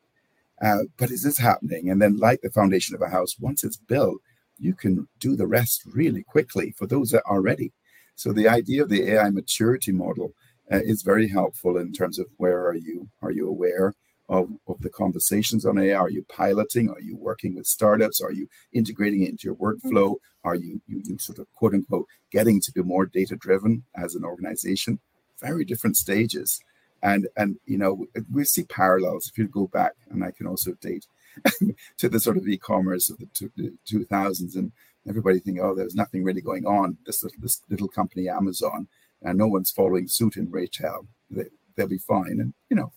uh, 0.63 0.85
but 0.97 1.11
it 1.11 1.25
is 1.25 1.39
happening. 1.39 1.91
And 1.91 2.01
then, 2.01 2.17
like 2.17 2.41
the 2.43 2.51
foundation 2.51 2.95
of 2.95 3.03
a 3.03 3.09
house, 3.09 3.39
once 3.39 3.65
it's 3.65 3.77
built, 3.77 4.19
you 4.59 4.75
can 4.75 5.09
do 5.21 5.37
the 5.37 5.47
rest 5.47 5.83
really 5.87 6.23
quickly 6.23 6.75
for 6.77 6.87
those 6.87 7.11
that 7.11 7.23
are 7.27 7.41
ready. 7.41 7.73
So 8.15 8.33
the 8.33 8.49
idea 8.49 8.83
of 8.83 8.89
the 8.89 9.11
AI 9.13 9.31
maturity 9.31 9.93
model 9.93 10.33
uh, 10.73 10.81
is 10.83 11.03
very 11.03 11.29
helpful 11.29 11.77
in 11.77 11.93
terms 11.93 12.19
of 12.19 12.27
where 12.39 12.67
are 12.67 12.75
you? 12.75 13.09
Are 13.23 13.31
you 13.31 13.49
aware? 13.49 13.95
Of, 14.29 14.49
of 14.67 14.81
the 14.81 14.91
conversations 14.91 15.65
on 15.65 15.79
AI? 15.79 15.95
Are 15.95 16.11
you 16.11 16.25
piloting? 16.29 16.91
Are 16.91 17.01
you 17.01 17.17
working 17.17 17.55
with 17.55 17.65
startups? 17.65 18.21
Are 18.21 18.33
you 18.33 18.49
integrating 18.73 19.23
it 19.23 19.31
into 19.31 19.45
your 19.45 19.55
workflow? 19.55 20.17
Are 20.43 20.57
you, 20.57 20.81
you, 20.89 21.01
you 21.05 21.17
sort 21.19 21.39
of 21.39 21.47
quote 21.53 21.75
unquote 21.75 22.07
getting 22.33 22.61
to 22.63 22.73
be 22.73 22.83
more 22.83 23.07
data 23.07 23.37
driven 23.37 23.85
as 23.95 24.17
an 24.17 24.25
organization? 24.25 24.99
Very 25.41 25.65
different 25.65 25.97
stages. 25.97 26.61
And 27.03 27.29
and 27.37 27.57
you 27.67 27.79
know, 27.79 28.07
we 28.33 28.45
see 28.45 28.65
parallels 28.65 29.29
if 29.29 29.39
you 29.39 29.47
go 29.47 29.69
back, 29.69 29.93
and 30.11 30.25
I 30.25 30.33
can 30.33 30.47
also 30.47 30.73
date 30.81 31.07
to 31.99 32.09
the 32.09 32.19
sort 32.19 32.37
of 32.37 32.49
e-commerce 32.49 33.11
of 33.11 33.19
the, 33.19 33.27
two, 33.35 33.51
the 33.57 33.73
2000s 33.89 34.57
and 34.57 34.73
everybody 35.09 35.39
think, 35.39 35.59
oh, 35.61 35.75
there's 35.75 35.95
nothing 35.95 36.25
really 36.25 36.41
going 36.41 36.67
on. 36.67 36.97
This 37.07 37.25
this 37.39 37.63
little 37.71 37.89
company, 37.89 38.29
Amazon, 38.29 38.89
and 39.23 39.39
no 39.39 39.47
one's 39.47 39.71
following 39.71 40.09
suit 40.09 40.37
in 40.37 40.51
retail. 40.51 41.07
They, 41.31 41.45
they'll 41.77 41.89
be 41.89 41.99
fine. 41.99 42.39
And 42.41 42.55
you 42.71 42.77
know, 42.77 42.93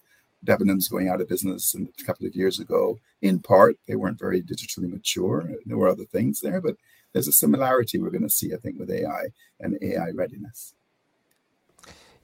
Debenhams 0.46 0.90
going 0.90 1.10
out 1.10 1.22
of 1.22 1.30
business 1.30 1.76
a 1.76 2.04
couple 2.04 2.26
of 2.26 2.36
years 2.36 2.60
ago. 2.60 3.00
In 3.22 3.40
part, 3.40 3.78
they 3.88 3.96
weren't 3.96 4.20
very 4.20 4.42
digitally 4.42 4.90
mature. 4.90 5.52
There 5.66 5.78
were 5.78 5.90
other 5.90 6.06
things 6.06 6.42
there, 6.42 6.62
but 6.62 6.76
there's 7.14 7.28
a 7.28 7.34
similarity 7.34 8.00
we're 8.00 8.12
going 8.12 8.24
to 8.24 8.30
see, 8.30 8.54
I 8.54 8.58
think, 8.58 8.80
with 8.80 8.92
AI 8.92 9.30
and 9.60 9.78
AI 9.82 10.10
readiness. 10.14 10.74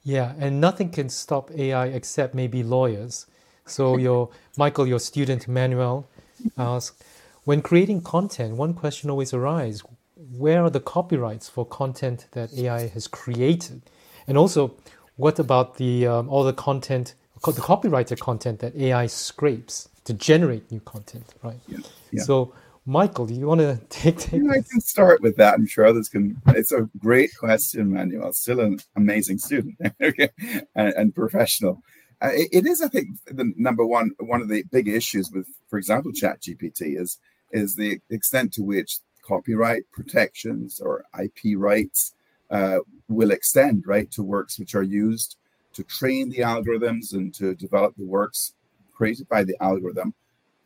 Yeah, 0.04 0.34
and 0.38 0.60
nothing 0.60 0.90
can 0.90 1.08
stop 1.08 1.50
AI 1.50 1.86
except 1.86 2.34
maybe 2.34 2.62
lawyers. 2.62 3.26
So 3.66 3.96
your 4.06 4.30
Michael, 4.56 4.86
your 4.86 5.00
student 5.00 5.48
Manuel 5.48 6.08
asked, 6.56 7.04
when 7.44 7.60
creating 7.62 8.02
content, 8.02 8.56
one 8.56 8.74
question 8.74 9.10
always 9.10 9.34
arises: 9.34 9.82
Where 10.16 10.62
are 10.64 10.70
the 10.70 10.80
copyrights 10.80 11.48
for 11.48 11.66
content 11.66 12.26
that 12.32 12.54
AI 12.54 12.88
has 12.88 13.08
created? 13.08 13.82
And 14.28 14.38
also, 14.38 14.76
what 15.16 15.38
about 15.38 15.76
the 15.76 16.06
um, 16.06 16.28
all 16.28 16.44
the 16.44 16.52
content 16.52 17.14
the 17.44 17.60
copyrighted 17.60 18.20
content 18.20 18.60
that 18.60 18.76
AI 18.76 19.06
scrapes 19.06 19.88
to 20.04 20.14
generate 20.14 20.70
new 20.70 20.80
content, 20.80 21.34
right? 21.42 21.60
Yeah. 21.68 21.78
yeah. 22.10 22.22
So, 22.22 22.54
Michael, 22.86 23.26
do 23.26 23.34
you 23.34 23.46
want 23.46 23.60
to 23.60 23.80
take? 23.88 24.18
take 24.18 24.42
yeah, 24.42 24.50
I 24.50 24.62
can 24.62 24.80
start 24.80 25.20
with 25.20 25.36
that. 25.36 25.54
I'm 25.54 25.66
sure 25.66 25.86
others 25.86 26.08
can. 26.08 26.40
It's 26.48 26.72
a 26.72 26.88
great 26.98 27.30
question, 27.36 27.92
Manuel. 27.92 28.32
Still 28.32 28.60
an 28.60 28.78
amazing 28.96 29.38
student 29.38 29.76
and, 30.00 30.30
and, 30.74 31.14
professional. 31.14 31.82
Uh, 32.22 32.30
it, 32.32 32.48
it 32.52 32.66
is, 32.66 32.80
I 32.80 32.88
think, 32.88 33.08
the 33.26 33.52
number 33.56 33.84
one. 33.84 34.12
One 34.20 34.40
of 34.40 34.48
the 34.48 34.62
big 34.70 34.88
issues 34.88 35.30
with, 35.32 35.46
for 35.68 35.78
example, 35.78 36.12
ChatGPT 36.12 37.00
is 37.00 37.18
is 37.52 37.74
the 37.76 38.00
extent 38.10 38.52
to 38.54 38.62
which 38.62 38.98
copyright 39.26 39.84
protections 39.92 40.80
or 40.80 41.04
IP 41.20 41.56
rights 41.56 42.14
uh, 42.50 42.78
will 43.08 43.30
extend 43.32 43.84
right 43.86 44.10
to 44.12 44.22
works 44.22 44.58
which 44.58 44.74
are 44.74 44.82
used 44.82 45.36
to 45.76 45.84
train 45.84 46.30
the 46.30 46.38
algorithms 46.38 47.12
and 47.12 47.34
to 47.34 47.54
develop 47.54 47.94
the 47.96 48.06
works 48.06 48.54
created 48.94 49.28
by 49.28 49.44
the 49.44 49.56
algorithm, 49.62 50.14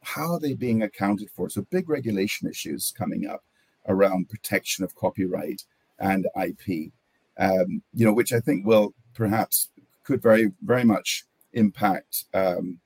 how 0.03 0.33
are 0.33 0.41
they 0.41 0.55
being 0.55 0.83
accounted 0.83 1.29
for? 1.31 1.51
So 1.51 1.67
big 1.71 1.91
regulation 1.91 2.49
issues 2.49 2.93
coming 2.97 3.27
up 3.27 3.43
around 3.89 4.29
protection 4.29 4.85
of 4.85 4.95
copyright 4.95 5.65
and 5.99 6.29
IP, 6.41 6.93
um, 7.39 7.83
you 7.93 8.07
know, 8.07 8.13
which 8.13 8.33
I 8.33 8.41
think 8.41 8.65
will 8.65 8.95
perhaps 9.15 9.69
could 10.05 10.23
very 10.23 10.53
very 10.63 10.85
much 10.85 11.25
impact, 11.53 12.25
um, 12.33 12.79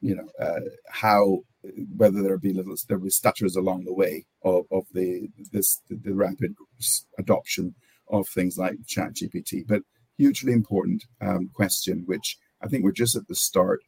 you 0.00 0.14
know, 0.14 0.28
uh, 0.38 0.60
how 0.88 1.40
whether 1.96 2.22
there 2.22 2.38
be 2.38 2.52
little 2.52 2.76
there 2.88 2.98
be 2.98 3.10
stutters 3.10 3.56
along 3.56 3.84
the 3.84 3.92
way 3.92 4.24
of, 4.44 4.64
of 4.70 4.84
the 4.92 5.28
this 5.52 5.80
the 5.90 6.14
rapid 6.14 6.54
adoption 7.18 7.74
of 8.08 8.28
things 8.28 8.56
like 8.56 8.76
ChatGPT, 8.86 9.66
but 9.66 9.82
hugely 10.16 10.52
important 10.52 11.04
um, 11.20 11.50
question, 11.52 12.04
which 12.06 12.38
I 12.62 12.68
think 12.68 12.84
we're 12.84 12.92
just 12.92 13.16
at 13.16 13.26
the 13.28 13.34
start. 13.34 13.80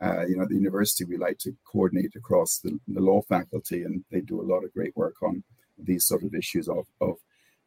Uh, 0.00 0.26
you 0.26 0.36
know, 0.36 0.42
at 0.44 0.48
the 0.48 0.54
university, 0.54 1.04
we 1.04 1.16
like 1.16 1.38
to 1.38 1.56
coordinate 1.64 2.14
across 2.14 2.58
the, 2.58 2.78
the, 2.86 3.00
law 3.00 3.20
faculty, 3.22 3.82
and 3.82 4.04
they 4.12 4.20
do 4.20 4.40
a 4.40 4.50
lot 4.50 4.62
of 4.62 4.72
great 4.72 4.96
work 4.96 5.14
on 5.22 5.42
these 5.76 6.04
sort 6.04 6.22
of 6.22 6.34
issues 6.34 6.68
of, 6.68 6.86
of 7.00 7.16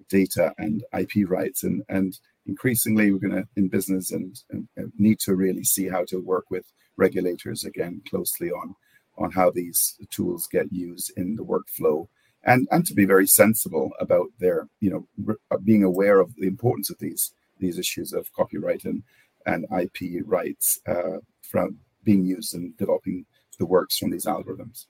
data 0.10 0.54
and 0.58 0.84
IP 0.98 1.30
rights. 1.30 1.64
And, 1.64 1.84
and 1.90 2.18
increasingly, 2.46 3.12
we're 3.12 3.20
going 3.20 3.44
to, 3.44 3.48
in 3.58 3.68
business, 3.68 4.12
and, 4.12 4.40
and, 4.50 4.68
and, 4.78 4.94
need 4.98 5.20
to 5.22 5.36
really 5.36 5.64
see 5.64 5.90
how 5.90 6.06
to 6.06 6.18
work 6.18 6.46
with 6.50 6.72
regulators 6.96 7.66
again 7.66 8.02
closely 8.10 8.50
on, 8.50 8.76
on 9.18 9.32
how 9.32 9.52
these 9.52 9.98
tools 10.10 10.48
get 10.48 10.72
used 10.72 11.12
in 11.18 11.36
the 11.36 11.44
workflow. 11.44 12.08
And, 12.44 12.68
and 12.72 12.86
to 12.86 12.94
be 12.94 13.06
very 13.06 13.28
sensible 13.28 13.92
about 14.00 14.28
their, 14.40 14.68
you 14.80 15.06
know, 15.18 15.38
being 15.64 15.84
aware 15.84 16.20
of 16.20 16.34
the 16.36 16.48
importance 16.48 16.90
of 16.90 16.98
these 17.00 17.34
these 17.62 17.80
issues 17.80 18.12
of 18.12 18.32
copyright 18.34 18.84
and, 18.84 19.04
and 19.46 19.66
IP 19.80 20.22
rights 20.26 20.80
uh, 20.88 21.20
from 21.42 21.78
being 22.04 22.26
used 22.26 22.54
in 22.54 22.74
developing 22.78 23.26
the 23.60 23.66
works 23.66 23.98
from 23.98 24.10
these 24.12 24.26
algorithms. 24.26 24.88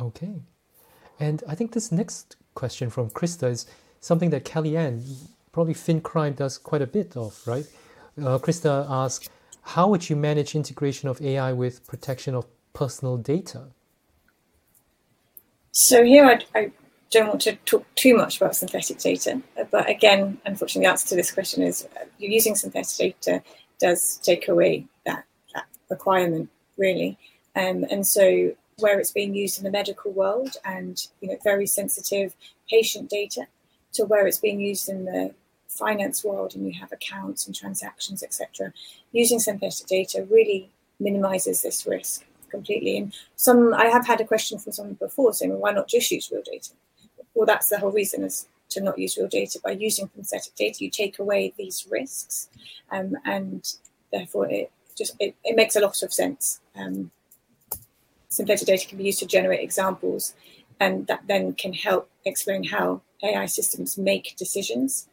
Okay. 0.00 0.42
And 1.18 1.42
I 1.48 1.54
think 1.54 1.72
this 1.72 1.92
next 1.92 2.36
question 2.54 2.90
from 2.90 3.10
Krista 3.10 3.50
is 3.50 3.66
something 4.00 4.30
that 4.30 4.44
Kellyann, 4.44 5.02
probably 5.52 5.74
FinCrime 5.74 6.36
does 6.36 6.58
quite 6.58 6.82
a 6.82 6.86
bit 6.86 7.16
of, 7.16 7.40
right? 7.46 7.66
Uh, 8.18 8.38
Krista 8.38 8.86
asks, 8.88 9.28
how 9.62 9.88
would 9.88 10.10
you 10.10 10.16
manage 10.16 10.54
integration 10.54 11.08
of 11.08 11.20
AI 11.22 11.52
with 11.52 11.86
protection 11.86 12.34
of 12.34 12.46
personal 12.72 13.16
data? 13.16 13.68
So 15.70 16.04
here 16.04 16.26
I, 16.26 16.58
I 16.58 16.70
don't 17.12 17.28
want 17.28 17.42
to 17.42 17.54
talk 17.66 17.86
too 17.94 18.16
much 18.16 18.38
about 18.38 18.56
synthetic 18.56 18.98
data, 18.98 19.40
but 19.70 19.88
again, 19.88 20.38
unfortunately, 20.46 20.86
the 20.86 20.90
answer 20.90 21.08
to 21.08 21.14
this 21.14 21.30
question 21.30 21.62
is 21.62 21.86
uh, 22.00 22.04
using 22.18 22.56
synthetic 22.56 23.20
data 23.20 23.42
does 23.78 24.16
take 24.22 24.48
away 24.48 24.86
that, 25.04 25.24
that 25.54 25.66
requirement, 25.90 26.48
really. 26.78 27.18
Um, 27.54 27.84
and 27.90 28.06
so, 28.06 28.52
where 28.78 28.98
it's 28.98 29.12
being 29.12 29.34
used 29.34 29.58
in 29.58 29.64
the 29.64 29.70
medical 29.70 30.10
world 30.10 30.56
and 30.64 31.06
you 31.20 31.28
know 31.28 31.36
very 31.44 31.66
sensitive 31.66 32.34
patient 32.68 33.10
data, 33.10 33.46
to 33.92 34.04
where 34.06 34.26
it's 34.26 34.38
being 34.38 34.60
used 34.60 34.88
in 34.88 35.04
the 35.04 35.34
finance 35.68 36.24
world 36.24 36.54
and 36.54 36.66
you 36.66 36.80
have 36.80 36.92
accounts 36.92 37.46
and 37.46 37.54
transactions, 37.54 38.22
etc., 38.22 38.72
using 39.12 39.38
synthetic 39.38 39.86
data 39.86 40.26
really 40.30 40.70
minimizes 40.98 41.60
this 41.60 41.86
risk 41.86 42.24
completely. 42.50 42.96
And 42.96 43.14
some, 43.36 43.74
I 43.74 43.86
have 43.86 44.06
had 44.06 44.20
a 44.20 44.24
question 44.24 44.58
from 44.58 44.72
someone 44.72 44.94
before 44.94 45.32
saying, 45.32 45.50
well, 45.50 45.60
why 45.60 45.72
not 45.72 45.88
just 45.88 46.10
use 46.10 46.30
real 46.30 46.42
data? 46.42 46.70
Well, 47.34 47.46
that's 47.46 47.68
the 47.68 47.78
whole 47.78 47.92
reason 47.92 48.24
is 48.24 48.46
to 48.70 48.80
not 48.80 48.98
use 48.98 49.16
real 49.16 49.28
data. 49.28 49.60
By 49.62 49.72
using 49.72 50.10
synthetic 50.14 50.54
data, 50.54 50.84
you 50.84 50.90
take 50.90 51.18
away 51.18 51.52
these 51.56 51.86
risks, 51.90 52.48
um, 52.90 53.16
and 53.24 53.66
therefore 54.12 54.48
it 54.50 54.70
just 54.96 55.14
it, 55.18 55.34
it, 55.44 55.56
makes 55.56 55.76
a 55.76 55.80
lot 55.80 56.02
of 56.02 56.12
sense. 56.12 56.60
Um, 56.76 57.10
synthetic 58.28 58.66
data 58.66 58.86
can 58.86 58.98
be 58.98 59.04
used 59.04 59.18
to 59.20 59.26
generate 59.26 59.60
examples, 59.60 60.34
and 60.80 61.06
that 61.06 61.22
then 61.26 61.54
can 61.54 61.72
help 61.72 62.10
explain 62.24 62.64
how 62.64 63.02
AI 63.22 63.46
systems 63.46 63.96
make 63.96 64.36
decisions. 64.36 65.08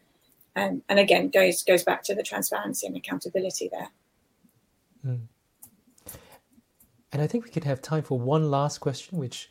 And, 0.55 0.81
and 0.89 0.99
again, 0.99 1.29
goes 1.29 1.63
goes 1.63 1.83
back 1.83 2.03
to 2.03 2.15
the 2.15 2.23
transparency 2.23 2.87
and 2.87 2.97
accountability 2.97 3.69
there. 3.71 3.89
Mm. 5.05 5.21
And 7.11 7.21
I 7.21 7.27
think 7.27 7.43
we 7.45 7.49
could 7.49 7.63
have 7.63 7.81
time 7.81 8.03
for 8.03 8.19
one 8.19 8.51
last 8.51 8.79
question, 8.79 9.17
which 9.17 9.49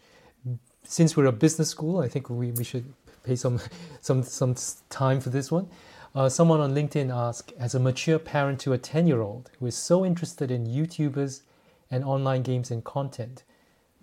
since 0.89 1.17
we're 1.17 1.27
a 1.27 1.33
business 1.33 1.69
school, 1.69 2.01
I 2.01 2.09
think 2.09 2.31
we, 2.31 2.51
we 2.53 2.65
should 2.65 2.93
pay 3.23 3.37
some 3.37 3.61
some 4.01 4.23
some 4.23 4.57
time 4.89 5.21
for 5.21 5.31
this 5.31 5.53
one. 5.53 5.69
Uh, 6.15 6.29
someone 6.29 6.61
on 6.61 6.75
LinkedIn 6.75 7.15
asked, 7.15 7.53
as 7.59 7.75
a 7.75 7.79
mature 7.79 8.19
parent 8.19 8.59
to 8.61 8.73
a 8.73 8.79
10 8.79 9.07
year 9.07 9.21
old 9.21 9.51
who 9.61 9.67
is 9.67 9.77
so 9.77 10.05
interested 10.05 10.51
in 10.51 10.67
YouTubers 10.67 11.43
and 11.91 12.03
online 12.03 12.43
games 12.43 12.71
and 12.71 12.83
content, 12.83 13.45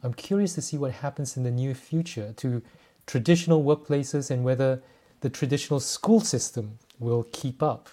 I'm 0.03 0.13
curious 0.13 0.53
to 0.53 0.61
see 0.61 0.77
what 0.77 0.91
happens 0.91 1.35
in 1.35 1.43
the 1.43 1.51
near 1.51 1.73
future 1.73 2.33
to 2.37 2.61
traditional 3.07 3.63
workplaces 3.63 4.29
and 4.29 4.43
whether 4.43 4.81
the 5.21 5.29
traditional 5.31 5.79
school 5.79 6.19
system 6.19 6.77
will 6.99 7.23
keep 7.31 7.63
up. 7.63 7.89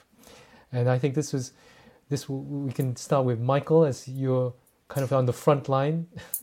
And 0.70 0.88
I 0.88 0.98
think 0.98 1.14
this 1.14 1.32
was 1.32 1.52
this 2.10 2.28
we 2.28 2.72
can 2.72 2.94
start 2.96 3.24
with 3.24 3.40
Michael 3.40 3.86
as 3.86 4.06
you're 4.06 4.52
kind 4.88 5.02
of 5.02 5.12
on 5.14 5.24
the 5.24 5.32
front 5.32 5.70
line 5.70 6.06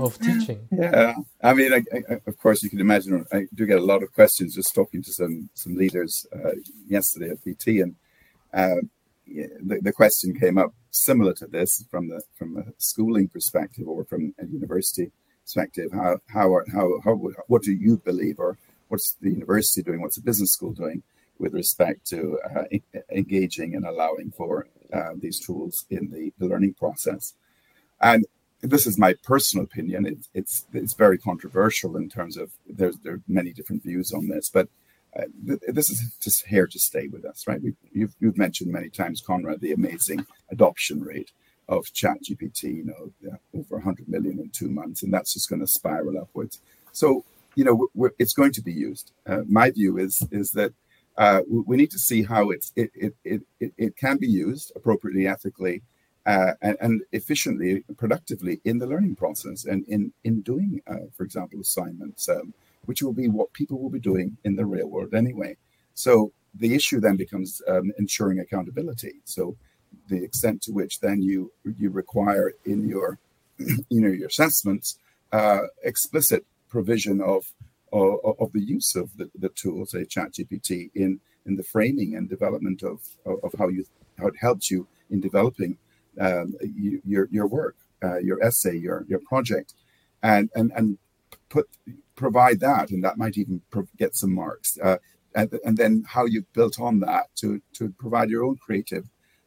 of 0.00 0.18
teaching. 0.18 0.66
Yeah, 0.70 1.14
I 1.42 1.54
mean, 1.54 1.72
I, 1.72 1.82
I, 1.92 2.20
of 2.26 2.38
course, 2.38 2.62
you 2.62 2.70
can 2.70 2.80
imagine. 2.80 3.24
I 3.32 3.46
do 3.54 3.66
get 3.66 3.78
a 3.78 3.84
lot 3.84 4.02
of 4.02 4.12
questions 4.12 4.54
just 4.54 4.74
talking 4.74 5.02
to 5.02 5.12
some 5.12 5.48
some 5.54 5.74
leaders 5.74 6.26
uh, 6.34 6.52
yesterday 6.86 7.30
at 7.30 7.44
BT, 7.44 7.80
and 7.80 7.94
uh, 8.54 8.76
the, 9.26 9.80
the 9.82 9.92
question 9.92 10.38
came 10.38 10.58
up 10.58 10.72
similar 10.90 11.32
to 11.34 11.46
this 11.46 11.84
from 11.90 12.08
the 12.08 12.22
from 12.38 12.56
a 12.56 12.64
schooling 12.78 13.28
perspective 13.28 13.88
or 13.88 14.04
from 14.04 14.34
a 14.38 14.46
university 14.46 15.10
perspective. 15.42 15.90
How 15.92 16.18
how 16.28 16.54
are, 16.54 16.64
how 16.72 17.00
how 17.04 17.14
what 17.48 17.62
do 17.62 17.72
you 17.72 17.98
believe, 17.98 18.38
or 18.38 18.58
what's 18.88 19.16
the 19.20 19.30
university 19.30 19.82
doing? 19.82 20.00
What's 20.00 20.16
the 20.16 20.22
business 20.22 20.52
school 20.52 20.72
doing 20.72 21.02
with 21.38 21.52
respect 21.52 22.06
to 22.06 22.38
uh, 22.56 22.64
engaging 23.10 23.74
and 23.74 23.84
allowing 23.84 24.32
for 24.36 24.68
uh, 24.92 25.10
these 25.18 25.38
tools 25.44 25.84
in 25.90 26.10
the, 26.10 26.32
the 26.38 26.46
learning 26.46 26.74
process? 26.74 27.34
And 28.00 28.24
this 28.62 28.86
is 28.86 28.98
my 28.98 29.14
personal 29.24 29.64
opinion. 29.64 30.06
It, 30.06 30.18
it's 30.34 30.66
it's 30.72 30.94
very 30.94 31.18
controversial 31.18 31.96
in 31.96 32.08
terms 32.08 32.36
of 32.36 32.50
there's 32.66 32.96
there 32.98 33.14
are 33.14 33.22
many 33.28 33.52
different 33.52 33.82
views 33.82 34.12
on 34.12 34.28
this, 34.28 34.50
but 34.50 34.68
uh, 35.16 35.24
th- 35.46 35.60
this 35.68 35.90
is 35.90 36.16
just 36.20 36.46
here 36.46 36.66
to 36.66 36.78
stay 36.78 37.08
with 37.08 37.24
us, 37.24 37.46
right? 37.46 37.62
We, 37.62 37.74
you've 37.92 38.14
you've 38.20 38.38
mentioned 38.38 38.72
many 38.72 38.90
times, 38.90 39.20
Conrad, 39.20 39.60
the 39.60 39.72
amazing 39.72 40.26
adoption 40.50 41.02
rate 41.02 41.30
of 41.68 41.84
ChatGPT. 41.86 42.62
You 42.64 42.84
know, 42.84 43.12
yeah, 43.20 43.36
over 43.58 43.76
100 43.76 44.08
million 44.08 44.38
in 44.38 44.50
two 44.50 44.68
months, 44.68 45.02
and 45.02 45.12
that's 45.12 45.34
just 45.34 45.48
going 45.48 45.60
to 45.60 45.66
spiral 45.66 46.18
upwards. 46.18 46.60
So 46.92 47.24
you 47.56 47.64
know, 47.64 48.10
it's 48.18 48.34
going 48.34 48.52
to 48.52 48.62
be 48.62 48.72
used. 48.72 49.12
Uh, 49.26 49.42
my 49.48 49.70
view 49.70 49.98
is 49.98 50.26
is 50.30 50.50
that 50.52 50.72
uh, 51.18 51.40
we 51.48 51.76
need 51.76 51.90
to 51.90 51.98
see 51.98 52.22
how 52.22 52.50
it's 52.50 52.72
it, 52.76 52.90
it 52.94 53.14
it 53.24 53.42
it 53.60 53.72
it 53.76 53.96
can 53.96 54.18
be 54.18 54.28
used 54.28 54.72
appropriately, 54.76 55.26
ethically, 55.26 55.82
uh, 56.26 56.52
and, 56.60 56.76
and, 56.80 57.02
efficiently, 57.12 57.84
productively 57.96 58.60
in 58.64 58.78
the 58.78 58.86
learning 58.86 59.14
process 59.14 59.64
and 59.64 59.84
in 59.86 60.12
in 60.24 60.40
doing, 60.40 60.82
uh, 60.88 61.06
for 61.16 61.22
example, 61.22 61.60
assignments, 61.60 62.28
um, 62.28 62.52
which 62.86 63.00
will 63.02 63.12
be 63.12 63.28
what 63.28 63.52
people 63.52 63.78
will 63.78 63.90
be 63.90 64.00
doing 64.00 64.36
in 64.44 64.56
the 64.56 64.66
real 64.66 64.88
world 64.88 65.14
anyway. 65.14 65.56
So 65.94 66.32
the 66.54 66.74
issue 66.74 67.00
then 67.00 67.16
becomes 67.16 67.62
um, 67.68 67.92
ensuring 67.98 68.40
accountability. 68.40 69.20
So 69.24 69.56
the 70.08 70.22
extent 70.22 70.62
to 70.62 70.72
which 70.72 71.00
then 71.00 71.22
you 71.22 71.52
you 71.78 71.90
require 71.90 72.52
in 72.64 72.88
your 72.88 73.18
you 73.58 74.00
know 74.00 74.08
your 74.08 74.28
assessments 74.28 74.98
uh, 75.32 75.60
explicit 75.84 76.44
provision 76.68 77.20
of, 77.20 77.52
of, 77.92 78.36
of 78.40 78.52
the 78.52 78.60
use 78.60 78.94
of 78.94 79.16
the, 79.16 79.30
the 79.38 79.48
tool, 79.50 79.86
say 79.86 80.04
ChatGPT, 80.04 80.90
in 80.94 81.20
in 81.46 81.54
the 81.54 81.62
framing 81.62 82.16
and 82.16 82.28
development 82.28 82.82
of, 82.82 83.00
of, 83.24 83.38
of 83.44 83.54
how 83.58 83.68
you 83.68 83.84
how 84.18 84.26
it 84.26 84.34
helps 84.40 84.70
you 84.70 84.86
in 85.10 85.20
developing 85.20 85.78
um, 86.20 86.54
your 87.04 87.28
your 87.30 87.46
work, 87.46 87.76
uh, 88.02 88.18
your 88.18 88.42
essay, 88.42 88.76
your 88.76 89.04
your 89.08 89.20
project, 89.20 89.74
and 90.22 90.50
and 90.54 90.72
and 90.76 90.98
put 91.48 91.68
provide 92.14 92.60
that, 92.60 92.90
and 92.90 93.02
that 93.04 93.18
might 93.18 93.36
even 93.36 93.60
get 93.96 94.14
some 94.14 94.34
marks. 94.34 94.78
Uh, 94.82 94.96
and, 95.34 95.52
and 95.66 95.76
then 95.76 96.02
how 96.08 96.24
you 96.24 96.46
built 96.54 96.80
on 96.80 97.00
that 97.00 97.26
to 97.36 97.60
to 97.74 97.90
provide 97.98 98.30
your 98.30 98.44
own 98.44 98.56
creative 98.56 99.04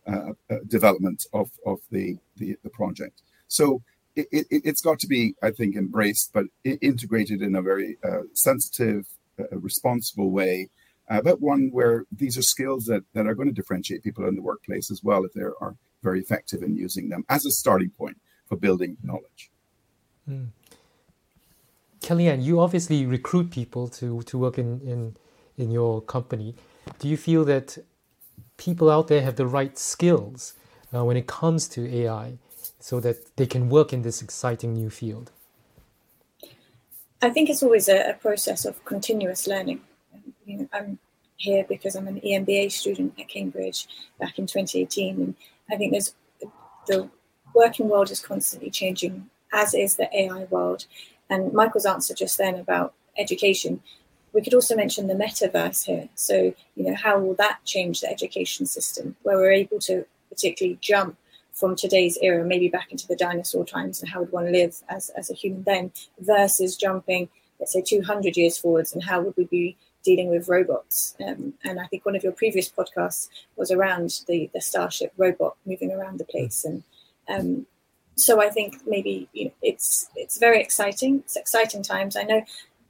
uh, 0.08 0.34
uh 0.50 0.58
development 0.68 1.26
of 1.34 1.50
of 1.66 1.80
the, 1.92 2.18
the 2.38 2.56
the 2.64 2.70
project. 2.70 3.22
So 3.48 3.82
it, 4.16 4.48
it, 4.50 4.66
has 4.66 4.82
got 4.82 5.00
to 5.00 5.08
be, 5.08 5.36
I 5.42 5.52
think, 5.52 5.76
embraced, 5.76 6.32
but 6.34 6.46
integrated 6.64 7.42
in 7.42 7.56
a 7.56 7.62
very 7.62 7.98
uh, 8.04 8.24
sensitive, 8.34 9.08
uh, 9.40 9.58
responsible 9.58 10.32
way, 10.32 10.70
uh, 11.10 11.22
but 11.22 11.42
one 11.42 11.70
where 11.72 12.06
these 12.12 12.38
are 12.38 12.44
skills 12.44 12.86
that, 12.86 13.04
that 13.14 13.28
are 13.28 13.36
going 13.36 13.48
to 13.48 13.54
differentiate 13.54 14.04
people 14.04 14.28
in 14.28 14.36
the 14.36 14.42
workplace 14.42 14.92
as 14.92 15.04
well 15.04 15.24
if 15.26 15.34
there 15.34 15.54
are 15.62 15.76
very 16.02 16.20
effective 16.20 16.64
in 16.64 16.76
using 16.76 17.10
them 17.10 17.26
as 17.30 17.46
a 17.46 17.52
starting 17.52 17.90
point 17.92 18.18
for 18.48 18.56
building 18.56 18.98
knowledge. 19.04 19.52
Mm. 20.30 20.48
Kellyann, 22.02 22.44
you 22.44 22.60
obviously 22.60 23.06
recruit 23.06 23.52
people 23.52 23.88
to, 23.90 24.22
to 24.24 24.38
work 24.38 24.58
in, 24.58 24.80
in, 24.82 25.16
in 25.58 25.72
your 25.72 26.02
company. 26.02 26.56
Do 27.00 27.08
you 27.08 27.18
feel 27.18 27.44
that 27.46 27.78
people 28.58 28.90
out 28.90 29.08
there 29.08 29.22
have 29.22 29.36
the 29.36 29.46
right 29.46 29.78
skills 29.78 30.54
uh, 30.94 31.04
when 31.04 31.18
it 31.18 31.28
comes 31.28 31.68
to 31.70 31.94
AI 31.94 32.38
so 32.80 33.00
that 33.02 33.36
they 33.36 33.46
can 33.46 33.70
work 33.70 33.92
in 33.92 34.02
this 34.02 34.22
exciting 34.22 34.74
new 34.74 34.90
field? 34.90 35.32
I 37.22 37.30
think 37.30 37.50
it's 37.50 37.62
always 37.62 37.90
a, 37.90 38.12
a 38.12 38.14
process 38.14 38.66
of 38.66 38.84
continuous 38.86 39.46
learning. 39.46 39.82
You 40.46 40.60
know, 40.60 40.70
I'm 40.72 41.00
here 41.36 41.66
because 41.68 41.96
I'm 41.96 42.08
an 42.08 42.22
EMBA 42.22 42.72
student 42.72 43.20
at 43.20 43.28
Cambridge 43.28 43.88
back 44.20 44.40
in 44.40 44.48
2018, 44.48 45.22
and 45.22 45.36
I 45.72 45.76
think 45.78 45.92
there's 45.92 46.16
the 46.88 47.10
working 47.54 47.90
world 47.90 48.12
is 48.12 48.20
constantly 48.20 48.70
changing, 48.70 49.30
as 49.54 49.74
is 49.74 49.96
the 49.96 50.10
AI 50.16 50.46
world. 50.46 50.86
And 51.30 51.54
Michael's 51.54 51.86
answer 51.86 52.14
just 52.14 52.38
then 52.38 52.56
about 52.56 52.94
education, 53.18 53.82
we 54.34 54.42
could 54.42 54.54
also 54.54 54.76
mention 54.76 55.08
the 55.08 55.16
metaverse 55.16 55.86
here. 55.86 56.10
So, 56.16 56.54
you 56.76 56.84
know, 56.84 56.96
how 56.96 57.20
will 57.20 57.36
that 57.36 57.60
change 57.66 58.02
the 58.02 58.10
education 58.10 58.66
system, 58.66 59.16
where 59.24 59.38
we're 59.38 59.52
able 59.52 59.80
to 59.80 60.06
particularly 60.30 60.78
jump 60.82 61.18
from 61.54 61.76
today's 61.76 62.18
era, 62.22 62.44
maybe 62.46 62.70
back 62.70 62.92
into 62.92 63.08
the 63.08 63.16
dinosaur 63.16 63.66
times 63.66 64.02
and 64.02 64.10
how 64.10 64.22
would 64.22 64.32
one 64.32 64.52
live 64.52 64.76
as, 64.88 65.10
as 65.10 65.30
a 65.30 65.34
human 65.34 65.64
then, 65.64 65.92
versus 66.20 66.78
jumping, 66.78 67.28
let's 67.60 67.74
say, 67.74 67.82
200 67.82 68.38
years 68.38 68.58
forwards 68.58 68.94
and 68.94 69.04
how 69.04 69.20
would 69.22 69.36
we 69.36 69.46
be 69.46 69.76
dealing 70.04 70.30
with 70.30 70.48
robots. 70.48 71.16
Um, 71.26 71.54
and 71.64 71.80
I 71.80 71.86
think 71.86 72.06
one 72.06 72.16
of 72.16 72.24
your 72.24 72.32
previous 72.32 72.70
podcasts 72.70 73.30
was 73.56 73.72
around 73.72 74.22
the, 74.28 74.50
the 74.54 74.62
Starship 74.62 75.14
robot 75.18 75.58
moving 75.66 75.92
around 75.92 76.20
the 76.20 76.26
place. 76.26 76.66
And 76.66 76.84
um, 77.28 77.66
so 78.16 78.42
I 78.42 78.50
think 78.50 78.86
maybe 78.86 79.30
you 79.34 79.46
know, 79.46 79.54
it's 79.62 80.10
it's 80.16 80.38
very 80.38 80.62
exciting. 80.62 81.20
It's 81.20 81.36
exciting 81.36 81.84
times. 81.84 82.16
I 82.16 82.24
know 82.24 82.44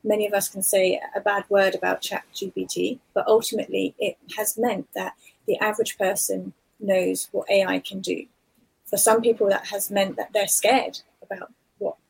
many 0.03 0.25
of 0.25 0.33
us 0.33 0.49
can 0.49 0.63
say 0.63 0.99
a 1.15 1.19
bad 1.19 1.45
word 1.49 1.75
about 1.75 2.01
Chat 2.01 2.23
GPT, 2.33 2.99
but 3.13 3.27
ultimately 3.27 3.95
it 3.99 4.17
has 4.37 4.57
meant 4.57 4.87
that 4.95 5.13
the 5.45 5.57
average 5.59 5.97
person 5.97 6.53
knows 6.79 7.27
what 7.31 7.49
AI 7.49 7.79
can 7.79 7.99
do. 7.99 8.25
For 8.85 8.97
some 8.97 9.21
people, 9.21 9.49
that 9.49 9.67
has 9.67 9.91
meant 9.91 10.15
that 10.15 10.33
they're 10.33 10.47
scared 10.47 11.01
about 11.21 11.51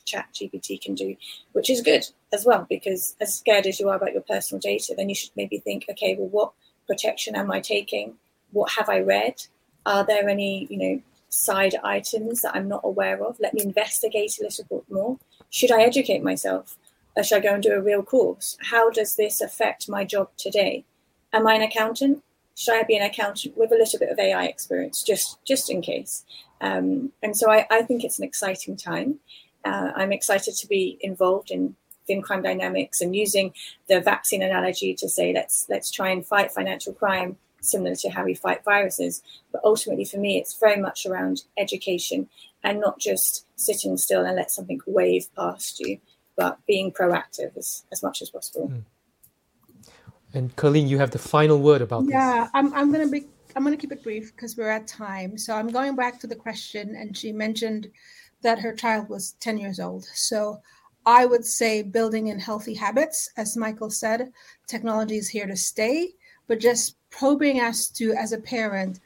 chat 0.09 0.27
GPT 0.33 0.81
can 0.81 0.95
do, 0.95 1.15
which 1.53 1.69
is 1.69 1.81
good 1.81 2.05
as 2.33 2.45
well, 2.45 2.65
because 2.69 3.15
as 3.21 3.35
scared 3.35 3.67
as 3.67 3.79
you 3.79 3.89
are 3.89 3.95
about 3.95 4.13
your 4.13 4.23
personal 4.23 4.59
data, 4.59 4.93
then 4.95 5.09
you 5.09 5.15
should 5.15 5.31
maybe 5.35 5.59
think, 5.59 5.85
okay, 5.89 6.15
well, 6.17 6.29
what 6.29 6.51
protection 6.87 7.35
am 7.35 7.51
I 7.51 7.59
taking? 7.59 8.15
What 8.51 8.71
have 8.77 8.89
I 8.89 8.99
read? 8.99 9.43
Are 9.85 10.05
there 10.05 10.27
any, 10.27 10.67
you 10.69 10.77
know, 10.77 11.01
side 11.29 11.75
items 11.83 12.41
that 12.41 12.55
I'm 12.55 12.67
not 12.67 12.81
aware 12.83 13.23
of? 13.23 13.39
Let 13.39 13.53
me 13.53 13.61
investigate 13.63 14.39
a 14.39 14.43
little 14.43 14.65
bit 14.69 14.83
more. 14.91 15.17
Should 15.49 15.71
I 15.71 15.83
educate 15.83 16.23
myself? 16.23 16.77
Or 17.15 17.23
should 17.23 17.37
I 17.37 17.41
go 17.41 17.53
and 17.53 17.63
do 17.63 17.73
a 17.73 17.81
real 17.81 18.03
course? 18.03 18.57
How 18.71 18.89
does 18.89 19.15
this 19.15 19.41
affect 19.41 19.89
my 19.89 20.03
job 20.03 20.29
today? 20.37 20.85
Am 21.33 21.47
I 21.47 21.55
an 21.55 21.61
accountant? 21.61 22.23
Should 22.55 22.75
I 22.75 22.83
be 22.83 22.97
an 22.97 23.03
accountant 23.03 23.57
with 23.57 23.71
a 23.71 23.75
little 23.75 23.99
bit 23.99 24.09
of 24.09 24.19
AI 24.19 24.45
experience, 24.45 25.01
just 25.01 25.43
just 25.45 25.69
in 25.69 25.81
case? 25.81 26.25
Um, 26.61 27.11
and 27.23 27.35
so 27.35 27.49
I, 27.49 27.65
I 27.71 27.83
think 27.83 28.03
it's 28.03 28.19
an 28.19 28.25
exciting 28.25 28.75
time. 28.75 29.19
Uh, 29.65 29.91
I'm 29.95 30.11
excited 30.11 30.55
to 30.55 30.67
be 30.67 30.97
involved 31.01 31.51
in 31.51 31.75
FinCrime 32.09 32.43
Dynamics 32.43 33.01
and 33.01 33.15
using 33.15 33.53
the 33.87 34.01
vaccine 34.01 34.41
analogy 34.41 34.93
to 34.95 35.07
say 35.07 35.33
let's 35.33 35.67
let's 35.69 35.91
try 35.91 36.09
and 36.09 36.25
fight 36.25 36.51
financial 36.51 36.93
crime 36.93 37.37
similar 37.61 37.95
to 37.95 38.09
how 38.09 38.25
we 38.25 38.33
fight 38.33 38.63
viruses. 38.63 39.21
But 39.51 39.61
ultimately, 39.63 40.05
for 40.05 40.17
me, 40.17 40.37
it's 40.37 40.57
very 40.57 40.77
much 40.77 41.05
around 41.05 41.43
education 41.57 42.29
and 42.63 42.79
not 42.79 42.99
just 42.99 43.45
sitting 43.55 43.97
still 43.97 44.25
and 44.25 44.35
let 44.35 44.51
something 44.51 44.79
wave 44.87 45.27
past 45.35 45.79
you, 45.79 45.99
but 46.35 46.57
being 46.65 46.91
proactive 46.91 47.55
as, 47.57 47.83
as 47.91 48.01
much 48.01 48.21
as 48.21 48.29
possible. 48.29 48.69
Mm. 48.69 48.83
And 50.33 50.55
Colleen, 50.55 50.87
you 50.87 50.99
have 50.99 51.11
the 51.11 51.19
final 51.19 51.59
word 51.59 51.81
about 51.81 52.03
yeah, 52.03 52.05
this. 52.05 52.13
Yeah, 52.13 52.47
I'm, 52.53 52.73
I'm 52.73 52.91
going 52.91 53.05
to 53.05 53.11
be 53.11 53.27
I'm 53.55 53.63
going 53.63 53.75
to 53.75 53.81
keep 53.81 53.91
it 53.91 54.03
brief 54.03 54.33
because 54.35 54.55
we're 54.55 54.69
at 54.69 54.87
time. 54.87 55.37
So 55.37 55.55
I'm 55.55 55.69
going 55.69 55.95
back 55.95 56.19
to 56.19 56.27
the 56.27 56.35
question, 56.35 56.95
and 56.95 57.17
she 57.17 57.31
mentioned 57.31 57.89
that 58.41 58.59
her 58.59 58.73
child 58.73 59.09
was 59.09 59.33
10 59.39 59.57
years 59.57 59.79
old. 59.79 60.05
So 60.05 60.61
I 61.05 61.25
would 61.25 61.45
say 61.45 61.81
building 61.81 62.27
in 62.27 62.39
healthy 62.39 62.73
habits, 62.73 63.29
as 63.37 63.57
Michael 63.57 63.89
said, 63.89 64.31
technology 64.67 65.17
is 65.17 65.29
here 65.29 65.47
to 65.47 65.55
stay, 65.55 66.09
but 66.47 66.59
just 66.59 66.95
probing 67.09 67.59
us 67.61 67.87
to, 67.89 68.13
as 68.13 68.31
a 68.31 68.37
parent, 68.37 68.99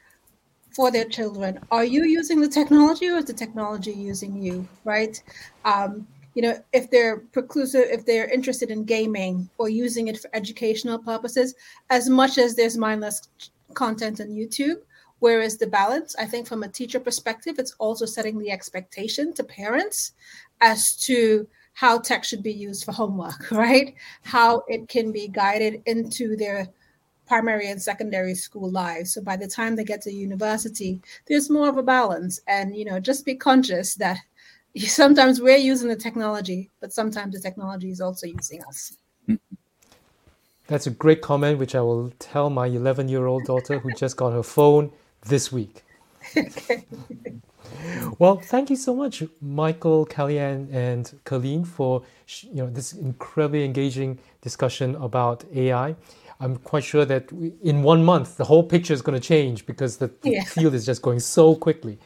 for 0.74 0.90
their 0.90 1.04
children, 1.04 1.60
are 1.70 1.84
you 1.84 2.04
using 2.04 2.40
the 2.40 2.48
technology 2.48 3.08
or 3.08 3.18
is 3.18 3.26
the 3.26 3.32
technology 3.32 3.92
using 3.92 4.42
you, 4.42 4.66
right? 4.84 5.22
Um, 5.64 6.06
you 6.34 6.42
know, 6.42 6.58
if 6.72 6.90
they're 6.90 7.20
preclusive, 7.32 7.92
if 7.92 8.04
they're 8.04 8.28
interested 8.28 8.72
in 8.72 8.84
gaming 8.84 9.48
or 9.56 9.68
using 9.68 10.08
it 10.08 10.18
for 10.18 10.28
educational 10.34 10.98
purposes, 10.98 11.54
as 11.90 12.08
much 12.08 12.38
as 12.38 12.56
there's 12.56 12.76
mindless 12.76 13.28
content 13.74 14.20
on 14.20 14.28
YouTube, 14.28 14.80
Whereas 15.24 15.56
the 15.56 15.66
balance, 15.66 16.14
I 16.16 16.26
think, 16.26 16.46
from 16.46 16.64
a 16.64 16.68
teacher 16.68 17.00
perspective, 17.00 17.58
it's 17.58 17.74
also 17.78 18.04
setting 18.04 18.38
the 18.38 18.50
expectation 18.50 19.32
to 19.32 19.42
parents 19.42 20.12
as 20.60 20.94
to 21.06 21.48
how 21.72 21.98
tech 21.98 22.24
should 22.24 22.42
be 22.42 22.52
used 22.52 22.84
for 22.84 22.92
homework, 22.92 23.50
right? 23.50 23.94
How 24.20 24.64
it 24.68 24.86
can 24.86 25.12
be 25.12 25.28
guided 25.28 25.80
into 25.86 26.36
their 26.36 26.68
primary 27.26 27.70
and 27.70 27.80
secondary 27.80 28.34
school 28.34 28.70
lives. 28.70 29.14
So 29.14 29.22
by 29.22 29.38
the 29.38 29.48
time 29.48 29.76
they 29.76 29.84
get 29.84 30.02
to 30.02 30.12
university, 30.12 31.00
there's 31.26 31.48
more 31.48 31.70
of 31.70 31.78
a 31.78 31.82
balance. 31.82 32.38
And 32.46 32.76
you 32.76 32.84
know, 32.84 33.00
just 33.00 33.24
be 33.24 33.34
conscious 33.34 33.94
that 33.94 34.18
sometimes 34.76 35.40
we're 35.40 35.56
using 35.56 35.88
the 35.88 35.96
technology, 35.96 36.70
but 36.80 36.92
sometimes 36.92 37.32
the 37.32 37.40
technology 37.40 37.88
is 37.88 38.02
also 38.02 38.26
using 38.26 38.62
us. 38.64 38.98
That's 40.66 40.86
a 40.86 40.90
great 40.90 41.22
comment, 41.22 41.58
which 41.58 41.74
I 41.74 41.80
will 41.80 42.12
tell 42.18 42.50
my 42.50 42.66
11 42.66 43.08
year 43.08 43.24
old 43.24 43.44
daughter 43.44 43.78
who 43.78 43.90
just 43.92 44.18
got 44.18 44.34
her 44.34 44.42
phone 44.42 44.92
this 45.26 45.52
week. 45.52 45.84
okay. 46.36 46.84
Well, 48.18 48.38
thank 48.38 48.70
you 48.70 48.76
so 48.76 48.94
much, 48.94 49.22
Michael, 49.42 50.06
Kellyann, 50.06 50.72
and 50.72 51.12
Colleen, 51.24 51.64
for 51.64 52.02
you 52.42 52.56
know 52.62 52.70
this 52.70 52.92
incredibly 52.92 53.64
engaging 53.64 54.18
discussion 54.42 54.94
about 54.96 55.44
AI. 55.54 55.96
I'm 56.40 56.56
quite 56.58 56.84
sure 56.84 57.04
that 57.06 57.30
in 57.62 57.82
one 57.82 58.04
month 58.04 58.36
the 58.36 58.44
whole 58.44 58.62
picture 58.64 58.94
is 58.94 59.02
going 59.02 59.20
to 59.20 59.26
change 59.26 59.66
because 59.66 59.98
the, 59.98 60.08
the 60.22 60.30
yeah. 60.30 60.44
field 60.44 60.74
is 60.74 60.86
just 60.86 61.02
going 61.02 61.20
so 61.20 61.54
quickly. 61.54 61.98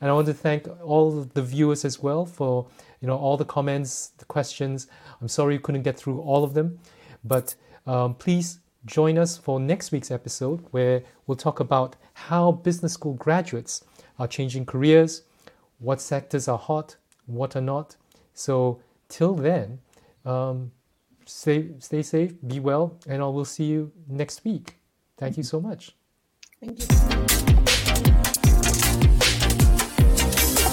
And 0.00 0.10
I 0.10 0.14
want 0.14 0.26
to 0.26 0.34
thank 0.34 0.68
all 0.84 1.10
the 1.34 1.42
viewers 1.42 1.84
as 1.84 2.02
well 2.02 2.26
for 2.26 2.66
you 3.00 3.08
know 3.08 3.16
all 3.16 3.36
the 3.36 3.44
comments, 3.44 4.12
the 4.18 4.24
questions. 4.26 4.86
I'm 5.20 5.28
sorry 5.28 5.54
you 5.54 5.60
couldn't 5.60 5.82
get 5.82 5.98
through 5.98 6.20
all 6.20 6.44
of 6.44 6.54
them, 6.54 6.78
but 7.24 7.54
um, 7.86 8.14
please 8.14 8.60
join 8.86 9.18
us 9.18 9.36
for 9.36 9.60
next 9.60 9.92
week's 9.92 10.10
episode 10.10 10.64
where 10.70 11.02
we'll 11.26 11.36
talk 11.36 11.60
about 11.60 11.96
how 12.14 12.52
business 12.52 12.94
school 12.94 13.14
graduates 13.14 13.84
are 14.18 14.28
changing 14.28 14.64
careers, 14.64 15.22
what 15.78 16.00
sectors 16.00 16.48
are 16.48 16.58
hot, 16.58 16.96
what 17.26 17.56
are 17.56 17.60
not. 17.60 17.96
So 18.32 18.80
till 19.08 19.34
then, 19.34 19.80
um, 20.24 20.72
stay 21.26 21.70
stay 21.80 22.02
safe, 22.02 22.34
be 22.46 22.60
well, 22.60 22.98
and 23.06 23.22
I 23.22 23.26
will 23.26 23.44
see 23.44 23.64
you 23.64 23.92
next 24.08 24.44
week. 24.44 24.76
Thank 25.18 25.36
you 25.36 25.42
so 25.42 25.60
much. 25.60 25.94
Thank 26.60 26.80
you. 26.80 27.25